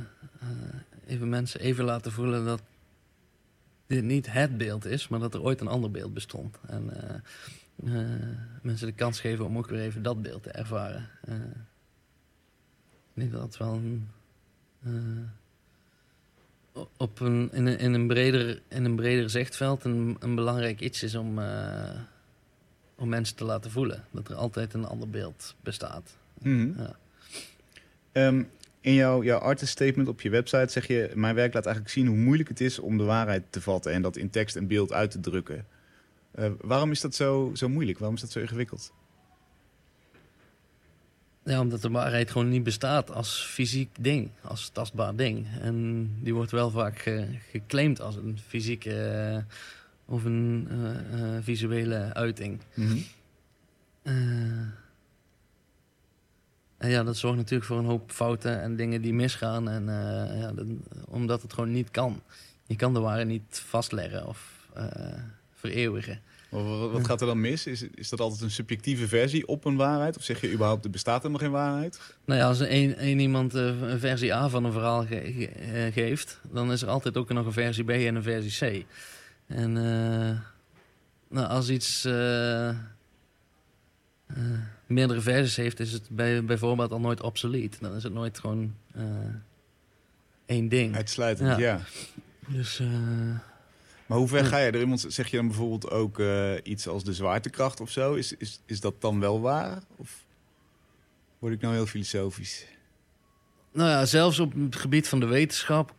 even 1.07 1.29
mensen 1.29 1.59
even 1.59 1.85
laten 1.85 2.11
voelen 2.11 2.45
dat 2.45 2.61
dit 3.87 4.03
niet 4.03 4.31
het 4.31 4.57
beeld 4.57 4.85
is, 4.85 5.07
maar 5.07 5.19
dat 5.19 5.33
er 5.33 5.41
ooit 5.41 5.61
een 5.61 5.67
ander 5.67 5.91
beeld 5.91 6.13
bestond. 6.13 6.57
En 6.67 6.91
mensen 8.61 8.87
de 8.87 8.93
kans 8.93 9.19
geven 9.19 9.45
om 9.45 9.57
ook 9.57 9.67
weer 9.67 9.79
even 9.79 10.03
dat 10.03 10.21
beeld 10.21 10.43
te 10.43 10.51
ervaren. 10.51 11.09
Eh, 11.21 11.35
ik 13.13 13.13
denk 13.13 13.31
dat 13.31 13.41
dat 13.41 13.57
wel 13.57 13.73
een, 13.73 14.09
eh, 14.83 16.81
op 16.97 17.19
een, 17.19 17.49
in, 17.53 17.65
een, 17.65 17.77
in, 17.79 17.93
een 17.93 18.07
breder, 18.07 18.61
in 18.67 18.85
een 18.85 18.95
breder 18.95 19.29
zichtveld 19.29 19.83
een, 19.83 20.17
een 20.19 20.35
belangrijk 20.35 20.79
iets 20.79 21.03
is 21.03 21.15
om, 21.15 21.39
eh, 21.39 21.99
om 22.95 23.09
mensen 23.09 23.35
te 23.35 23.43
laten 23.43 23.71
voelen. 23.71 24.03
Dat 24.11 24.29
er 24.29 24.35
altijd 24.35 24.73
een 24.73 24.85
ander 24.85 25.09
beeld 25.09 25.55
bestaat. 25.61 26.17
Mhm. 26.39 26.81
Ja. 26.81 26.95
Ehm, 28.11 28.43
in 28.81 28.93
jouw, 28.93 29.23
jouw 29.23 29.39
artist 29.39 29.71
statement 29.71 30.07
op 30.07 30.21
je 30.21 30.29
website 30.29 30.71
zeg 30.71 30.87
je... 30.87 31.11
mijn 31.15 31.35
werk 31.35 31.53
laat 31.53 31.65
eigenlijk 31.65 31.95
zien 31.95 32.07
hoe 32.07 32.17
moeilijk 32.17 32.49
het 32.49 32.61
is 32.61 32.79
om 32.79 32.97
de 32.97 33.03
waarheid 33.03 33.43
te 33.49 33.61
vatten... 33.61 33.91
en 33.91 34.01
dat 34.01 34.17
in 34.17 34.29
tekst 34.29 34.55
en 34.55 34.67
beeld 34.67 34.93
uit 34.93 35.11
te 35.11 35.19
drukken. 35.19 35.65
Eh, 36.33 36.51
waarom 36.61 36.91
is 36.91 37.01
dat 37.01 37.15
zo, 37.15 37.51
zo 37.53 37.69
moeilijk? 37.69 37.97
Waarom 37.97 38.15
is 38.15 38.21
dat 38.21 38.31
zo 38.31 38.39
ingewikkeld? 38.39 38.93
Ja, 41.43 41.59
omdat 41.59 41.81
de 41.81 41.89
waarheid 41.89 42.31
gewoon 42.31 42.49
niet 42.49 42.63
bestaat 42.63 43.11
als 43.11 43.45
fysiek 43.45 43.89
ding, 43.99 44.29
als 44.41 44.69
tastbaar 44.69 45.15
ding. 45.15 45.47
En 45.61 46.09
die 46.21 46.33
wordt 46.33 46.51
wel 46.51 46.69
vaak 46.69 46.99
ge 46.99 47.27
geclaimd 47.51 48.01
als 48.01 48.15
een 48.15 48.39
fysieke 48.47 49.01
eh, 49.01 49.55
of 50.05 50.23
een 50.23 50.67
uh, 50.71 51.35
uh, 51.35 51.37
visuele 51.41 52.13
uiting. 52.13 52.59
Mm 52.73 52.87
-hmm. 52.87 53.03
en 56.77 56.89
ja, 56.89 57.03
dat 57.03 57.17
zorgt 57.17 57.37
natuurlijk 57.37 57.65
voor 57.65 57.77
een 57.77 57.85
hoop 57.85 58.11
fouten 58.11 58.61
en 58.61 58.75
dingen 58.75 59.01
die 59.01 59.13
misgaan. 59.13 59.69
En 59.69 59.85
ja, 60.37 60.51
dat, 60.51 60.65
omdat 61.07 61.41
het 61.41 61.53
gewoon 61.53 61.71
niet 61.71 61.91
kan. 61.91 62.21
Je 62.65 62.75
kan 62.75 62.93
de 62.93 62.99
waarheid 62.99 63.27
niet 63.27 63.63
vastleggen 63.65 64.27
of 64.27 64.69
vereeuwigen. 65.69 66.21
Wat, 66.49 66.91
wat 66.91 67.05
gaat 67.05 67.21
er 67.21 67.27
dan 67.27 67.41
mis? 67.41 67.67
Is, 67.67 67.81
is 67.95 68.09
dat 68.09 68.19
altijd 68.19 68.41
een 68.41 68.51
subjectieve 68.51 69.07
versie 69.07 69.47
op 69.47 69.65
een 69.65 69.75
waarheid? 69.75 70.17
Of 70.17 70.23
zeg 70.23 70.41
je 70.41 70.51
überhaupt, 70.51 70.85
er 70.85 70.91
bestaat 70.91 71.17
helemaal 71.17 71.39
geen 71.39 71.51
waarheid? 71.51 71.99
Nou 72.25 72.39
ja, 72.39 72.47
als 72.47 72.59
een, 72.59 73.05
een 73.07 73.19
iemand 73.19 73.53
een 73.53 73.99
versie 73.99 74.33
A 74.33 74.49
van 74.49 74.63
een 74.63 74.71
verhaal 74.71 75.05
ge 75.05 75.49
geeft... 75.93 76.39
dan 76.51 76.71
is 76.71 76.81
er 76.81 76.87
altijd 76.87 77.17
ook 77.17 77.29
nog 77.29 77.45
een 77.45 77.51
versie 77.51 77.83
B 77.83 77.89
en 77.89 78.15
een 78.15 78.23
versie 78.23 78.81
C. 78.81 78.85
En 79.47 79.75
uh, 79.75 80.39
nou, 81.27 81.47
als 81.47 81.69
iets 81.69 82.05
uh, 82.05 82.69
meerdere 84.85 85.21
versies 85.21 85.55
heeft... 85.55 85.79
is 85.79 85.91
het 85.91 86.09
bij, 86.09 86.45
bijvoorbeeld 86.45 86.91
al 86.91 86.99
nooit 86.99 87.21
obsolet. 87.21 87.77
Dan 87.79 87.95
is 87.95 88.03
het 88.03 88.13
nooit 88.13 88.39
gewoon 88.39 88.75
één 90.45 90.69
ding. 90.69 90.95
Uitsluitend, 90.95 91.49
ja. 91.49 91.57
ja. 91.57 91.81
Dus... 92.47 92.81
Maar 94.13 94.21
hoe 94.21 94.31
ver 94.31 94.45
ga 94.45 94.57
je 94.57 94.73
erin? 94.73 94.87
Want 94.87 95.05
zeg 95.07 95.27
je 95.27 95.37
dan 95.37 95.47
bijvoorbeeld 95.47 95.91
ook 95.91 96.19
uh, 96.19 96.53
iets 96.63 96.87
als 96.87 97.03
de 97.03 97.13
zwaartekracht 97.13 97.79
of 97.79 97.89
zo? 97.89 98.13
Is, 98.13 98.37
is, 98.37 98.59
is 98.65 98.79
dat 98.79 99.01
dan 99.01 99.19
wel 99.19 99.41
waar? 99.41 99.81
Of 99.95 100.25
word 101.39 101.53
ik 101.53 101.61
nou 101.61 101.73
heel 101.73 101.85
filosofisch? 101.85 102.65
Nou 103.71 103.89
ja, 103.89 104.05
zelfs 104.05 104.39
op 104.39 104.53
het 104.53 104.75
gebied 104.75 105.07
van 105.07 105.19
de 105.19 105.25
wetenschap 105.25 105.93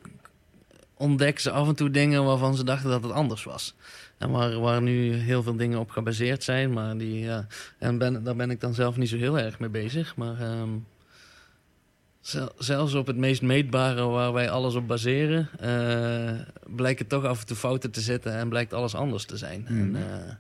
ontdekken 0.95 1.43
ze 1.43 1.51
af 1.51 1.69
en 1.69 1.75
toe 1.75 1.91
dingen 1.91 2.25
waarvan 2.25 2.57
ze 2.57 2.65
dachten 2.65 2.91
dat 2.91 3.03
het 3.03 3.13
anders 3.13 3.45
was. 3.45 3.75
En 4.19 4.31
waar, 4.31 4.61
waar 4.61 4.83
nu 4.83 5.13
heel 5.15 5.43
veel 5.43 5.57
dingen 5.57 5.79
op 5.79 5.91
gebaseerd 5.91 6.45
zijn. 6.45 6.73
Maar 6.73 6.99
die, 6.99 7.19
ja, 7.19 7.47
en 7.79 7.99
ben, 7.99 8.25
daar 8.25 8.37
ben 8.37 8.51
ik 8.51 8.61
dan 8.61 8.75
zelf 8.75 8.97
niet 8.97 9.09
zo 9.09 9.17
heel 9.17 9.39
erg 9.39 9.59
mee 9.59 9.71
bezig. 9.71 10.17
Maar 10.17 10.61
um, 10.61 10.87
zelfs 12.59 12.95
op 12.95 13.07
het 13.07 13.17
meest 13.17 13.43
meetbare 13.43 14.03
waar 14.03 14.33
wij 14.33 14.51
alles 14.51 14.75
op 14.75 14.87
baseren, 14.87 15.49
uh, 15.63 16.41
blijken 16.77 17.07
toch 17.07 17.25
af 17.25 17.41
en 17.41 17.47
toe 17.47 17.57
fouten 17.57 17.91
te 17.91 18.01
zitten 18.01 18.33
en 18.33 18.49
blijkt 18.49 18.73
alles 18.73 18.95
anders 18.95 19.25
te 19.25 19.37
zijn. 19.37 19.67
Mm. 19.69 19.97
En, 19.97 20.03
uh, 20.03 20.33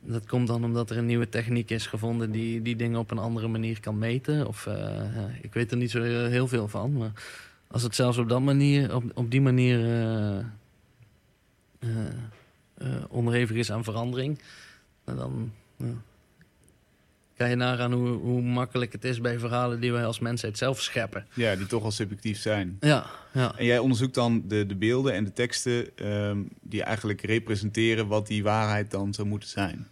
dat 0.00 0.26
komt 0.26 0.46
dan 0.46 0.64
omdat 0.64 0.90
er 0.90 0.96
een 0.96 1.06
nieuwe 1.06 1.28
techniek 1.28 1.70
is 1.70 1.86
gevonden 1.86 2.30
die 2.30 2.62
die 2.62 2.76
dingen 2.76 2.98
op 2.98 3.10
een 3.10 3.18
andere 3.18 3.48
manier 3.48 3.80
kan 3.80 3.98
meten. 3.98 4.46
Of, 4.46 4.66
uh, 4.66 4.74
ja, 5.14 5.30
ik 5.40 5.54
weet 5.54 5.70
er 5.70 5.76
niet 5.76 5.90
zo 5.90 6.02
heel 6.02 6.48
veel 6.48 6.68
van, 6.68 6.92
maar 6.92 7.12
als 7.66 7.82
het 7.82 7.94
zelfs 7.94 8.18
op, 8.18 8.28
dat 8.28 8.40
manier, 8.40 8.94
op, 8.94 9.04
op 9.14 9.30
die 9.30 9.40
manier 9.40 9.78
onderhevig 13.08 13.56
is 13.56 13.72
aan 13.72 13.84
verandering, 13.84 14.38
dan 15.04 15.52
kan 17.36 17.48
je 17.48 17.56
nagaan 17.56 17.92
hoe, 17.92 18.08
hoe 18.08 18.42
makkelijk 18.42 18.92
het 18.92 19.04
is 19.04 19.20
bij 19.20 19.38
verhalen 19.38 19.80
die 19.80 19.92
wij 19.92 20.06
als 20.06 20.18
mensheid 20.18 20.58
zelf 20.58 20.80
scheppen. 20.80 21.26
Ja, 21.34 21.56
die 21.56 21.66
toch 21.66 21.84
al 21.84 21.90
subjectief 21.90 22.38
zijn. 22.38 22.76
Ja, 22.80 23.06
ja. 23.32 23.58
En 23.58 23.64
jij 23.64 23.78
onderzoekt 23.78 24.14
dan 24.14 24.42
de, 24.48 24.66
de 24.66 24.76
beelden 24.76 25.12
en 25.12 25.24
de 25.24 25.32
teksten 25.32 26.06
um, 26.10 26.48
die 26.62 26.82
eigenlijk 26.82 27.20
representeren 27.20 28.06
wat 28.06 28.26
die 28.26 28.42
waarheid 28.42 28.90
dan 28.90 29.14
zou 29.14 29.28
moeten 29.28 29.48
zijn. 29.48 29.86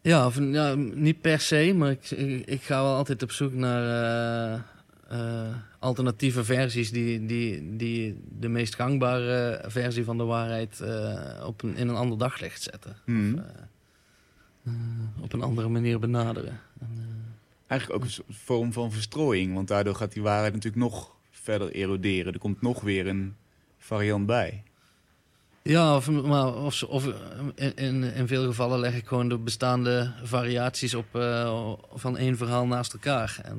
Ja, 0.00 0.26
of, 0.26 0.38
ja 0.38 0.74
niet 0.74 1.20
per 1.20 1.40
se, 1.40 1.72
maar 1.76 1.90
ik, 1.90 2.10
ik, 2.10 2.46
ik, 2.46 2.62
ga 2.62 2.82
wel 2.82 2.94
altijd 2.94 3.22
op 3.22 3.30
zoek 3.30 3.52
naar 3.52 3.82
uh, 4.52 5.18
uh, 5.18 5.54
alternatieve 5.78 6.44
versies 6.44 6.90
die, 6.90 7.26
die, 7.26 7.76
die 7.76 8.20
de 8.38 8.48
meest 8.48 8.74
gangbare 8.74 9.64
versie 9.66 10.04
van 10.04 10.18
de 10.18 10.24
waarheid 10.24 10.80
uh, 10.82 11.44
op 11.46 11.62
een, 11.62 11.76
in 11.76 11.88
een 11.88 11.94
ander 11.94 12.18
daglicht 12.18 12.62
zetten. 12.62 12.96
Mm. 13.04 13.34
Of, 13.34 13.42
op 15.20 15.32
een 15.32 15.42
andere 15.42 15.68
manier 15.68 15.98
benaderen. 15.98 16.60
En, 16.80 16.88
uh, 16.96 17.02
Eigenlijk 17.66 18.02
ook 18.02 18.08
een 18.08 18.34
vorm 18.34 18.72
van 18.72 18.92
verstrooiing, 18.92 19.54
want 19.54 19.68
daardoor 19.68 19.94
gaat 19.94 20.12
die 20.12 20.22
waarheid 20.22 20.52
natuurlijk 20.52 20.82
nog 20.82 21.16
verder 21.30 21.70
eroderen. 21.70 22.32
Er 22.32 22.38
komt 22.38 22.62
nog 22.62 22.80
weer 22.80 23.06
een 23.06 23.36
variant 23.78 24.26
bij. 24.26 24.62
Ja, 25.62 25.96
of, 25.96 26.10
maar, 26.10 26.54
of, 26.54 26.82
of 26.82 27.08
in, 27.54 28.02
in, 28.02 28.26
veel 28.26 28.44
gevallen 28.44 28.78
leg 28.78 28.96
ik 28.96 29.06
gewoon 29.06 29.28
de 29.28 29.38
bestaande 29.38 30.12
variaties 30.22 30.94
op 30.94 31.06
uh, 31.12 31.72
van 31.94 32.16
één 32.16 32.36
verhaal 32.36 32.66
naast 32.66 32.92
elkaar. 32.92 33.38
En 33.42 33.58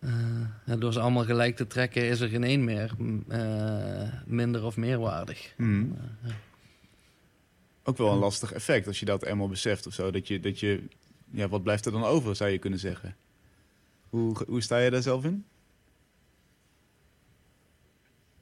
uh, 0.00 0.10
ja, 0.64 0.76
door 0.76 0.92
ze 0.92 1.00
allemaal 1.00 1.24
gelijk 1.24 1.56
te 1.56 1.66
trekken 1.66 2.08
is 2.08 2.20
er 2.20 2.28
geen 2.28 2.44
één 2.44 2.64
meer 2.64 2.92
minder 4.26 4.64
of 4.64 4.76
meerwaardig. 4.76 5.54
Mm. 5.56 5.96
Ja 6.22 6.30
ook 7.90 7.98
wel 7.98 8.12
een 8.12 8.18
lastig 8.18 8.52
effect 8.52 8.86
als 8.86 9.00
je 9.00 9.06
dat 9.06 9.24
eenmaal 9.24 9.48
beseft 9.48 9.86
of 9.86 9.94
zo. 9.94 10.10
Dat 10.10 10.28
je, 10.28 10.40
dat 10.40 10.60
je 10.60 10.82
ja, 11.30 11.48
wat 11.48 11.62
blijft 11.62 11.86
er 11.86 11.92
dan 11.92 12.04
over, 12.04 12.36
zou 12.36 12.50
je 12.50 12.58
kunnen 12.58 12.78
zeggen. 12.78 13.16
Hoe, 14.08 14.36
hoe 14.46 14.60
sta 14.60 14.78
je 14.78 14.90
daar 14.90 15.02
zelf 15.02 15.24
in? 15.24 15.44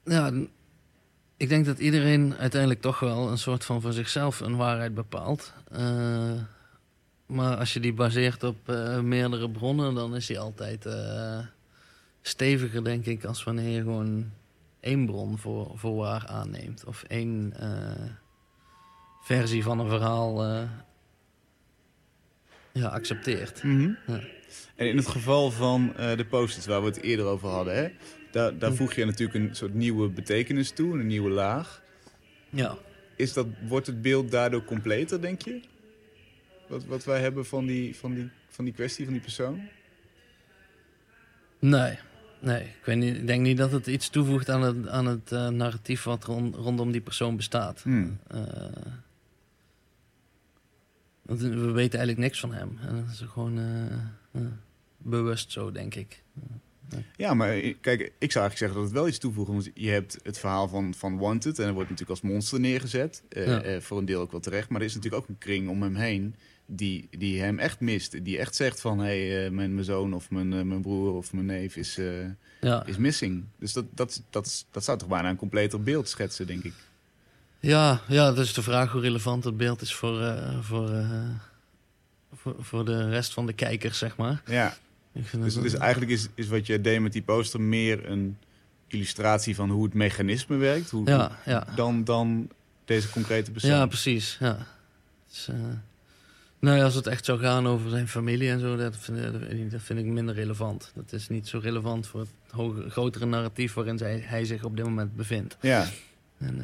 Ja, 0.05 0.33
ik 1.37 1.49
denk 1.49 1.67
dat 1.67 1.79
iedereen 1.79 2.35
uiteindelijk 2.35 2.81
toch 2.81 3.01
wel 3.01 3.31
een 3.31 3.39
soort 3.39 3.65
van 3.65 3.81
voor 3.81 3.93
zichzelf 3.93 4.41
een 4.41 4.57
waarheid 4.57 4.95
bepaalt. 4.95 5.53
Uh, 5.73 6.33
maar 7.27 7.57
als 7.57 7.73
je 7.73 7.81
die 7.81 7.93
baseert 7.93 8.45
op 8.45 8.57
uh, 8.69 9.01
meerdere 9.01 9.51
bronnen, 9.51 9.95
dan 9.95 10.17
is 10.17 10.27
die 10.27 10.39
altijd 10.39 10.87
uh, 10.87 11.39
steviger, 12.23 12.85
denk 12.85 13.07
ik, 13.07 13.25
als 13.25 13.45
wanneer 13.45 13.69
je 13.69 13.81
gewoon 13.81 14.31
één 14.81 15.07
bron 15.07 15.39
voor, 15.39 15.73
voor 15.75 15.97
waar 15.97 16.27
aanneemt. 16.27 16.85
Of 16.85 17.03
één 17.03 17.55
versie 19.21 19.63
van 19.63 19.79
een 19.79 19.89
verhaal 19.89 20.51
uh, 20.51 20.63
ja, 22.73 22.89
accepteert. 22.89 23.63
Mm 23.63 23.79
-hmm. 23.79 23.99
ja. 24.07 24.21
En 24.77 24.89
in 24.89 24.97
het 24.97 25.07
geval 25.07 25.51
van 25.51 25.93
uh, 25.99 26.17
de 26.17 26.25
posters 26.25 26.67
waar 26.67 26.81
we 26.81 26.87
het 26.87 27.03
eerder 27.03 27.27
over 27.27 27.49
hadden, 27.49 27.75
hè, 27.77 27.89
daar, 28.31 28.59
daar 28.59 28.73
voeg 28.75 28.93
je 28.95 29.05
natuurlijk 29.05 29.39
een 29.39 29.57
soort 29.57 29.75
nieuwe 29.75 30.09
betekenis 30.09 30.71
toe, 30.71 30.99
een 30.99 31.07
nieuwe 31.07 31.31
laag. 31.31 31.83
Ja. 32.51 32.77
Is 33.17 33.33
dat, 33.33 33.47
wordt 33.67 33.87
het 33.87 34.03
beeld 34.03 34.31
daardoor 34.31 34.65
completer, 34.65 35.21
denk 35.21 35.43
je? 35.43 35.61
Wat, 36.69 36.85
wat 36.85 37.05
wij 37.05 37.21
hebben 37.21 37.47
van 37.47 37.67
die, 37.67 37.97
van, 37.97 38.15
die, 38.15 38.31
van 38.49 38.65
die 38.65 38.75
kwestie, 38.75 39.05
van 39.05 39.13
die 39.13 39.23
persoon? 39.23 39.61
Nee, 41.59 41.99
nee. 42.39 42.63
Ik, 42.63 42.85
weet 42.85 42.97
niet, 42.97 43.17
ik 43.17 43.27
denk 43.27 43.43
niet 43.43 43.57
dat 43.57 43.73
het 43.73 43.87
iets 43.87 44.09
toevoegt 44.09 44.49
aan 44.49 44.63
het, 44.63 44.89
aan 44.89 45.07
het 45.07 45.33
uh, 45.33 45.49
narratief 45.49 46.03
wat 46.03 46.25
rond, 46.25 46.55
rondom 46.55 46.93
die 46.93 47.01
persoon 47.01 47.37
bestaat. 47.37 47.83
Hmm. 47.83 48.19
Uh, 48.35 48.41
want 51.29 51.41
we 51.41 51.71
weten 51.71 51.99
eigenlijk 51.99 52.19
niks 52.19 52.41
van 52.41 52.53
hem. 52.53 52.79
En 52.81 52.97
dat 52.97 53.15
is 53.15 53.21
gewoon 53.21 53.59
uh, 53.59 53.65
uh, 54.33 54.43
bewust 54.97 55.53
zo, 55.53 55.73
denk 55.73 55.95
ik. 55.95 56.23
Ja, 57.17 57.35
maar 57.35 57.61
kijk, 57.81 58.01
ik 58.19 58.33
zou 58.33 58.45
eigenlijk 58.45 58.57
zeggen 58.57 58.75
dat 58.75 58.85
het 58.85 58.93
wel 58.93 59.09
iets 59.09 59.19
toevoegt. 59.19 59.49
Want 59.49 59.71
je 59.75 59.91
hebt 59.91 60.19
het 60.23 60.39
verhaal 60.39 60.69
van, 60.69 60.95
van 60.95 61.19
Wanted 61.19 61.59
en 61.59 61.65
dat 61.65 61.75
wordt 61.75 61.91
natuurlijk 61.91 62.21
als 62.21 62.31
monster 62.31 62.61
neergezet. 62.61 63.23
Uh, 63.31 63.47
ja. 63.47 63.81
voor 63.81 63.99
een 63.99 64.05
deel 64.05 64.21
ook 64.21 64.31
wel 64.31 64.41
terecht. 64.41 64.69
Maar 64.69 64.81
er 64.81 64.87
is 64.87 64.95
natuurlijk 64.95 65.23
ook 65.23 65.29
een 65.29 65.39
kring 65.39 65.69
om 65.69 65.83
hem 65.83 65.95
heen 65.95 66.35
die, 66.67 67.09
die 67.11 67.41
hem 67.41 67.59
echt 67.59 67.81
mist. 67.81 68.25
Die 68.25 68.39
echt 68.39 68.55
zegt 68.55 68.81
van, 68.81 68.99
hé, 68.99 69.29
hey, 69.29 69.51
mijn, 69.51 69.75
mijn 69.75 69.85
zoon 69.85 70.15
of 70.15 70.31
mijn, 70.31 70.49
mijn 70.49 70.83
broer 70.83 71.13
of 71.13 71.33
mijn 71.33 71.47
neef 71.47 71.77
is, 71.77 71.99
ja. 72.61 72.87
is 72.87 72.97
missing. 72.97 73.45
Dus 73.59 73.73
dat, 73.73 73.85
dat, 73.95 74.23
dat, 74.31 74.67
dat 74.71 74.85
zou 74.85 74.99
toch 74.99 75.09
bijna 75.09 75.31
een 75.31 75.37
completer 75.37 75.83
beeld 75.83 76.09
schetsen, 76.09 76.47
denk 76.47 76.65
ik. 76.65 76.75
Ja, 77.61 78.01
ja, 78.07 78.33
dat 78.33 78.45
is 78.45 78.53
de 78.53 78.63
vraag 78.63 78.93
hoe 78.93 79.01
relevant 79.01 79.45
het 79.45 79.57
beeld 79.57 79.81
is 79.81 79.95
voor, 79.95 80.21
uh, 80.21 80.59
voor, 80.61 80.91
uh, 80.91 81.29
voor, 82.35 82.57
voor, 82.59 82.85
de 82.85 83.09
rest 83.09 83.33
van 83.33 83.47
de 83.47 83.53
kijkers, 83.53 83.99
zeg 83.99 84.17
maar. 84.17 84.43
Ja, 84.47 84.77
dus, 85.13 85.55
dus 85.55 85.75
eigenlijk 85.75 86.13
is, 86.13 86.29
is 86.35 86.49
wat 86.49 86.67
je 86.67 86.81
deed 86.81 87.01
met 87.01 87.13
die 87.13 87.23
poster 87.23 87.61
meer 87.61 88.11
een 88.11 88.37
illustratie 88.87 89.55
van 89.55 89.71
hoe 89.71 89.85
het 89.85 89.95
mechanisme 89.95 90.57
werkt, 90.57 90.91
hoe, 90.91 91.07
ja, 91.07 91.39
ja. 91.45 91.67
Dan, 91.75 92.05
dan 92.05 92.49
deze 92.85 93.11
concrete 93.11 93.51
persoon. 93.51 93.71
Ja, 93.71 93.87
precies. 93.87 94.37
Ja. 94.41 94.67
Dus, 95.29 95.49
uh, 95.51 95.57
nou 96.59 96.77
ja, 96.77 96.85
als 96.85 96.95
het 96.95 97.07
echt 97.07 97.25
zou 97.25 97.41
gaan 97.41 97.67
over 97.67 97.91
zijn 97.91 98.09
familie 98.09 98.51
en 98.51 98.61
zo, 98.61 98.77
dat 98.77 98.97
vind, 98.97 99.19
dat 99.71 99.83
vind 99.83 99.99
ik 99.99 100.05
minder 100.05 100.35
relevant. 100.35 100.93
Dat 100.95 101.13
is 101.13 101.29
niet 101.29 101.49
zo 101.49 101.59
relevant 101.59 102.07
voor 102.07 102.21
het 102.21 102.31
grotere 102.89 103.27
narratief 103.27 103.75
waarin 103.75 103.99
zij, 103.99 104.23
hij 104.25 104.45
zich 104.45 104.65
op 104.65 104.77
dit 104.77 104.85
moment 104.85 105.17
bevindt. 105.17 105.57
Ja. 105.61 105.87
En, 106.39 106.63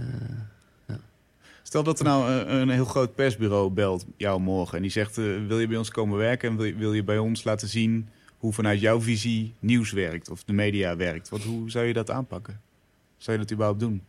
Stel 1.67 1.83
dat 1.83 1.99
er 1.99 2.05
nou 2.05 2.31
een, 2.31 2.61
een, 2.61 2.69
heel 2.69 2.85
groot 2.85 3.15
persbureau 3.15 3.71
belt 3.71 4.07
jou 4.17 4.41
morgen 4.41 4.77
en 4.77 4.83
die 4.83 4.91
zegt: 4.91 5.19
uh, 5.19 5.47
wil 5.47 5.61
je 5.61 5.67
bij 5.67 5.77
ons 5.77 5.91
komen 5.91 6.19
werken 6.19 6.49
en 6.51 6.57
wil 6.57 6.65
je, 6.65 6.75
wil 6.75 6.93
je 6.93 7.05
bij 7.05 7.19
ons 7.19 7.45
laten 7.45 7.69
zien 7.69 8.09
hoe 8.39 8.53
vanuit 8.53 8.81
jouw 8.81 9.01
visie 9.01 9.55
nieuws 9.59 9.93
werkt 9.93 10.31
of 10.31 10.45
de 10.45 10.53
media 10.53 10.97
werkt? 10.97 11.29
Wat, 11.29 11.43
hoe 11.43 11.71
zou 11.71 11.85
je 11.85 11.93
dat 11.93 12.11
aanpakken? 12.11 12.61
Zou 13.17 13.37
je 13.37 13.43
dat 13.43 13.53
überhaupt 13.53 13.81
doen? 13.81 14.03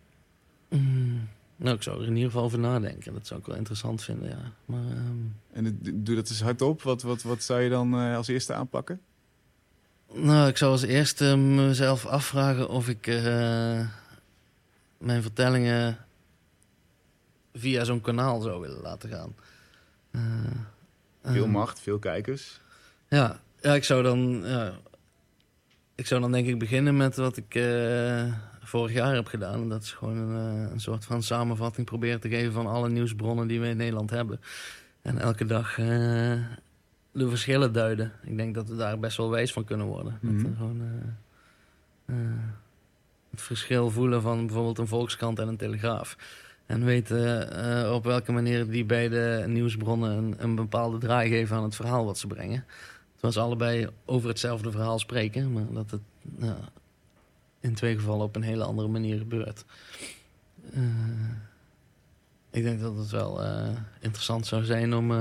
Mm. 0.69 1.27
Nou, 1.55 1.75
ik 1.75 1.83
zou 1.83 2.01
er 2.01 2.07
in 2.07 2.15
ieder 2.15 2.31
geval 2.31 2.45
over 2.45 2.59
nadenken. 2.59 3.13
Dat 3.13 3.27
zou 3.27 3.39
ik 3.39 3.45
wel 3.45 3.55
interessant 3.55 4.03
vinden, 4.03 4.29
ja. 4.29 4.51
Maar, 4.65 4.85
ehm, 4.85 5.17
En 5.51 5.79
doe 5.81 6.15
dat 6.15 6.29
eens 6.29 6.41
hardop. 6.41 6.81
Wat, 6.81 7.01
wat, 7.01 7.21
wat 7.21 7.43
zou 7.43 7.61
je 7.61 7.69
dan 7.69 7.93
eh, 7.93 8.15
als 8.15 8.27
eerste 8.27 8.53
aanpakken? 8.53 9.01
Nou, 10.13 10.47
ik 10.47 10.57
zou 10.57 10.71
als 10.71 10.81
eerste 10.81 11.35
mezelf 11.37 12.05
afvragen 12.05 12.69
of 12.69 12.89
ik 12.89 13.07
eh, 13.07 13.87
mijn 14.97 15.21
vertellingen 15.21 16.04
via 17.55 17.83
zo'n 17.83 18.01
kanaal 18.01 18.41
zou 18.41 18.61
willen 18.61 18.81
laten 18.81 19.09
gaan. 19.09 19.35
Eh, 20.11 20.21
Veel 21.23 21.43
ehm, 21.43 21.51
macht, 21.51 21.79
veel 21.79 21.99
kijkers. 21.99 22.59
Ja, 23.09 23.39
ja 23.61 23.73
ik 23.73 23.83
zou 23.83 24.03
dan. 24.03 24.41
Ja, 24.45 24.73
ik 25.95 26.07
zou 26.07 26.21
dan 26.21 26.31
denk 26.31 26.47
ik 26.47 26.59
beginnen 26.59 26.97
met 26.97 27.15
wat 27.15 27.37
ik 27.37 27.55
eh, 27.55 28.33
vorig 28.63 28.93
jaar 28.93 29.15
heb 29.15 29.27
gedaan. 29.27 29.61
En 29.61 29.69
dat 29.69 29.83
is 29.83 29.91
gewoon 29.91 30.17
een, 30.17 30.65
eh, 30.65 30.71
een 30.71 30.79
soort 30.79 31.05
van 31.05 31.23
samenvatting 31.23 31.85
proberen 31.85 32.19
te 32.19 32.29
geven 32.29 32.53
van 32.53 32.67
alle 32.67 32.89
nieuwsbronnen 32.89 33.47
die 33.47 33.59
we 33.59 33.67
in 33.67 33.77
Nederland 33.77 34.09
hebben. 34.09 34.39
En 35.01 35.17
elke 35.17 35.45
dag 35.45 35.77
eh, 35.79 35.85
de 37.11 37.29
verschillen 37.29 37.73
duiden. 37.73 38.11
Ik 38.23 38.37
denk 38.37 38.55
dat 38.55 38.69
we 38.69 38.75
daar 38.75 38.99
best 38.99 39.17
wel 39.17 39.29
wijs 39.29 39.53
van 39.53 39.63
kunnen 39.63 39.85
worden. 39.85 40.17
Dat 40.21 40.31
Mhm. 40.31 40.43
we 40.49 40.55
gewoon 40.57 40.81
eh, 40.81 42.15
eh, 42.15 42.31
het 43.31 43.41
verschil 43.41 43.89
voelen 43.91 44.21
van 44.21 44.45
bijvoorbeeld 44.45 44.77
een 44.77 44.87
Volkskrant 44.87 45.39
en 45.39 45.47
een 45.47 45.57
Telegraaf. 45.57 46.17
En 46.65 46.85
weten 46.85 47.51
eh, 47.51 47.93
op 47.93 48.03
welke 48.03 48.31
manier 48.31 48.69
die 48.69 48.85
beide 48.85 49.43
nieuwsbronnen 49.47 50.17
een, 50.17 50.35
een 50.37 50.55
bepaalde 50.55 50.97
draai 50.97 51.29
geven 51.29 51.55
aan 51.55 51.63
het 51.63 51.75
verhaal 51.75 52.05
wat 52.05 52.17
ze 52.17 52.27
brengen. 52.27 52.65
Terwijl 53.11 53.33
ze 53.33 53.39
allebei 53.39 53.89
over 54.05 54.29
hetzelfde 54.29 54.71
verhaal 54.71 54.99
spreken, 54.99 55.53
maar 55.53 55.63
dat 55.71 55.91
het 55.91 56.01
in 57.59 57.73
twee 57.73 57.95
gevallen 57.95 58.25
op 58.25 58.35
een 58.35 58.41
hele 58.41 58.63
andere 58.63 58.87
manier 58.87 59.17
gebeurt. 59.17 59.65
Eh, 60.73 60.81
ik 62.51 62.63
denk 62.63 62.79
dat 62.79 62.97
het 62.97 63.09
wel 63.09 63.43
eh, 63.43 63.67
interessant 63.99 64.47
zou 64.47 64.63
zijn 64.63 64.95
om, 64.95 65.11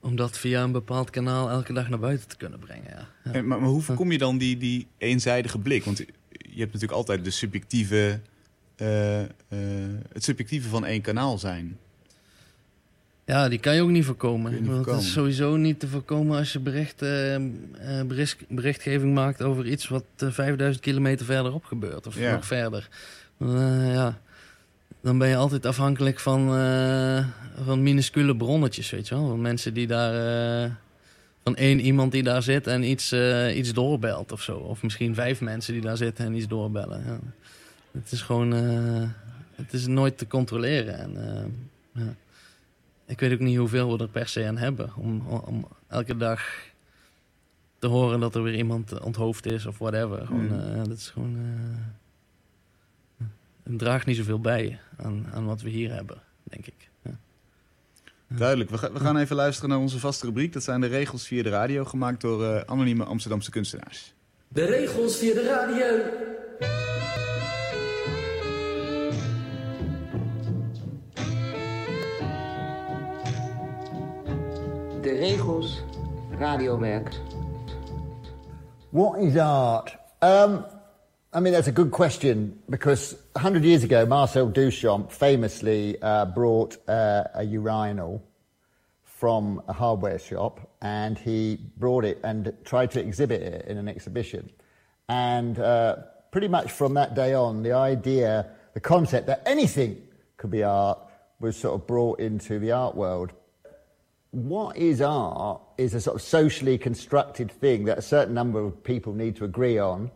om 0.00 0.16
dat 0.16 0.38
via 0.38 0.62
een 0.62 0.72
bepaald 0.72 1.10
kanaal 1.10 1.50
elke 1.50 1.72
dag 1.72 1.88
naar 1.88 1.98
buiten 1.98 2.28
te 2.28 2.36
kunnen 2.36 2.58
brengen. 2.58 2.90
Ja. 2.90 3.08
Ja. 3.24 3.32
En, 3.32 3.46
maar, 3.46 3.60
maar 3.60 3.68
hoe 3.68 3.82
voorkom 3.82 4.12
je 4.12 4.18
dan 4.18 4.38
die, 4.38 4.56
die 4.56 4.86
eenzijdige 4.98 5.58
blik? 5.58 5.84
Want 5.84 5.98
je 6.28 6.58
hebt 6.58 6.72
natuurlijk 6.72 6.92
altijd 6.92 7.24
de 7.24 7.30
subjectieve, 7.30 8.20
het 10.08 10.24
subjectieve 10.24 10.68
van 10.68 10.84
één 10.84 11.00
kanaal 11.00 11.38
zijn. 11.38 11.78
Ja, 13.24 13.48
die 13.48 13.58
kan 13.58 13.74
je 13.74 13.82
ook 13.82 13.90
niet 13.90 14.04
voorkomen. 14.04 14.62
Niet 14.62 14.86
het 14.86 15.00
is 15.00 15.12
sowieso 15.12 15.56
niet 15.56 15.80
te 15.80 15.88
voorkomen 15.88 16.38
als 16.38 16.52
je 16.52 16.58
bericht, 16.58 17.02
eh, 17.02 17.34
eh, 17.34 17.42
bericht- 18.06 18.44
berichtgeving 18.48 19.14
maakt 19.14 19.42
over 19.42 19.66
iets 19.66 19.88
wat 19.88 20.04
eh, 20.16 20.28
5000 20.30 20.84
kilometer 20.84 21.26
verderop 21.26 21.64
gebeurt. 21.64 22.06
Of 22.06 22.18
Ja. 22.18 22.32
nog 22.32 22.46
verder. 22.46 22.88
Eh, 23.38 23.92
ja. 23.92 24.18
Dan 25.02 25.18
ben 25.18 25.28
je 25.28 25.36
altijd 25.36 25.66
afhankelijk 25.66 26.18
van, 26.20 26.56
eh, 26.56 27.26
van 27.64 27.82
minuscule 27.82 28.36
bronnetjes, 28.36 28.90
weet 28.90 29.08
je 29.08 29.14
wel. 29.14 29.28
Van 29.28 29.40
mensen 29.40 29.74
die 29.74 29.86
daar... 29.86 30.14
eh, 30.64 30.70
van 31.42 31.56
één 31.56 31.80
iemand 31.80 32.12
die 32.12 32.22
daar 32.22 32.42
zit 32.42 32.66
en 32.66 32.82
iets, 32.82 33.12
eh, 33.12 33.56
iets 33.56 33.72
doorbelt 33.72 34.32
of 34.32 34.42
zo. 34.42 34.56
Of 34.56 34.82
misschien 34.82 35.14
vijf 35.14 35.40
mensen 35.40 35.72
die 35.72 35.82
daar 35.82 35.96
zitten 35.96 36.24
en 36.24 36.34
iets 36.34 36.48
doorbellen. 36.48 37.02
Ja. 37.06 37.18
Het 37.92 38.12
is 38.12 38.22
gewoon... 38.22 38.54
eh, 38.54 39.08
het 39.54 39.72
is 39.72 39.86
nooit 39.86 40.18
te 40.18 40.26
controleren. 40.26 40.98
En, 40.98 41.36
eh, 41.36 41.44
ja. 42.04 42.14
Ik 43.06 43.20
weet 43.20 43.32
ook 43.32 43.38
niet 43.38 43.56
hoeveel 43.58 43.92
we 43.96 44.02
er 44.02 44.08
per 44.08 44.28
se 44.28 44.46
aan 44.46 44.56
hebben. 44.56 44.92
Om, 44.96 45.26
om 45.26 45.68
elke 45.88 46.16
dag 46.16 46.42
te 47.78 47.86
horen 47.86 48.20
dat 48.20 48.34
er 48.34 48.42
weer 48.42 48.54
iemand 48.54 49.00
onthoofd 49.00 49.46
is 49.46 49.66
of 49.66 49.78
whatever. 49.78 50.26
Gewoon, 50.26 50.46
Mm. 50.46 50.60
eh, 50.60 50.76
dat 50.84 50.96
is 50.98 51.08
gewoon... 51.10 51.36
eh, 51.36 53.26
het 53.62 53.78
draagt 53.78 54.06
niet 54.06 54.16
zoveel 54.16 54.40
bij 54.40 54.78
aan, 54.96 55.26
aan 55.32 55.44
wat 55.44 55.60
we 55.62 55.68
hier 55.70 55.92
hebben, 55.92 56.18
denk 56.42 56.66
ik. 56.66 56.88
Ja. 57.02 57.10
Duidelijk. 58.28 58.70
We, 58.70 58.78
ga- 58.78 58.92
we 58.92 59.00
gaan 59.00 59.16
even 59.16 59.36
luisteren 59.36 59.70
naar 59.70 59.78
onze 59.78 59.98
vaste 59.98 60.26
rubriek. 60.26 60.52
Dat 60.52 60.62
zijn 60.62 60.80
de 60.80 60.86
regels 60.86 61.26
via 61.26 61.42
de 61.42 61.48
radio, 61.48 61.84
gemaakt 61.84 62.20
door 62.20 62.44
eh, 62.44 62.60
anonieme 62.66 63.04
Amsterdamse 63.04 63.50
kunstenaars. 63.50 64.14
De 64.48 64.64
regels 64.64 65.16
via 65.16 65.34
de 65.34 65.42
radio. 65.44 65.86
De 75.02 75.18
regels 75.18 75.80
radiowerk. 76.38 77.14
What 78.90 79.22
is 79.22 79.36
art? 79.36 79.92
Um, 80.20 80.66
I 81.32 81.40
mean, 81.40 81.54
that's 81.54 81.68
a 81.68 81.72
good 81.72 81.90
question 81.90 82.58
because 82.68 83.16
100 83.32 83.64
years 83.64 83.82
ago, 83.82 84.04
Marcel 84.04 84.50
Duchamp 84.50 85.10
famously 85.10 85.96
uh, 86.02 86.26
brought 86.26 86.76
uh, 86.86 87.24
a 87.34 87.44
urinal 87.44 88.22
from 89.04 89.62
a 89.68 89.72
hardware 89.72 90.18
shop 90.18 90.68
and 90.82 91.16
he 91.16 91.58
brought 91.78 92.04
it 92.04 92.20
and 92.22 92.52
tried 92.64 92.90
to 92.90 93.00
exhibit 93.00 93.40
it 93.40 93.66
in 93.68 93.78
an 93.78 93.88
exhibition. 93.88 94.50
And 95.08 95.58
uh, 95.58 95.96
pretty 96.30 96.48
much 96.48 96.72
from 96.72 96.92
that 96.94 97.14
day 97.14 97.32
on, 97.32 97.62
the 97.62 97.72
idea, 97.72 98.50
the 98.74 98.80
concept 98.80 99.28
that 99.28 99.42
anything 99.46 100.02
could 100.36 100.50
be 100.50 100.62
art 100.62 100.98
was 101.38 101.56
sort 101.56 101.80
of 101.80 101.86
brought 101.86 102.20
into 102.20 102.58
the 102.58 102.72
art 102.72 102.94
world 102.94 103.32
what 104.30 104.76
is 104.76 105.00
art 105.00 105.60
is 105.76 105.94
a 105.94 106.00
sort 106.00 106.16
of 106.16 106.22
socially 106.22 106.78
constructed 106.78 107.50
thing 107.50 107.84
that 107.84 107.98
a 107.98 108.02
certain 108.02 108.34
number 108.34 108.60
of 108.60 108.82
people 108.84 109.12
need 109.12 109.36
to 109.36 109.44
agree 109.44 109.78
on. 109.78 110.10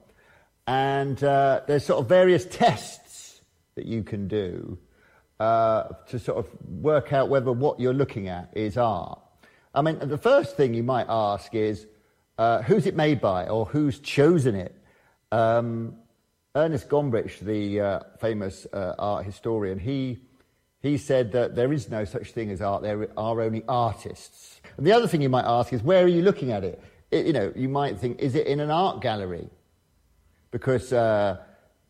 And 0.66 1.22
uh, 1.22 1.62
there's 1.66 1.84
sort 1.84 2.00
of 2.00 2.08
various 2.08 2.46
tests 2.46 3.42
that 3.74 3.86
you 3.86 4.02
can 4.02 4.28
do 4.28 4.78
uh, 5.40 5.88
to 6.08 6.18
sort 6.18 6.38
of 6.38 6.48
work 6.68 7.12
out 7.12 7.28
whether 7.28 7.52
what 7.52 7.80
you're 7.80 7.92
looking 7.94 8.28
at 8.28 8.50
is 8.54 8.76
art. 8.76 9.20
I 9.74 9.82
mean, 9.82 9.98
the 9.98 10.18
first 10.18 10.56
thing 10.56 10.74
you 10.74 10.84
might 10.84 11.06
ask 11.08 11.54
is 11.54 11.86
uh, 12.38 12.62
who's 12.62 12.86
it 12.86 12.94
made 12.94 13.20
by 13.20 13.46
or 13.48 13.66
who's 13.66 13.98
chosen 13.98 14.54
it? 14.54 14.74
Um, 15.32 15.96
Ernest 16.54 16.88
Gombrich, 16.88 17.40
the 17.40 17.80
uh, 17.80 18.00
famous 18.20 18.66
uh, 18.72 18.94
art 18.96 19.26
historian, 19.26 19.80
he, 19.80 20.18
he 20.84 20.98
said 20.98 21.32
that 21.32 21.54
there 21.56 21.72
is 21.72 21.88
no 21.88 22.04
such 22.04 22.32
thing 22.32 22.50
as 22.50 22.60
art, 22.60 22.82
there 22.82 23.08
are 23.16 23.40
only 23.40 23.64
artists. 23.66 24.60
And 24.76 24.86
the 24.86 24.92
other 24.92 25.08
thing 25.08 25.22
you 25.22 25.30
might 25.30 25.46
ask 25.46 25.72
is 25.72 25.82
where 25.82 26.04
are 26.04 26.08
you 26.08 26.20
looking 26.20 26.52
at 26.52 26.62
it? 26.62 26.78
it 27.10 27.24
you 27.24 27.32
know, 27.32 27.50
you 27.56 27.70
might 27.70 27.98
think, 27.98 28.20
is 28.20 28.34
it 28.34 28.46
in 28.46 28.60
an 28.60 28.70
art 28.70 29.00
gallery? 29.00 29.48
Because 30.50 30.92
uh, 30.92 31.38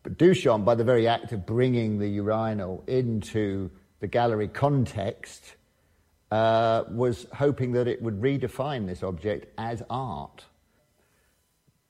Duchamp, 0.04 0.64
by 0.64 0.76
the 0.76 0.84
very 0.84 1.08
act 1.08 1.32
of 1.32 1.44
bringing 1.44 1.98
the 1.98 2.06
urinal 2.06 2.84
into 2.86 3.68
the 3.98 4.06
gallery 4.06 4.46
context, 4.46 5.56
uh, 6.30 6.84
was 6.88 7.26
hoping 7.34 7.72
that 7.72 7.88
it 7.88 8.00
would 8.00 8.20
redefine 8.20 8.86
this 8.86 9.02
object 9.02 9.52
as 9.58 9.82
art. 9.90 10.44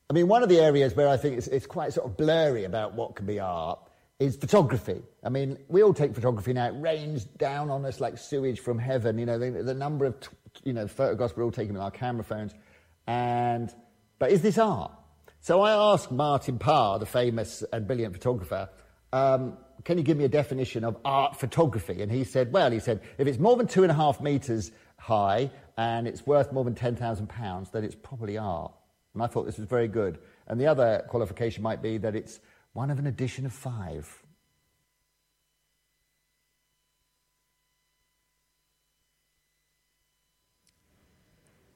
I 0.09 0.15
mean, 0.15 0.27
one 0.27 0.43
of 0.43 0.49
the 0.49 0.59
areas 0.59 0.97
where 0.97 1.09
I 1.09 1.19
think 1.19 1.37
it's, 1.37 1.49
it's 1.49 1.67
quite 1.67 1.93
sort 1.93 2.07
of 2.07 2.17
blurry 2.17 2.65
about 2.65 2.95
what 2.95 3.15
can 3.15 3.27
be 3.27 3.41
art 3.41 3.79
is 4.25 4.37
photography. 4.37 5.03
I 5.23 5.29
mean, 5.29 5.59
we 5.69 5.83
all 5.83 5.95
take 5.95 6.15
photography 6.15 6.53
now. 6.53 6.69
It 6.69 6.81
rains 6.81 7.25
down 7.25 7.71
on 7.71 7.85
us 7.85 8.01
like 8.01 8.19
sewage 8.19 8.61
from 8.61 8.79
heaven. 8.79 9.19
You 9.19 9.27
know, 9.27 9.39
the, 9.39 9.63
the 9.63 9.75
number 9.75 10.05
of, 10.05 10.17
you 10.65 10.73
know, 10.73 10.87
photographs 10.87 11.37
we're 11.37 11.45
all 11.45 11.53
taking 11.53 11.75
with 11.75 11.83
our 11.83 11.91
camera 11.91 12.25
phones. 12.25 12.55
And, 13.07 13.73
but 14.19 14.31
is 14.31 14.43
this 14.43 14.59
art? 14.59 14.93
So 15.41 15.61
I 15.61 15.93
asked 15.93 16.11
Martin 16.11 16.59
Parr, 16.59 16.99
the 16.99 17.07
famous 17.07 17.63
and 17.73 17.87
brilliant 17.87 18.15
photographer, 18.15 18.69
um, 19.13 19.59
can 19.85 19.99
you 19.99 20.05
give 20.05 20.17
me 20.17 20.25
a 20.25 20.29
definition 20.29 20.85
of 20.85 20.97
art 21.05 21.37
photography? 21.37 22.01
And 22.03 22.11
he 22.11 22.25
said, 22.25 22.53
well, 22.53 22.71
he 22.71 22.81
said, 22.81 23.03
if 23.19 23.27
it's 23.27 23.39
more 23.39 23.57
than 23.57 23.67
two 23.67 23.83
and 23.83 23.93
a 23.93 23.95
half 23.95 24.21
meters 24.21 24.71
high 24.99 25.51
and 25.77 26.09
it's 26.09 26.27
worth 26.27 26.53
more 26.53 26.65
than 26.65 26.75
£10,000, 26.75 27.71
then 27.73 27.85
it's 27.85 27.95
probably 27.95 28.39
art. 28.39 28.73
And 29.13 29.23
I 29.23 29.27
thought 29.27 29.45
this 29.45 29.59
was 29.59 29.67
very 29.67 29.89
good. 29.89 30.19
And 30.47 30.61
the 30.61 30.67
other 30.67 31.05
qualification 31.09 31.63
might 31.63 31.83
be 31.83 31.99
that 31.99 32.17
it's 32.17 32.41
one 32.75 32.93
of 32.93 32.99
an 32.99 33.07
edition 33.07 33.47
of 33.47 33.53
five. 33.53 34.23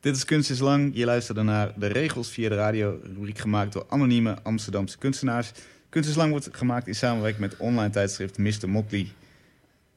Dit 0.01 0.17
is 0.17 0.25
Kunst 0.25 0.51
is 0.51 0.59
Lang. 0.59 0.91
Je 0.95 1.05
luisterde 1.05 1.43
naar 1.43 1.73
de 1.79 1.87
regels 1.87 2.31
via 2.31 2.49
de 2.49 2.55
radio. 2.55 3.01
Rubriek 3.03 3.39
gemaakt 3.39 3.73
door 3.73 3.87
anonieme 3.89 4.43
Amsterdamse 4.43 4.99
kunstenaars. 4.99 5.53
Kunst 5.89 6.09
is 6.09 6.15
Lang 6.15 6.31
wordt 6.31 6.49
gemaakt 6.53 6.87
in 6.87 6.95
samenwerking 6.95 7.41
met 7.41 7.57
online 7.57 7.91
tijdschrift 7.91 8.39
Mr. 8.39 8.69
Motley. 8.69 9.13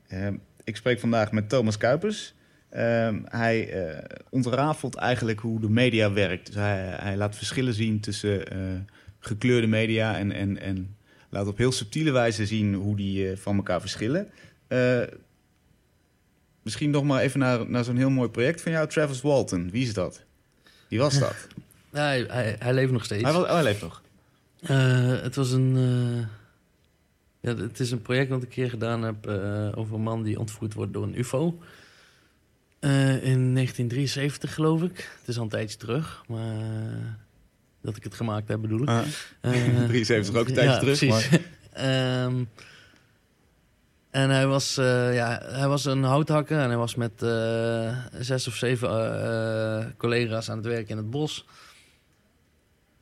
Eh, 0.08 0.28
ik 0.64 0.76
spreek 0.76 1.00
vandaag 1.00 1.32
met 1.32 1.50
Thomas 1.50 1.78
Kuipers. 1.78 2.34
Eh, 2.70 3.16
hij 3.26 3.70
eh, 3.70 4.18
ontrafelt 4.30 4.96
eigenlijk 4.96 5.40
hoe 5.40 5.60
de 5.60 5.70
media 5.70 6.12
werkt. 6.12 6.46
Dus 6.46 6.56
hij, 6.56 6.96
hij 7.00 7.18
laat 7.18 7.36
verschillen 7.36 7.74
zien 7.74 8.00
tussen 8.00 8.48
eh, 8.48 8.58
gekleurde 9.22 9.68
media 9.68 10.18
en, 10.18 10.32
en, 10.32 10.60
en 10.60 10.96
laat 11.30 11.48
op 11.48 11.58
heel 11.58 11.72
subtiele 11.72 12.12
wijze 12.12 12.46
zien 12.46 12.74
hoe 12.74 12.96
die 12.96 13.30
eh, 13.30 13.38
van 13.38 13.56
elkaar 13.56 13.80
verschillen. 13.80 14.30
Eh, 14.68 15.02
misschien 16.62 16.90
nog 16.90 17.04
maar 17.04 17.22
even 17.22 17.40
naar, 17.40 17.70
naar 17.70 17.84
zo'n 17.84 17.98
heel 17.98 18.10
mooi 18.10 18.30
project 18.30 18.62
van 18.62 18.72
jou, 18.72 18.88
Travis 18.88 19.22
Walton. 19.22 19.72
Wie 19.72 19.86
is 19.86 19.94
dat? 19.94 20.24
Wie 20.88 21.00
was 21.00 21.20
dat? 21.20 21.36
Hij, 21.92 22.26
hij, 22.28 22.56
hij 22.60 22.74
leeft 22.74 22.92
nog 22.92 23.04
steeds. 23.04 23.24
hij, 23.24 23.34
oh, 23.34 23.54
hij 23.54 23.64
leeft 23.64 23.82
nog. 23.82 24.02
Eh, 24.60 25.22
het 25.22 25.36
was 25.36 25.52
een, 25.52 25.76
Ja, 27.40 27.56
het 27.56 27.80
is 27.80 27.92
een 27.92 28.02
project 28.02 28.30
dat 28.30 28.38
ik 28.38 28.44
een 28.44 28.54
keer 28.54 28.70
gedaan 28.70 29.02
heb 29.04 29.28
over 29.76 29.96
een 29.96 30.02
man 30.02 30.24
die 30.24 30.40
ontvoerd 30.40 30.74
wordt 30.74 30.94
door 30.94 31.04
een 31.04 31.20
UFO. 31.20 31.60
In 32.80 33.54
1973, 33.54 34.54
geloof 34.54 34.82
ik. 34.82 34.98
Het 35.20 35.28
is 35.28 35.38
al 35.38 35.44
een 35.44 35.50
tijdje 35.50 35.78
terug, 35.78 36.24
maar 36.28 37.18
dat 37.82 37.96
ik 37.96 38.04
het 38.04 38.16
gemaakt 38.16 38.48
heb, 38.48 38.62
bedoel 38.62 38.82
ik. 38.82 38.90
Ah, 38.90 39.02
Eh, 39.42 39.52
73 39.88 40.36
ook 40.36 40.48
een 40.48 40.54
tijdje 40.54 40.74
ja, 40.74 40.80
terug, 40.80 40.98
precies. 40.98 41.30
Ehm, 41.72 42.44
en 44.12 44.30
hij 44.30 44.48
was, 44.48 44.78
eh, 44.78 45.16
ja, 45.16 45.42
hij 45.44 45.68
was 45.68 45.86
een 45.86 46.04
houthakker 46.04 46.60
en 46.60 46.68
hij 46.68 46.78
was 46.78 46.96
met 46.96 47.22
eh, 47.22 47.98
zes 48.20 48.48
of 48.48 48.56
zeven 48.56 48.90
eh, 48.90 49.86
collega's 49.98 50.50
aan 50.50 50.58
het 50.58 50.66
werk 50.66 50.90
in 50.90 50.98
het 50.98 51.10
bos. 51.10 51.46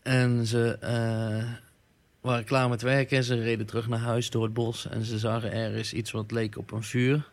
En 0.02 0.46
ze 0.46 0.78
waren 2.22 2.44
klaar 2.44 2.70
met 2.70 2.82
werken 2.82 3.18
en 3.18 3.24
ze 3.24 3.42
reden 3.42 3.66
terug 3.66 3.88
naar 3.88 4.00
huis 4.00 4.30
door 4.30 4.44
het 4.44 4.54
bos. 4.54 4.88
En 4.88 5.04
ze 5.04 5.20
zagen 5.20 5.52
ergens 5.52 5.94
iets 5.94 6.12
wat 6.12 6.32
leek 6.32 6.58
op 6.58 6.72
een 6.72 6.84
vuur. 6.84 7.30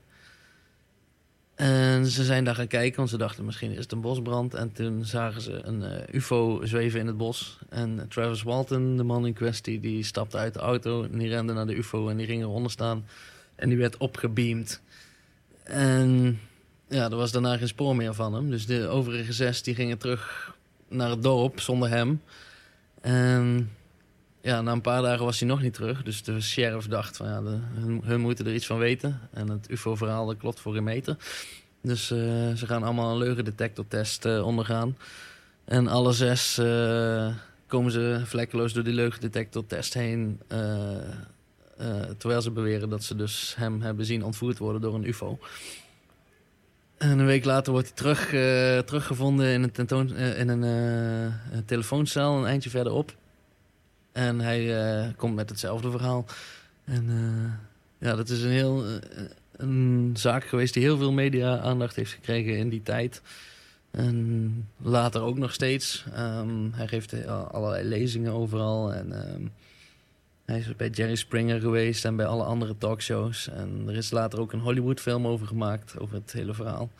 En 1.57 2.07
ze 2.07 2.24
zijn 2.24 2.44
daar 2.44 2.54
gaan 2.54 2.66
kijken, 2.66 2.96
want 2.96 3.11
ze 3.11 3.16
dachten 3.16 3.44
misschien 3.44 3.70
is 3.70 3.78
het 3.78 3.92
een 3.92 4.00
bosbrand. 4.00 4.54
En 4.54 4.72
toen 4.72 5.04
zagen 5.04 5.40
ze 5.40 5.61
een 5.62 5.82
eh, 5.82 6.14
ufo 6.14 6.61
zweven 6.64 7.00
in 7.00 7.07
het 7.07 7.16
bos. 7.16 7.59
En 7.68 8.07
Travis 8.09 8.42
Walton, 8.42 8.96
de 8.96 9.02
man 9.02 9.26
in 9.26 9.32
kwestie, 9.32 9.80
die 9.80 10.04
stapte 10.04 10.36
uit 10.36 10.54
de 10.54 10.61
auto 10.61 11.04
en 11.04 11.18
die 11.18 11.28
rende 11.28 11.52
naar 11.52 11.66
de 11.66 11.76
ufo 11.76 12.09
en 12.09 12.16
die 12.16 12.26
ging 12.26 12.42
eronder 12.42 12.70
staan. 12.70 13.04
En 13.54 13.68
die 13.68 13.78
werd 13.78 13.96
opgebeamd. 13.96 14.82
En 15.62 16.40
ja, 16.88 17.04
er 17.11 17.16
was 17.16 17.32
daarna 17.32 17.57
geen 17.57 17.68
spoor 17.68 17.96
meer 17.96 18.14
van 18.14 18.34
hem. 18.34 18.50
Dus 18.50 18.66
de 18.66 18.86
overige 18.86 19.32
zes 19.32 19.62
die 19.62 19.74
gingen 19.74 19.98
terug 19.98 20.54
naar 20.88 21.11
het 21.11 21.22
dorp 21.22 21.61
zonder 21.61 21.88
hem. 21.88 22.22
En 23.00 23.70
ja, 24.47 24.62
na 24.62 24.72
een 24.72 24.80
paar 24.80 25.03
dagen 25.03 25.24
was 25.24 25.38
hij 25.38 25.49
nog 25.49 25.62
niet 25.62 25.74
terug. 25.74 26.03
Dus 26.03 26.22
de 26.22 26.40
sheriff 26.40 26.86
dacht 26.86 27.16
van 27.16 27.26
ja, 27.26 27.42
hun, 28.03 28.20
moeten 28.20 28.47
er 28.47 28.55
iets 28.55 28.66
van 28.66 28.78
weten. 28.78 29.20
En 29.32 29.49
het 29.49 29.70
UFO-verhaal 29.70 30.34
klopt 30.34 30.61
voor 30.61 30.76
een 30.76 30.84
meter. 30.84 31.16
Dus 31.82 32.11
eh, 32.11 32.18
ze 32.55 32.66
gaan 32.66 32.82
allemaal 32.82 33.11
een 33.11 33.18
leugendetectortest 33.18 34.24
eh, 34.24 34.47
ondergaan. 34.47 34.97
En 35.64 35.86
alle 35.86 36.12
zes 36.12 36.59
eh, 36.59 37.28
komen 37.66 37.92
ze 37.92 38.20
vlekkeloos 38.24 38.72
door 38.72 38.84
die 38.84 38.92
leugendetectortest 38.92 39.94
heen. 39.94 40.40
terwijl 42.18 42.42
ze 42.42 42.51
beweren 42.51 42.88
dat 42.88 43.05
ze 43.05 43.16
dus 43.16 43.55
hem 43.57 43.82
hebben 43.82 44.05
zien 44.05 44.24
ontvoerd 44.24 44.59
worden 44.59 44.80
door 44.80 44.94
een 44.94 45.09
UFO. 45.09 45.38
En 46.97 47.18
een 47.18 47.26
week 47.26 47.44
later 47.44 47.72
wordt 47.72 47.86
hij 47.86 47.97
terug, 47.97 48.28
teruggevonden 48.84 49.47
in 49.47 49.62
een, 49.62 49.72
tentoon, 49.72 50.16
in 50.16 50.49
een, 50.49 50.62
een 50.62 51.64
telefooncel 51.64 52.38
een 52.38 52.47
eindje 52.47 52.70
verderop. 52.70 53.14
En 54.16 54.40
hij 54.40 54.76
eh, 54.76 55.08
komt 55.16 55.34
met 55.34 55.50
hetzelfde 55.50 55.90
verhaal. 55.90 56.24
En 56.84 57.06
eh, 57.08 58.08
ja, 58.08 58.16
dat 58.16 58.28
is 58.28 58.42
een 58.42 58.50
heel 58.50 58.84
eh, 58.84 59.22
een 59.56 60.14
zaak 60.18 60.44
geweest 60.44 60.74
die 60.74 60.82
heel 60.82 60.96
veel 60.96 61.12
media-aandacht 61.12 61.96
heeft 61.96 62.12
gekregen 62.12 62.56
in 62.56 62.68
die 62.68 62.82
tijd. 62.82 63.22
En 63.90 64.68
later 64.76 65.22
ook 65.22 65.38
nog 65.38 65.52
steeds. 65.52 66.04
Ehm, 66.14 66.72
hij 66.72 66.88
geeft 66.88 67.26
allerlei 67.26 67.88
lezingen 67.88 68.32
overal. 68.32 68.92
En 68.92 69.12
ehm, 69.12 69.42
hij 70.44 70.58
is 70.58 70.76
bij 70.76 70.88
Jerry 70.88 71.14
Springer 71.14 71.60
geweest 71.60 72.04
en 72.04 72.16
bij 72.16 72.26
alle 72.26 72.44
andere 72.44 72.78
talkshows. 72.78 73.48
En 73.48 73.84
er 73.86 73.96
is 73.96 74.10
later 74.10 74.40
ook 74.40 74.52
een 74.52 74.60
Hollywood-film 74.60 75.26
over 75.26 75.46
gemaakt, 75.46 75.98
over 75.98 76.14
het 76.14 76.32
hele 76.32 76.54
verhaal. 76.54 76.90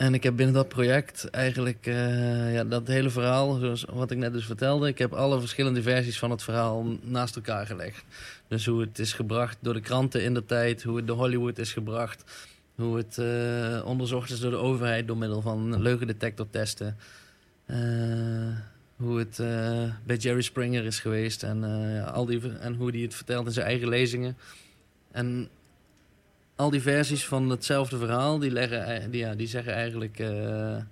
En 0.00 0.14
ik 0.14 0.22
heb 0.22 0.36
binnen 0.36 0.54
dat 0.54 0.68
project 0.68 1.30
eigenlijk 1.30 1.86
eh, 1.86 2.54
ja, 2.54 2.64
dat 2.64 2.86
hele 2.86 3.10
verhaal, 3.10 3.54
zoals 3.54 3.84
wat 3.84 4.10
ik 4.10 4.18
net 4.18 4.32
dus 4.32 4.44
vertelde, 4.44 4.88
ik 4.88 4.98
heb 4.98 5.12
alle 5.12 5.40
verschillende 5.40 5.82
versies 5.82 6.18
van 6.18 6.30
het 6.30 6.42
verhaal 6.42 6.84
naast 7.02 7.36
elkaar 7.36 7.66
gelegd. 7.66 8.04
Dus 8.48 8.66
hoe 8.66 8.80
het 8.80 8.98
is 8.98 9.12
gebracht 9.12 9.58
door 9.60 9.74
de 9.74 9.80
kranten 9.80 10.22
in 10.22 10.34
de 10.34 10.46
tijd, 10.46 10.82
hoe 10.82 10.96
het 10.96 11.06
door 11.06 11.16
Hollywood 11.16 11.58
is 11.58 11.72
gebracht, 11.72 12.48
hoe 12.74 12.96
het 12.96 13.18
eh, 13.18 13.86
onderzocht 13.86 14.30
is 14.30 14.40
door 14.40 14.50
de 14.50 14.56
overheid 14.56 15.06
door 15.06 15.16
middel 15.16 15.40
van 15.40 15.82
leugendetectortesten. 15.82 16.96
Eh 17.66 17.76
hoe 18.96 19.18
het 19.18 19.36
bij 20.04 20.16
Jerry 20.16 20.42
Springer 20.42 20.84
is 20.84 21.00
geweest 21.00 21.42
en, 21.42 21.64
al 22.12 22.24
die, 22.24 22.40
en 22.58 22.74
hoe 22.74 22.90
hij 22.90 23.00
het 23.00 23.14
vertelt 23.14 23.46
in 23.46 23.52
zijn 23.52 23.66
eigen 23.66 23.88
lezingen. 23.88 24.36
En 25.10 25.48
al 26.60 26.70
die 26.70 26.80
versies 26.80 27.26
van 27.26 27.50
hetzelfde 27.50 27.98
verhaal, 27.98 28.38
die, 28.38 28.50
leggen, 28.50 29.10
die, 29.10 29.20
ja, 29.20 29.34
die 29.34 29.46
zeggen 29.46 29.72
eigenlijk... 29.72 30.18
eh, 30.18 30.76
eh, 30.76 30.82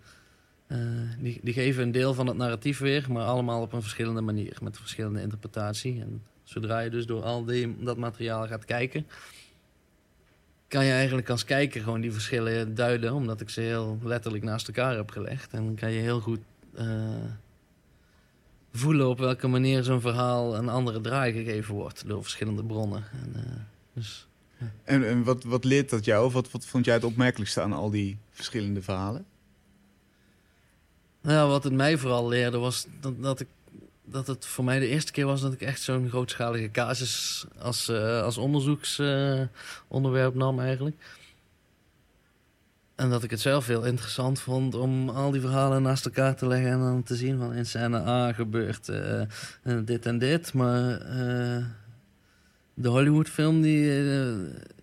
die, 1.19 1.41
die 1.43 1.53
geven 1.53 1.83
een 1.83 1.93
deel 1.93 2.14
van 2.14 2.27
het 2.27 2.37
narratief 2.37 2.79
weer, 2.79 3.07
maar 3.09 3.25
allemaal 3.25 3.62
op 3.62 3.73
een 3.73 3.83
verschillende 3.83 4.21
manier. 4.21 4.59
Met 4.62 4.79
verschillende 4.79 5.21
interpretatie. 5.21 6.01
En 6.01 6.23
zodra 6.45 6.79
je 6.81 6.91
dus 6.91 7.07
door 7.07 7.23
al 7.23 7.45
die, 7.45 7.77
dat 7.81 7.97
materiaal 7.97 8.47
gaat 8.47 8.64
kijken... 8.64 9.07
kan 10.69 10.85
je 10.85 10.93
eigenlijk 10.93 11.31
als 11.31 11.45
kijker 11.45 11.83
gewoon 11.83 12.01
die 12.01 12.12
verschillen 12.12 12.75
duiden... 12.75 13.12
omdat 13.12 13.41
ik 13.41 13.51
ze 13.51 13.61
heel 13.61 13.99
letterlijk 14.03 14.45
naast 14.45 14.66
elkaar 14.69 14.97
heb 14.97 15.11
gelegd. 15.11 15.53
En 15.53 15.75
kan 15.75 15.91
je 15.91 16.01
heel 16.01 16.21
goed... 16.21 16.41
eh, 16.75 16.87
voelen 18.73 19.09
op 19.09 19.19
welke 19.19 19.49
manier 19.49 19.83
zo'n 19.83 20.01
verhaal 20.01 20.57
een 20.57 20.69
andere 20.69 21.01
draai 21.01 21.33
gegeven 21.33 21.75
wordt 21.75 22.09
door 22.09 22.23
verschillende 22.23 22.64
bronnen. 22.64 23.05
En, 23.12 23.66
dus, 23.93 24.29
En, 24.85 25.09
en 25.09 25.25
wat, 25.25 25.45
wat 25.45 25.65
leert 25.65 25.91
dat 25.91 26.05
jou? 26.05 26.27
Of 26.27 26.33
wat, 26.33 26.51
wat 26.51 26.67
vond 26.67 26.85
jij 26.85 26.95
het 26.95 27.05
opmerkelijkste 27.05 27.61
aan 27.61 27.73
al 27.73 27.91
die 27.91 28.19
verschillende 28.31 28.83
verhalen? 28.83 29.27
nou 31.21 31.51
wat 31.51 31.65
het 31.65 31.73
mij 31.73 31.99
vooral 31.99 32.29
leerde 32.29 32.59
was 32.59 32.87
dat, 33.01 33.23
dat, 33.23 33.41
ik, 33.41 33.47
dat 34.05 34.27
het 34.27 34.47
voor 34.47 34.65
mij 34.65 34.79
de 34.79 34.87
eerste 34.89 35.13
keer 35.13 35.27
was 35.27 35.41
dat 35.41 35.53
ik 35.53 35.61
echt 35.61 35.81
zo'n 35.83 36.09
grootschalige 36.09 36.71
casus 36.71 37.45
als, 37.59 37.89
eh, 37.89 38.23
als 38.23 38.39
onderzoeksonderwerp 38.39 40.35
nam 40.35 40.61
eigenlijk. 40.61 40.97
En 42.99 43.11
dat 43.11 43.23
ik 43.23 43.31
het 43.31 43.41
zelf 43.41 43.67
heel 43.67 43.85
interessant 43.85 44.41
vond 44.41 44.75
om 44.75 45.09
al 45.09 45.31
die 45.31 45.41
verhalen 45.41 45.83
naast 45.83 46.05
elkaar 46.05 46.37
te 46.37 46.47
leggen 46.47 46.71
en 46.71 46.79
dan 46.79 47.03
te 47.03 47.17
zien 47.17 47.39
van 47.39 47.55
in 47.55 47.67
scène 47.67 47.99
A 47.99 48.33
gebeurt 48.33 48.89
eh, 48.89 49.21
eh, 49.21 49.29
dit 49.85 50.07
en 50.07 50.19
dit. 50.19 50.53
Maar 50.53 51.01
eh, 51.01 51.65
de 52.81 52.89
Hollywoodfilm 52.89 53.62
die, 53.62 54.11
eh, 54.12 54.33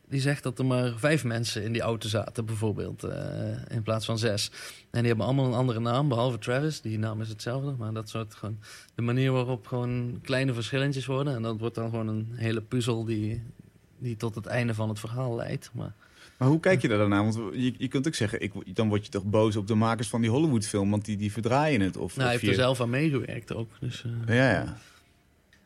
die 0.09 0.19
zegt 0.21 0.43
dat 0.43 0.59
er 0.59 0.65
maar 0.65 0.93
vijf 0.97 1.23
mensen 1.23 1.63
in 1.63 1.71
die 1.71 1.81
auto 1.81 2.07
zaten 2.09 2.45
bijvoorbeeld, 2.45 3.03
eh, 3.03 3.47
in 3.69 3.81
plaats 3.83 4.05
van 4.05 4.17
zes. 4.17 4.51
En 4.91 4.99
die 4.99 5.07
hebben 5.07 5.25
allemaal 5.25 5.45
een 5.45 5.53
andere 5.53 5.79
naam, 5.79 6.07
behalve 6.07 6.37
Travis. 6.37 6.81
Die 6.81 6.99
naam 6.99 7.21
is 7.21 7.29
hetzelfde, 7.29 7.75
maar 7.77 7.93
dat 7.93 8.09
soort 8.09 8.33
gewoon 8.35 8.57
de 8.95 9.01
manier 9.01 9.31
waarop 9.31 9.67
gewoon 9.67 10.19
kleine 10.21 10.53
verschillentjes 10.53 11.05
worden. 11.05 11.35
En 11.35 11.41
dat 11.41 11.59
wordt 11.59 11.75
dan 11.75 11.89
gewoon 11.89 12.07
een 12.07 12.27
hele 12.33 12.61
puzzel 12.61 13.05
die, 13.05 13.41
die 13.97 14.15
tot 14.17 14.35
het 14.35 14.45
einde 14.45 14.73
van 14.73 14.89
het 14.89 14.99
verhaal 14.99 15.35
leidt. 15.35 15.69
Maar 15.73 15.93
Maar 16.37 16.47
hoe 16.47 16.59
kijk 16.59 16.81
je 16.81 16.87
daar 16.87 16.97
dan 16.97 17.09
naar? 17.09 17.23
Want 17.23 17.39
je, 17.53 17.73
je 17.77 17.87
kunt 17.87 18.07
ook 18.07 18.15
zeggen, 18.15 18.41
ik, 18.41 18.75
dan 18.75 18.89
word 18.89 19.05
je 19.05 19.11
toch 19.11 19.23
boos 19.23 19.55
op 19.55 19.67
de 19.67 19.75
makers 19.75 20.07
van 20.07 20.21
die 20.21 20.29
Hollywood-film, 20.29 20.89
want 20.89 21.05
die, 21.05 21.17
die 21.17 21.31
verdraaien 21.31 21.81
het. 21.81 21.97
Of, 21.97 22.15
nou, 22.15 22.27
hij 22.27 22.35
of 22.35 22.41
heeft 22.41 22.53
er 22.53 22.59
je- 22.59 22.65
zelf 22.65 22.81
aan 22.81 22.89
meegewerkt 22.89 23.53
ook. 23.53 23.69
Dus, 23.79 24.03
eh, 24.27 24.35
Ja, 24.35 24.51
ja. 24.51 24.77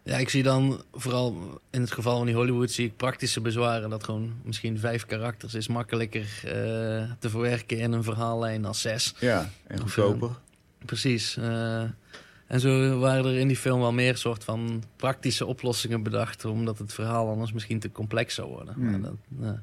Ja, 0.03 0.17
ik 0.17 0.29
zie 0.29 0.43
dan 0.43 0.83
vooral 0.91 1.61
in 1.69 1.81
het 1.81 1.91
geval 1.91 2.17
van 2.17 2.25
die 2.25 2.35
Hollywood 2.35 2.71
zie 2.71 2.85
ik 2.85 2.95
praktische 2.97 3.41
bezwaren. 3.41 3.89
Dat 3.89 4.03
gewoon 4.03 4.33
misschien 4.43 4.79
vijf 4.79 5.05
karakters 5.05 5.53
is 5.53 5.67
makkelijker 5.67 6.41
eh, 6.43 6.51
te 7.19 7.29
verwerken 7.29 7.77
in 7.77 7.91
een 7.91 8.03
verhaallijn 8.03 8.65
als 8.65 8.81
zes. 8.81 9.13
Ja, 9.19 9.49
en 9.67 9.79
goedkoper. 9.79 10.29
Precies. 10.85 11.37
eh, 11.37 11.81
en 12.47 12.59
zo 12.59 12.99
waren 12.99 13.25
er 13.25 13.37
in 13.37 13.47
die 13.47 13.57
film 13.57 13.79
wel 13.79 13.91
meer 13.91 14.17
soort 14.17 14.43
van 14.43 14.83
praktische 14.95 15.45
oplossingen 15.45 16.03
bedacht. 16.03 16.45
Omdat 16.45 16.77
het 16.77 16.93
verhaal 16.93 17.29
anders 17.29 17.51
misschien 17.51 17.79
te 17.79 17.91
complex 17.91 18.35
zou 18.35 18.49
worden. 18.49 18.73
Hmm. 18.73 18.91
Maar 18.91 19.01
dat. 19.01 19.57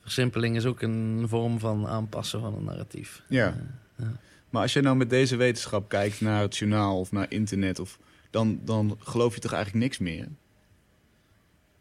Versimpeling 0.00 0.56
is 0.56 0.66
ook 0.66 0.82
een 0.82 1.24
vorm 1.28 1.58
van 1.58 1.86
aanpassen 1.86 2.40
van 2.40 2.54
een 2.54 2.64
narratief. 2.64 3.22
Ja. 3.28 3.46
Eh, 3.46 4.04
ja. 4.04 4.12
Maar 4.50 4.62
als 4.62 4.72
je 4.72 4.80
nou 4.80 4.96
met 4.96 5.10
deze 5.10 5.36
wetenschap 5.36 5.88
kijkt 5.88 6.20
naar 6.20 6.40
het 6.40 6.56
journaal 6.56 6.98
of 6.98 7.12
naar 7.12 7.26
internet, 7.28 7.78
of, 7.78 7.98
dan, 8.30 8.60
dan 8.64 8.96
geloof 8.98 9.34
je 9.34 9.40
toch 9.40 9.52
eigenlijk 9.52 9.84
niks 9.84 9.98
meer? 9.98 10.28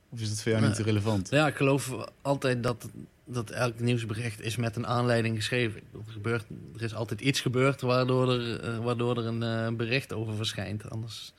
Of 0.09 0.21
is 0.21 0.29
dat 0.29 0.41
voor 0.41 0.51
jou 0.51 0.67
niet 0.67 0.77
relevant? 0.77 1.29
Ja, 1.29 1.47
ik 1.47 1.55
geloof 1.55 1.95
altijd 2.21 2.63
dat, 2.63 2.89
dat 3.25 3.49
elk 3.49 3.79
nieuwsbericht 3.79 4.41
is 4.41 4.55
met 4.55 4.75
een 4.75 4.87
aanleiding 4.87 5.35
geschreven. 5.35 5.81
Er, 5.93 5.99
gebeurt, 6.11 6.45
er 6.75 6.83
is 6.83 6.93
altijd 6.93 7.21
iets 7.21 7.41
gebeurd 7.41 7.81
waardoor 7.81 8.31
er, 8.31 8.59
eh, 8.59 8.77
waardoor 8.77 9.17
er 9.17 9.25
een 9.25 9.43
eh, 9.43 9.75
bericht 9.75 10.13
over 10.13 10.35
verschijnt. 10.35 10.89
Anders 10.89 11.33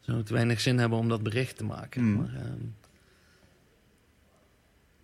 zou 0.00 0.18
het 0.18 0.28
weinig 0.28 0.60
zin 0.60 0.78
hebben 0.78 0.98
om 0.98 1.08
dat 1.08 1.22
bericht 1.22 1.56
te 1.56 1.64
maken. 1.64 2.02
Mm. 2.02 2.16
Maar, 2.16 2.34
ehm, 2.34 2.64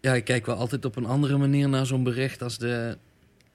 ja, 0.00 0.14
ik 0.14 0.24
kijk 0.24 0.46
wel 0.46 0.56
altijd 0.56 0.84
op 0.84 0.96
een 0.96 1.06
andere 1.06 1.36
manier 1.36 1.68
naar 1.68 1.86
zo'n 1.86 2.02
bericht 2.04 2.42
als 2.42 2.58
de 2.58 2.98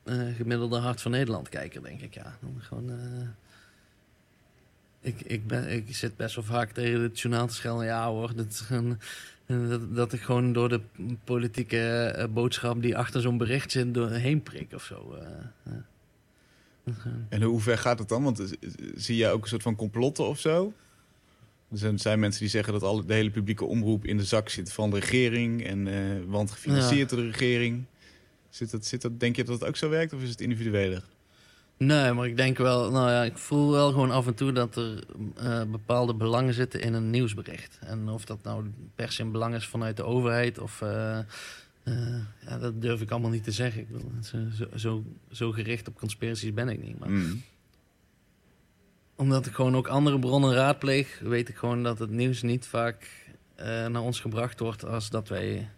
eh, 0.04 0.36
gemiddelde 0.36 0.78
Hart 0.78 1.02
van 1.02 1.12
Nederland 1.12 1.50
kijker, 1.50 1.84
denk 1.84 2.02
ik. 2.02 2.14
Ja, 2.14 2.38
dan 2.42 2.56
gewoon... 2.60 2.92
ik, 5.02 5.22
ik, 5.22 5.48
ben, 5.48 5.70
ik 5.70 5.96
zit 5.96 6.16
best 6.16 6.36
wel 6.36 6.44
vaak 6.44 6.72
tegen 6.72 7.02
het 7.02 7.20
journaal 7.20 7.48
te 7.48 7.54
schelden. 7.54 7.86
Ja 7.86 8.08
hoor, 8.08 8.36
dat, 8.36 8.68
eh, 9.46 9.70
dat, 9.70 9.96
dat 9.96 10.14
ik 10.14 10.22
gewoon 10.22 10.54
door 10.54 10.70
de 10.70 10.82
politieke 11.24 11.78
eh, 11.78 12.28
boodschap 12.28 12.82
die 12.82 12.98
achter 12.98 13.22
zo'n 13.22 13.38
bericht 13.38 13.72
zit 13.72 13.94
doorheen 13.94 14.44
prik 14.44 14.74
of 14.74 14.84
zo. 14.84 15.16
eh. 15.66 15.72
Dat 16.84 16.96
En 17.30 17.42
hoe 17.42 17.62
ver 17.62 17.78
gaat 17.78 18.00
het 18.00 18.10
dan? 18.10 18.24
Want 18.24 18.54
zie 18.96 19.16
jij 19.16 19.32
ook 19.32 19.42
een 19.44 19.50
soort 19.50 19.62
van 19.62 19.76
complotten 19.76 20.26
of 20.28 20.40
zo? 20.40 20.74
Er 21.72 21.78
zijn, 21.96 22.20
mensen 22.20 22.42
die 22.42 22.50
zeggen 22.50 22.74
dat 22.74 22.84
alle, 22.84 23.06
de 23.06 23.14
hele 23.14 23.30
publieke 23.30 23.66
omroep 23.66 24.06
in 24.06 24.18
de 24.18 24.24
zak 24.24 24.50
zit 24.50 24.74
van 24.74 24.90
de 24.90 25.00
regering. 25.00 25.66
En, 25.66 25.88
want 26.30 26.52
gefinancierd 26.52 27.10
door 27.10 27.20
de 27.20 27.26
regering. 27.26 27.84
Zit 28.50 28.72
dat, 28.72 28.86
zit 28.86 29.02
dat, 29.02 29.20
denk 29.20 29.36
je 29.36 29.44
dat 29.44 29.60
het 29.60 29.68
ook 29.68 29.76
zo 29.76 29.90
werkt 29.90 30.14
of 30.14 30.22
is 30.22 30.30
het 30.30 30.42
individueler? 30.42 31.04
Nee, 31.84 32.14
maar 32.14 32.28
ik 32.28 32.38
denk 32.38 32.58
wel, 32.58 32.92
nou 32.92 33.10
ja, 33.10 33.24
ik 33.24 33.38
voel 33.38 33.72
wel 33.72 33.92
gewoon 33.92 34.12
af 34.12 34.28
en 34.28 34.34
toe 34.34 34.52
dat 34.52 34.76
er 34.76 35.04
eh, 35.36 35.64
bepaalde 35.64 36.14
belangen 36.16 36.54
zitten 36.54 36.82
in 36.82 36.94
een 36.94 37.10
nieuwsbericht. 37.10 37.80
En 37.80 38.10
of 38.10 38.26
dat 38.26 38.44
nou 38.44 38.72
per 38.96 39.12
se 39.12 39.22
een 39.22 39.32
belang 39.32 39.56
is 39.56 39.68
vanuit 39.68 39.98
de 39.98 40.04
overheid 40.04 40.60
of. 40.60 40.82
eh, 40.82 41.18
eh, 41.84 42.20
ja, 42.48 42.58
dat 42.60 42.82
durf 42.82 43.02
ik 43.02 43.12
allemaal 43.12 43.30
niet 43.30 43.44
te 43.44 43.52
zeggen. 43.52 43.82
Ik 43.82 43.92
bedoel, 43.92 44.12
zo, 44.22 44.38
zo, 44.76 45.04
zo, 45.32 45.52
gericht 45.52 45.88
op 45.88 45.98
conspiraties 45.98 46.54
ben 46.54 46.70
ik 46.70 46.84
niet. 46.84 47.00
Maar 47.00 47.10
Mm. 47.10 47.42
omdat 49.16 49.46
ik 49.46 49.54
gewoon 49.54 49.76
ook 49.76 49.88
andere 49.88 50.20
bronnen 50.20 50.54
raadpleeg, 50.54 51.20
weet 51.20 51.50
ik 51.50 51.56
gewoon 51.56 51.84
dat 51.84 52.00
het 52.00 52.10
nieuws 52.10 52.42
niet 52.42 52.66
vaak 52.68 53.10
naar 53.90 54.02
ons 54.02 54.20
gebracht 54.20 54.60
wordt 54.60 54.86
als 54.86 55.10
dat 55.10 55.28
wij. 55.28 55.70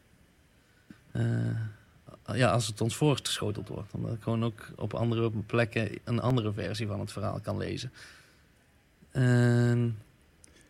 Ja, 2.33 2.51
als 2.51 2.67
het 2.67 2.81
ons 2.81 2.95
voorgeschoteld 2.95 3.67
wordt. 3.67 3.93
Omdat 3.93 4.13
ik 4.13 4.21
gewoon 4.23 4.43
ook 4.43 4.67
op 4.75 4.93
andere 4.93 5.31
plekken 5.45 5.89
een 6.03 6.19
andere 6.19 6.53
versie 6.53 6.87
van 6.87 6.99
het 6.99 7.11
verhaal 7.11 7.39
kan 7.39 7.57
lezen. 7.57 7.91
En 9.11 9.97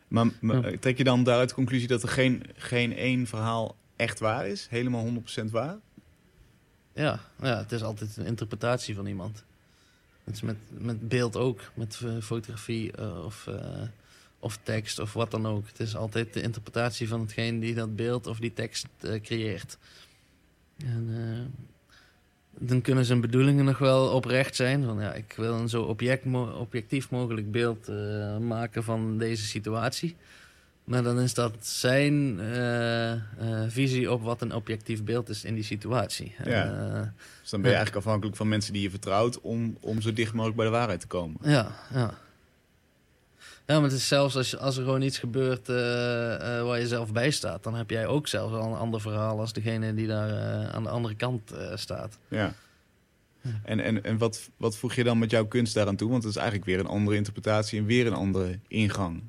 Maar, 0.08 0.26
maar 0.40 0.70
Ja. 0.70 0.78
trek 0.78 0.98
je 0.98 1.04
dan 1.04 1.24
daaruit 1.24 1.48
de 1.48 1.54
conclusie 1.54 1.88
dat 1.88 2.02
er 2.02 2.08
geen, 2.08 2.42
geen 2.56 2.96
één 2.96 3.26
verhaal 3.26 3.76
echt 3.96 4.18
waar 4.18 4.46
is? 4.46 4.66
Helemaal 4.70 5.04
100% 5.04 5.50
waar? 5.50 5.76
ja, 6.92 7.20
ja, 7.42 7.58
het 7.58 7.72
is 7.72 7.82
altijd 7.82 8.16
een 8.16 8.26
interpretatie 8.26 8.94
van 8.94 9.06
iemand. 9.06 9.44
Het 10.24 10.34
is 10.34 10.42
met, 10.42 10.56
met 10.68 11.08
beeld 11.08 11.36
ook, 11.36 11.60
met 11.74 12.00
fotografie 12.20 12.92
eh, 12.92 13.24
of, 13.24 13.46
eh, 13.46 13.82
of 14.38 14.58
tekst 14.62 14.98
of 14.98 15.12
wat 15.12 15.30
dan 15.30 15.46
ook. 15.46 15.66
Het 15.66 15.80
is 15.80 15.96
altijd 15.96 16.32
de 16.32 16.42
interpretatie 16.42 17.08
van 17.08 17.20
hetgeen 17.20 17.60
die 17.60 17.74
dat 17.74 17.96
beeld 17.96 18.26
of 18.26 18.38
die 18.38 18.52
tekst 18.52 18.86
eh, 19.00 19.20
creëert. 19.20 19.78
En 20.78 21.08
eh, 21.10 21.62
dan 22.58 22.80
kunnen 22.80 23.04
zijn 23.04 23.20
bedoelingen 23.20 23.64
nog 23.64 23.78
wel 23.78 24.08
oprecht 24.08 24.56
zijn. 24.56 24.84
Van 24.84 25.00
ja, 25.00 25.12
ik 25.12 25.34
wil 25.36 25.54
een 25.54 25.68
zo 25.68 25.82
object 25.82 26.24
mo- 26.24 26.50
objectief 26.52 27.10
mogelijk 27.10 27.50
beeld 27.52 27.88
eh, 27.88 28.38
maken 28.38 28.84
van 28.84 29.18
deze 29.18 29.44
situatie. 29.44 30.16
Maar 30.84 31.02
dan 31.02 31.20
is 31.20 31.34
dat 31.34 31.66
zijn 31.66 32.40
eh, 32.40 33.12
visie 33.68 34.12
op 34.12 34.22
wat 34.22 34.40
een 34.42 34.54
objectief 34.54 35.04
beeld 35.04 35.28
is 35.28 35.44
in 35.44 35.54
die 35.54 35.64
situatie. 35.64 36.34
Ja. 36.44 37.12
Dus 37.40 37.50
dan 37.50 37.60
ben 37.60 37.70
je 37.70 37.76
eigenlijk 37.76 38.06
afhankelijk 38.06 38.36
van 38.36 38.48
mensen 38.48 38.72
die 38.72 38.82
je 38.82 38.90
vertrouwt 38.90 39.40
om, 39.40 39.76
om 39.80 40.00
zo 40.00 40.12
dicht 40.12 40.32
mogelijk 40.32 40.56
bij 40.56 40.66
de 40.66 40.72
waarheid 40.72 41.00
te 41.00 41.06
komen. 41.06 41.36
Ja, 41.42 41.72
ja. 41.92 42.14
Ja, 43.66 43.74
maar 43.74 43.90
het 43.90 43.98
is 43.98 44.08
zelfs 44.08 44.36
als, 44.36 44.58
als 44.58 44.76
er 44.76 44.84
gewoon 44.84 45.02
iets 45.02 45.18
gebeurt 45.18 45.68
eh, 45.68 46.58
eh, 46.58 46.64
waar 46.64 46.80
je 46.80 46.86
zelf 46.86 47.12
bij 47.12 47.30
staat, 47.30 47.62
dan 47.62 47.74
heb 47.74 47.90
jij 47.90 48.06
ook 48.06 48.28
zelfs 48.28 48.54
al 48.54 48.72
een 48.72 48.78
ander 48.78 49.00
verhaal 49.00 49.40
als 49.40 49.52
degene 49.52 49.94
die 49.94 50.06
daar 50.06 50.30
eh, 50.30 50.68
aan 50.68 50.82
de 50.82 50.88
andere 50.88 51.14
kant 51.14 51.54
staat. 51.74 52.18
Ja. 52.28 52.54
En, 53.62 53.80
en, 53.80 54.04
en 54.04 54.18
wat, 54.18 54.50
wat 54.56 54.76
voeg 54.76 54.94
je 54.94 55.04
dan 55.04 55.18
met 55.18 55.30
jouw 55.30 55.46
kunst 55.46 55.74
daaraan 55.74 55.96
toe? 55.96 56.10
Want 56.10 56.22
het 56.22 56.32
is 56.32 56.38
eigenlijk 56.38 56.68
weer 56.68 56.78
een 56.78 56.86
andere 56.86 57.16
interpretatie 57.16 57.78
en 57.78 57.86
weer 57.86 58.06
een 58.06 58.14
andere 58.14 58.58
ingang. 58.68 59.22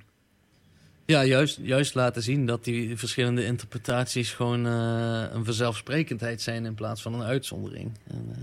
Ja, 1.06 1.24
juist, 1.24 1.60
juist 1.62 1.94
laten 1.94 2.24
zien 2.24 2.46
dat 2.46 2.64
die 2.64 2.98
verschillende 2.98 3.46
interpretaties 3.46 4.34
gewoon 4.34 4.66
een 4.66 5.46
vanzelfsprekendheid 5.46 6.42
zijn 6.42 6.66
in 6.66 6.76
plaats 6.76 7.02
van 7.02 7.14
een 7.14 7.24
uitzondering. 7.24 7.92
En, 8.08 8.36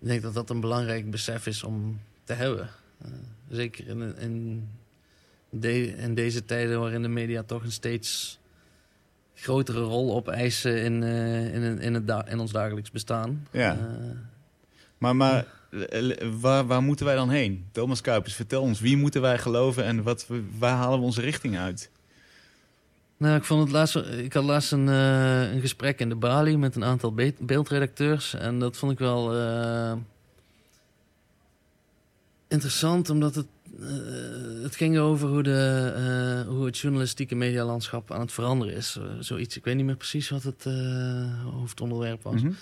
ik 0.00 0.06
denk 0.06 0.22
dat 0.22 0.34
dat 0.34 0.50
een 0.50 0.60
belangrijk 0.60 1.10
besef 1.10 1.46
is 1.46 1.62
om 1.62 2.00
te 2.24 2.32
hebben. 2.32 2.70
Zeker 3.50 3.88
in, 3.88 4.16
in, 4.18 4.68
de- 5.50 5.96
in 5.96 6.14
deze 6.14 6.44
tijden 6.44 6.80
waarin 6.80 7.02
de 7.02 7.08
media 7.08 7.42
toch 7.42 7.62
een 7.64 7.72
steeds 7.72 8.38
grotere 9.34 9.80
rol 9.80 10.14
opeisen 10.14 10.82
in, 10.82 11.02
eh, 11.02 11.54
in, 11.54 11.78
in, 11.80 11.94
het 11.94 12.06
da- 12.06 12.26
in 12.28 12.38
ons 12.38 12.52
dagelijks 12.52 12.90
bestaan. 12.90 13.46
Ja. 13.50 13.72
Eh, 13.72 13.78
Maar, 14.98 15.16
maar 15.16 15.46
eh, 15.70 16.16
waar, 16.40 16.66
waar 16.66 16.82
moeten 16.82 17.06
wij 17.06 17.14
dan 17.14 17.30
heen? 17.30 17.64
Thomas 17.72 18.00
Kuipers, 18.00 18.34
vertel 18.34 18.62
ons. 18.62 18.80
Wie 18.80 18.96
moeten 18.96 19.20
wij 19.20 19.38
geloven 19.38 19.84
en 19.84 20.02
wat, 20.02 20.26
waar 20.58 20.76
halen 20.76 20.98
we 20.98 21.04
onze 21.04 21.20
richting 21.20 21.58
uit? 21.58 21.90
Nou, 23.16 23.36
ik 23.36 23.44
vond 23.44 23.62
het 23.62 23.70
laatst. 23.72 23.96
Ik 23.96 24.32
had 24.32 24.44
laatst 24.44 24.72
een, 24.72 24.86
een 24.86 25.60
gesprek 25.60 26.00
in 26.00 26.08
de 26.08 26.14
Bali 26.14 26.56
met 26.56 26.76
een 26.76 26.84
aantal 26.84 27.14
be- 27.14 27.34
beeldredacteurs. 27.38 28.34
En 28.34 28.58
dat 28.58 28.76
vond 28.76 28.92
ik 28.92 28.98
wel 28.98 29.34
interessant, 32.50 33.10
omdat 33.10 33.34
het, 33.34 33.46
eh, 33.80 34.62
het 34.62 34.76
ging 34.76 34.98
over 34.98 35.28
hoe, 35.28 35.42
de, 35.42 35.92
eh, 35.96 36.48
hoe 36.48 36.66
het 36.66 36.78
journalistieke 36.78 37.34
medialandschap 37.34 38.10
aan 38.12 38.20
het 38.20 38.32
veranderen 38.32 38.74
is. 38.74 38.96
Eh, 38.96 39.04
zoiets. 39.20 39.56
Ik 39.56 39.64
weet 39.64 39.76
niet 39.76 39.84
meer 39.84 39.96
precies 39.96 40.28
wat 40.28 40.42
het 40.42 40.64
hoofdonderwerp 41.44 42.22
was. 42.22 42.42
Mhm. 42.42 42.52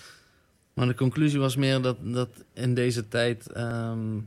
Maar 0.75 0.87
de 0.87 0.95
conclusie 0.95 1.39
was 1.39 1.57
meer 1.57 1.83
dat, 1.83 1.97
dat 2.01 2.29
in 2.53 2.75
deze 2.75 3.09
tijd 3.09 3.53
ehm, 3.53 4.19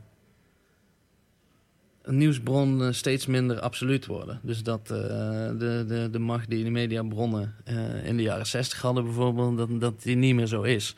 een 2.01 2.17
nieuwsbron 2.17 2.83
eh, 2.83 2.91
steeds 2.91 3.25
minder 3.25 3.59
absoluut 3.59 4.05
worden. 4.05 4.39
Dus 4.43 4.63
dat 4.63 4.87
de, 4.87 5.55
de, 5.87 6.07
de 6.11 6.19
macht 6.19 6.49
die 6.49 6.63
de 6.63 6.69
mediabronnen 6.69 7.55
eh, 7.63 8.05
in 8.05 8.17
de 8.17 8.23
jaren 8.23 8.47
60 8.47 8.81
hadden 8.81 9.03
bijvoorbeeld, 9.03 9.57
dat, 9.57 9.81
dat 9.81 10.01
die 10.01 10.15
niet 10.15 10.35
meer 10.35 10.47
zo 10.47 10.61
is. 10.61 10.95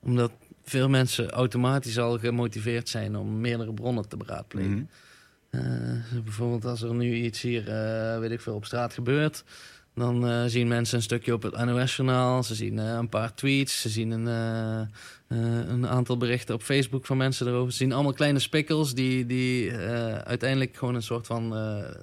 Omdat 0.00 0.32
veel 0.62 0.88
mensen 0.88 1.30
automatisch 1.30 1.98
al 1.98 2.18
gemotiveerd 2.18 2.88
zijn 2.88 3.16
om 3.16 3.40
meerdere 3.40 3.72
bronnen 3.72 4.08
te 4.08 4.16
beraadplegen. 4.16 4.70
Mhm. 4.70 4.84
Eh, 5.50 6.22
bijvoorbeeld 6.24 6.64
als 6.64 6.82
er 6.82 6.94
nu 6.94 7.14
iets 7.14 7.40
hier, 7.40 7.68
eh, 7.68 8.18
weet 8.18 8.30
ik 8.30 8.40
veel, 8.40 8.54
op 8.54 8.64
straat 8.64 8.94
gebeurt... 8.94 9.44
dan 9.94 10.28
eh, 10.28 10.44
zien 10.46 10.68
mensen 10.68 10.96
een 10.96 11.02
stukje 11.02 11.32
op 11.32 11.42
het 11.42 11.64
NOS-journaal. 11.64 12.42
Ze 12.42 12.54
zien 12.54 12.78
een 12.78 13.08
paar 13.08 13.34
tweets. 13.34 13.80
Ze 13.80 13.88
zien 13.88 14.10
een, 14.10 14.26
een 15.68 15.88
aantal 15.88 16.16
berichten 16.16 16.54
op 16.54 16.62
Facebook 16.62 17.06
van 17.06 17.16
mensen 17.16 17.46
erover. 17.46 17.72
Ze 17.72 17.78
zien 17.78 17.92
allemaal 17.92 18.12
kleine 18.12 18.38
spikkels 18.38 18.94
die, 18.94 19.26
die 19.26 19.72
uiteindelijk 20.24 20.76
gewoon 20.76 20.94
een 20.94 21.02
soort 21.02 21.26
van... 21.26 21.50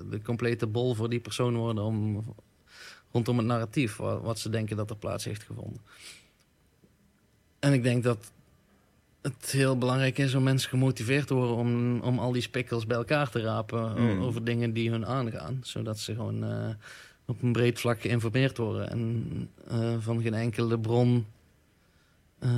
de 0.09 0.19
complete 0.23 0.67
bol 0.67 0.93
voor 0.93 1.09
die 1.09 1.19
persoon 1.19 1.55
worden... 1.55 1.83
Om, 1.83 2.23
rondom 3.11 3.37
het 3.37 3.47
narratief, 3.47 3.95
wat, 3.95 4.21
wat 4.21 4.39
ze 4.39 4.49
denken 4.49 4.77
dat 4.77 4.89
er 4.89 4.97
plaats 4.97 5.25
heeft 5.25 5.43
gevonden. 5.43 5.81
En 7.59 7.73
ik 7.73 7.83
denk 7.83 8.03
dat 8.03 8.31
het 9.39 9.51
heel 9.51 9.77
belangrijk 9.77 10.17
is 10.17 10.33
om 10.33 10.43
mensen 10.43 10.69
gemotiveerd 10.69 11.27
te 11.27 11.33
worden 11.33 11.55
om, 11.55 11.99
om 11.99 12.19
al 12.19 12.31
die 12.31 12.41
spikkels 12.41 12.85
bij 12.85 12.97
elkaar 12.97 13.29
te 13.29 13.39
rapen 13.41 13.79
o- 13.95 13.97
Mm. 13.99 14.21
over 14.21 14.43
dingen 14.43 14.73
die 14.73 14.89
hun 14.89 15.05
aangaan. 15.05 15.59
Zodat 15.63 15.99
ze 15.99 16.13
gewoon 16.15 16.43
eh, 16.43 16.69
op 17.25 17.41
een 17.41 17.51
breed 17.51 17.79
vlak 17.79 18.01
geïnformeerd 18.01 18.57
worden 18.57 18.89
en 18.89 19.49
eh, 19.67 19.95
van 19.99 20.21
geen 20.21 20.33
enkele 20.33 20.79
bron 20.79 21.25
eh, 22.39 22.51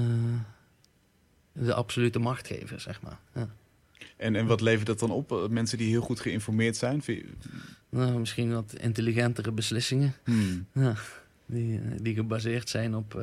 de 1.51 1.73
absolute 1.73 2.19
macht 2.19 2.47
geven, 2.47 2.81
zeg 2.81 3.01
maar. 3.01 3.19
Ja. 3.35 3.49
En, 4.17 4.35
en 4.35 4.45
wat 4.45 4.61
levert 4.61 4.87
dat 4.87 4.99
dan 4.99 5.11
op? 5.11 5.47
Mensen 5.49 5.77
die 5.77 5.89
heel 5.89 6.01
goed 6.01 6.19
geïnformeerd 6.19 6.77
zijn? 6.77 7.01
Je- 7.05 7.25
Nou, 7.89 8.19
misschien 8.19 8.53
wat 8.53 8.73
intelligentere 8.79 9.51
beslissingen. 9.51 10.13
Hmm. 10.23 10.65
Ja, 10.73 10.93
die, 11.45 11.81
die 12.01 12.13
gebaseerd 12.15 12.69
zijn 12.69 12.95
op, 12.95 13.13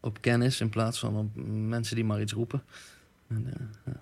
op 0.00 0.20
kennis 0.20 0.60
in 0.60 0.68
plaats 0.68 0.98
van 0.98 1.16
op 1.16 1.28
mensen 1.68 1.94
die 1.96 2.04
maar 2.04 2.20
iets 2.20 2.32
roepen. 2.32 2.62
En, 3.28 3.46
eh, 3.84 3.92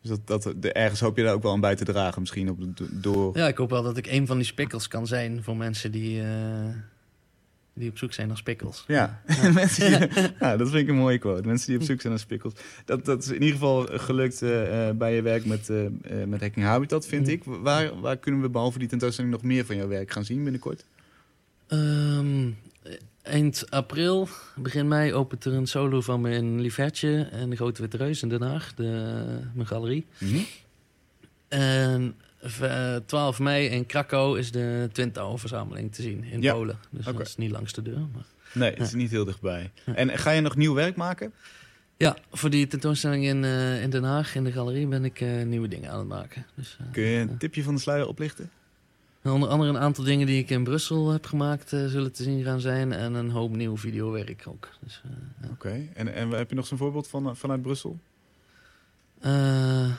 Dus 0.00 0.10
dat, 0.24 0.42
dat, 0.42 0.62
de, 0.62 0.72
ergens 0.72 1.00
hoop 1.00 1.16
je 1.16 1.22
daar 1.22 1.34
ook 1.34 1.42
wel 1.42 1.52
aan 1.52 1.60
bij 1.60 1.76
te 1.76 1.84
dragen 1.84 2.20
misschien 2.20 2.48
op, 2.50 2.76
de- 2.76 3.00
door... 3.00 3.36
ja, 3.38 3.48
ik 3.48 3.56
hoop 3.56 3.70
wel 3.70 3.82
dat 3.82 3.96
ik 3.96 4.06
een 4.06 4.26
van 4.26 4.36
die 4.36 4.46
spikkels 4.46 4.88
kan 4.88 5.06
zijn 5.06 5.42
voor 5.42 5.56
mensen 5.56 5.92
die, 5.92 6.22
eh, 6.22 6.68
die 7.72 7.90
op 7.90 7.98
zoek 7.98 8.12
zijn 8.12 8.28
naar 8.28 8.36
spikkels. 8.36 8.84
Ja, 8.86 9.22
Mensen 9.54 10.10
die- 10.10 10.22
ja, 10.40 10.56
dat 10.56 10.68
vind 10.68 10.82
ik 10.82 10.88
een 10.88 10.94
mooie 10.96 11.18
quote. 11.18 11.46
Mensen 11.48 11.66
die 11.70 11.78
op 11.78 11.84
zoek 11.84 12.00
zijn 12.00 12.12
naar 12.12 12.22
spikkels. 12.22 12.52
Dat, 12.84 13.04
dat 13.04 13.22
is 13.22 13.28
in 13.28 13.34
ieder 13.34 13.50
geval 13.50 13.86
gelukt 13.90 14.42
eh, 14.42 14.90
bij 14.90 15.14
je 15.14 15.22
werk 15.22 15.44
met, 15.44 15.68
eh, 15.68 15.76
met 16.26 16.40
Hacking 16.40 16.64
Habitat, 16.66 17.06
vind 17.06 17.26
Mm. 17.26 17.32
ik. 17.32 17.42
Waar, 17.44 18.00
waar 18.00 18.16
kunnen 18.16 18.40
we 18.40 18.48
behalve 18.48 18.78
die 18.78 18.88
tentoonstelling 18.88 19.32
nog 19.32 19.42
meer 19.42 19.64
van 19.66 19.76
jouw 19.76 19.88
werk 19.88 20.10
gaan 20.12 20.24
zien 20.24 20.42
binnenkort? 20.42 20.84
Ehm, 21.66 22.50
eind 23.30 23.70
april, 23.70 24.28
begin 24.56 24.88
mei, 24.88 25.12
opent 25.14 25.44
er 25.44 25.52
een 25.52 25.66
solo 25.66 26.00
van 26.00 26.20
me 26.20 26.30
in 26.30 26.70
en 27.30 27.50
de 27.50 27.56
Grote 27.56 27.80
Witte 27.80 27.96
Reus 27.96 28.22
in 28.22 28.28
Den 28.28 28.42
Haag, 28.42 28.74
de, 28.74 28.84
mijn 29.54 29.66
galerie. 29.66 30.06
En 31.48 32.14
v- 32.42 32.60
eh, 32.60 32.96
12 33.06 33.38
mei 33.38 33.66
in 33.68 33.86
Krakau 33.86 34.38
is 34.38 34.50
de 34.52 34.88
Twin 34.92 35.12
Tower 35.12 35.38
verzameling 35.38 35.94
te 35.94 36.02
zien 36.02 36.24
in 36.24 36.42
Ja, 36.42 36.52
Polen. 36.52 36.78
Dus 36.90 37.04
dat 37.04 37.20
is 37.20 37.36
niet 37.36 37.50
langs 37.50 37.72
de 37.72 37.82
deur. 37.82 37.98
Maar... 37.98 38.24
Nee, 38.54 38.70
het 38.70 38.80
is 38.80 38.92
niet 38.92 39.10
heel 39.10 39.24
dichtbij. 39.24 39.70
En 39.94 40.18
ga 40.18 40.30
je 40.30 40.40
nog 40.40 40.56
nieuw 40.56 40.74
werk 40.74 40.96
maken? 40.96 41.32
Ja, 41.96 42.16
voor 42.32 42.50
die 42.50 42.66
tentoonstelling 42.66 43.24
in, 43.24 43.44
eh, 43.44 43.82
in 43.82 43.90
Den 43.90 44.04
Haag 44.04 44.34
in 44.34 44.44
de 44.44 44.52
galerie 44.52 44.86
ben 44.86 45.04
ik 45.04 45.20
eh, 45.20 45.42
nieuwe 45.42 45.68
dingen 45.68 45.90
aan 45.90 45.98
het 45.98 46.08
maken. 46.08 46.46
Dus, 46.54 46.76
Kun 46.92 47.02
je 47.02 47.18
een 47.20 47.36
tipje 47.38 47.62
van 47.62 47.74
de 47.74 47.80
sluier 47.80 48.06
oplichten? 48.08 48.50
Onder 49.22 49.48
andere 49.48 49.70
een 49.70 49.78
aantal 49.78 50.04
dingen 50.04 50.26
die 50.26 50.38
ik 50.38 50.50
in 50.50 50.64
Brussel 50.64 51.10
heb 51.10 51.26
gemaakt 51.26 51.72
eh, 51.72 51.86
zullen 51.86 52.12
te 52.12 52.22
zien 52.22 52.42
gaan 52.44 52.60
zijn. 52.60 52.92
En 52.92 53.14
een 53.14 53.30
hoop 53.30 53.56
nieuw 53.56 53.76
videowerk 53.76 54.42
ook. 54.48 54.68
Dus, 54.80 55.02
eh, 55.04 55.10
ja. 55.42 55.48
Oké. 55.52 55.88
En, 55.94 56.14
en 56.14 56.30
heb 56.30 56.50
je 56.50 56.56
nog 56.56 56.66
zo'n 56.66 56.78
voorbeeld 56.78 57.08
van, 57.08 57.36
vanuit 57.36 57.62
Brussel? 57.62 57.98
Eh, 59.20 59.90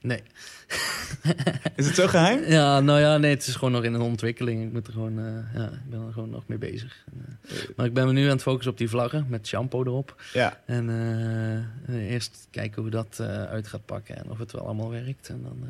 nee. 0.00 0.22
Is 1.76 1.86
het 1.86 1.94
zo 1.94 2.06
geheim? 2.06 2.44
Ja, 2.44 2.80
nou 2.80 3.00
ja, 3.00 3.18
nee, 3.18 3.30
het 3.30 3.46
is 3.46 3.54
gewoon 3.54 3.72
nog 3.72 3.84
in 3.84 3.94
een 3.94 4.00
ontwikkeling. 4.00 4.64
Ik 4.64 4.72
moet 4.72 4.86
er 4.86 4.92
gewoon, 4.92 5.18
eh, 5.18 5.54
ja, 5.54 5.64
ik 5.66 5.90
ben 5.90 6.06
er 6.06 6.12
gewoon 6.12 6.30
nog 6.30 6.46
mee 6.46 6.58
bezig. 6.58 7.04
Eh, 7.42 7.54
maar 7.76 7.86
ik 7.86 7.94
ben 7.94 8.06
me 8.06 8.12
nu 8.12 8.24
aan 8.24 8.30
het 8.30 8.42
focussen 8.42 8.72
op 8.72 8.78
die 8.78 8.88
vlaggen 8.88 9.26
met 9.28 9.46
shampoo 9.46 9.84
erop. 9.84 10.22
Ja. 10.32 10.60
En 10.66 10.88
eh, 11.86 12.10
eerst 12.10 12.46
kijken 12.50 12.82
hoe 12.82 12.90
dat 12.90 13.18
eh, 13.20 13.44
uit 13.44 13.66
gaat 13.66 13.86
pakken 13.86 14.16
en 14.16 14.30
of 14.30 14.38
het 14.38 14.52
wel 14.52 14.64
allemaal 14.64 14.90
werkt. 14.90 15.28
En 15.28 15.42
dan 15.42 15.58
eh, 15.62 15.68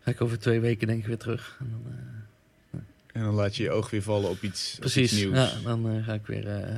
ga 0.00 0.10
ik 0.10 0.20
over 0.20 0.38
twee 0.38 0.60
weken 0.60 0.86
denk 0.86 1.00
ik 1.00 1.06
weer 1.06 1.18
terug. 1.18 1.56
En 1.60 1.70
dan, 1.70 1.92
eh, 1.92 2.80
En 3.12 3.22
dan 3.22 3.34
laat 3.34 3.56
je 3.56 3.62
je 3.62 3.70
oog 3.70 3.90
weer 3.90 4.02
vallen 4.02 4.30
op 4.30 4.42
iets, 4.42 4.72
op 4.74 4.80
precies, 4.80 5.12
iets 5.12 5.22
nieuws. 5.22 5.36
ja, 5.36 5.52
dan 5.62 5.90
eh, 5.90 6.04
ga 6.04 6.14
ik 6.14 6.26
weer 6.26 6.48
eh, 6.48 6.74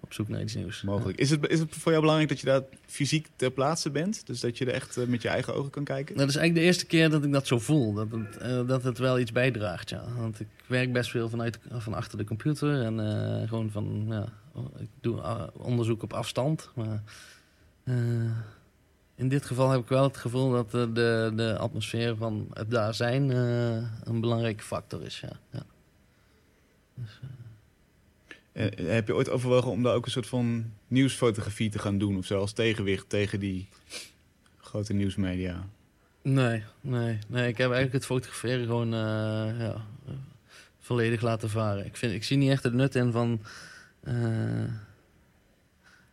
op 0.00 0.12
zoek 0.12 0.28
naar 0.28 0.40
iets 0.40 0.54
nieuws. 0.54 0.82
Mogelijk. 0.82 1.18
Is 1.18 1.30
het, 1.30 1.48
is 1.48 1.58
het 1.58 1.74
voor 1.74 1.90
jou 1.90 2.00
belangrijk 2.00 2.30
dat 2.30 2.40
je 2.40 2.46
daar 2.46 2.62
fysiek 2.86 3.28
ter 3.36 3.50
plaatse 3.50 3.90
bent? 3.90 4.26
Dus 4.26 4.40
dat 4.40 4.58
je 4.58 4.66
er 4.66 4.72
echt 4.72 5.06
met 5.06 5.22
je 5.22 5.28
eigen 5.28 5.54
ogen 5.54 5.70
kan 5.70 5.84
kijken? 5.84 6.16
Dat 6.16 6.28
is 6.28 6.36
eigenlijk 6.36 6.64
de 6.64 6.72
eerste 6.72 6.86
keer 6.86 7.10
dat 7.10 7.24
ik 7.24 7.32
dat 7.32 7.46
zo 7.46 7.58
voel. 7.58 7.92
Dat 7.92 8.08
het, 8.10 8.68
dat 8.68 8.82
het 8.82 8.98
wel 8.98 9.18
iets 9.18 9.32
bijdraagt, 9.32 9.90
ja. 9.90 10.04
Want 10.16 10.40
ik 10.40 10.48
werk 10.66 10.92
best 10.92 11.10
veel 11.10 11.28
vanuit, 11.28 11.58
van 11.70 11.94
achter 11.94 12.18
de 12.18 12.24
computer. 12.24 12.82
En 12.82 12.98
gewoon 13.48 13.70
van, 13.70 14.04
ja, 14.08 14.26
ik 14.78 14.88
doe 15.00 15.50
onderzoek 15.52 16.02
op 16.02 16.12
afstand. 16.12 16.70
Maar 16.74 17.02
in 19.22 19.28
dit 19.28 19.44
geval 19.44 19.70
heb 19.70 19.80
ik 19.80 19.88
wel 19.88 20.02
het 20.02 20.16
gevoel 20.16 20.50
dat 20.50 20.74
eh, 20.74 20.86
de, 20.94 21.32
de 21.36 21.58
atmosfeer 21.58 22.16
van 22.16 22.46
het 22.52 22.70
daar 22.70 22.94
zijn 22.94 23.30
eh, 23.30 23.76
een 24.04 24.20
belangrijke 24.20 24.62
factor 24.62 25.02
is, 25.02 25.20
ja. 25.20 25.32
ja. 25.50 25.62
Eh, 28.52 28.88
heb 28.92 29.06
je 29.06 29.14
ooit 29.14 29.28
overwogen 29.28 29.70
om 29.70 29.82
daar 29.82 29.94
ook 29.94 30.04
een 30.04 30.10
soort 30.10 30.26
van 30.26 30.72
nieuwsfotografie 30.88 31.70
te 31.70 31.78
gaan 31.78 31.98
doen? 31.98 32.16
Of 32.16 32.26
zo 32.26 32.38
als 32.38 32.52
tegenwicht 32.52 33.08
tegen 33.08 33.40
die 33.40 33.68
grote 34.58 34.92
nieuwsmedia? 34.92 35.66
Nee, 36.22 36.62
nee, 36.80 37.18
nee. 37.26 37.48
Ik 37.48 37.56
heb 37.56 37.66
eigenlijk 37.66 37.92
het 37.92 38.04
fotograferen 38.04 38.66
gewoon 38.66 38.90
ja, 39.58 39.84
volledig 40.80 41.20
laten 41.20 41.50
varen. 41.50 41.86
Ik, 41.86 41.96
vind, 41.96 42.12
ik 42.12 42.24
zie 42.24 42.36
niet 42.36 42.50
echt 42.50 42.62
het 42.62 42.74
nut 42.74 42.94
in 42.94 43.12
van 43.12 43.40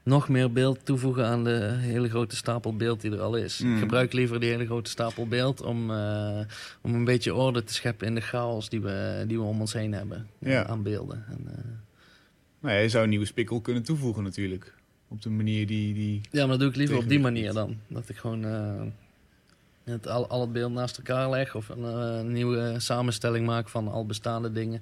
nog 0.10 0.30
meer 0.30 0.52
beeld 0.52 0.86
toevoegen 0.86 1.26
aan 1.26 1.44
de 1.44 1.76
hele 1.80 2.10
grote 2.10 2.36
stapel 2.36 2.76
beeld 2.76 3.02
die 3.02 3.12
er 3.12 3.22
al 3.22 3.36
is. 3.36 3.60
Mm. 3.60 3.74
Ik 3.74 3.80
gebruik 3.80 4.14
liever 4.14 4.40
die 4.40 4.50
hele 4.50 4.66
grote 4.66 4.90
stapel 4.90 5.28
beeld 5.28 5.62
om, 5.62 5.92
eh, 5.92 6.40
om 6.82 6.94
een 6.94 7.04
beetje 7.04 7.34
orde 7.34 7.64
te 7.64 7.74
scheppen 7.74 8.08
in 8.08 8.16
de 8.16 8.22
chaos 8.22 8.70
die 8.70 8.82
we, 8.82 9.24
die 9.28 9.38
we 9.38 9.44
om 9.44 9.60
ons 9.60 9.74
heen 9.74 9.94
hebben 9.94 10.28
eh, 10.40 10.52
Ja. 10.52 10.66
aan 10.66 10.84
beelden. 10.84 11.26
En, 11.30 11.48
eh, 11.48 11.64
Nou 12.60 12.76
ja, 12.76 12.82
je 12.82 12.90
zou 12.90 13.04
een 13.04 13.10
nieuwe 13.10 13.26
spikkel 13.26 13.62
kunnen 13.62 13.84
toevoegen 13.84 14.24
natuurlijk. 14.24 14.74
Op 15.08 15.22
de 15.22 15.30
manier 15.30 15.68
die... 15.68 15.94
die... 15.94 16.22
Ja, 16.32 16.40
maar 16.40 16.48
dat 16.48 16.60
doe 16.60 16.70
ik 16.70 16.76
liever 16.76 16.98
op 16.98 17.10
die 17.10 17.20
manier 17.20 17.54
dan. 17.54 17.78
Dat 17.88 18.10
ik 18.10 18.18
gewoon 18.18 18.44
het, 19.84 20.08
al, 20.08 20.28
al 20.28 20.42
het 20.42 20.52
beeld 20.52 20.72
naast 20.72 20.98
elkaar 20.98 21.30
leg 21.30 21.56
of 21.56 21.70
een, 21.70 22.32
nieuwe 22.32 22.76
samenstelling 22.78 23.46
maak 23.46 23.70
van 23.70 23.88
al 23.88 24.06
bestaande 24.06 24.52
dingen. 24.52 24.82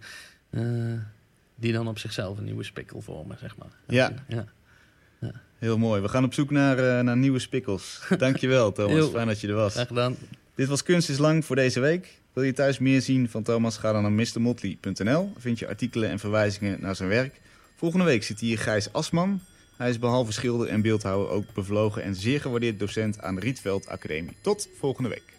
die 1.56 1.74
dan 1.74 1.88
op 1.88 2.00
zichzelf 2.00 2.38
een 2.38 2.44
nieuwe 2.44 2.64
spikkel 2.64 3.02
vormen, 3.02 3.38
zeg 3.40 3.58
maar. 3.58 3.72
Ja. 3.88 4.14
ja. 4.28 4.46
Heel 5.58 5.78
mooi. 5.78 6.02
We 6.02 6.08
gaan 6.08 6.24
op 6.24 6.34
zoek 6.34 6.52
naar, 6.52 6.78
eh, 6.78 7.04
naar 7.04 7.18
nieuwe 7.18 7.40
spikkels. 7.40 8.02
Dankjewel 8.18 8.72
Thomas, 8.72 9.10
fijn 9.10 9.28
dat 9.28 9.42
je 9.42 9.48
er 9.48 9.54
was. 9.54 9.74
Graag 9.74 9.88
gedaan. 9.88 10.16
Dit 10.56 10.68
was 10.68 10.84
Kunst 10.84 11.10
is 11.10 11.18
Lang 11.18 11.46
voor 11.46 11.56
deze 11.56 11.80
week. 11.80 12.20
Wil 12.34 12.44
je 12.44 12.54
thuis 12.54 12.80
meer 12.80 13.02
zien 13.02 13.30
van 13.30 13.44
Thomas? 13.44 13.78
Ga 13.78 13.92
dan 13.92 14.02
naar 14.02 14.12
mrmotley.nl. 14.12 15.34
Vind 15.38 15.60
je 15.60 15.68
artikelen 15.68 16.10
en 16.10 16.20
verwijzingen 16.20 16.82
naar 16.82 16.96
zijn 16.96 17.10
werk. 17.10 17.40
Volgende 17.76 18.06
week 18.06 18.24
zit 18.24 18.40
hier 18.40 18.60
Gijs 18.60 18.94
Asman. 18.94 19.42
Hij 19.78 19.90
is 19.90 20.00
behalve 20.00 20.32
schilder 20.32 20.68
en 20.68 20.82
beeldhouwer 20.82 21.30
ook 21.30 21.54
bevlogen 21.54 22.04
en 22.04 22.16
zeer 22.16 22.42
gewaardeerd 22.42 22.80
docent 22.80 23.22
aan 23.22 23.36
de 23.36 23.42
Rietveld 23.42 23.88
Academie. 23.88 24.36
Tot 24.42 24.68
volgende 24.80 25.10
week. 25.10 25.37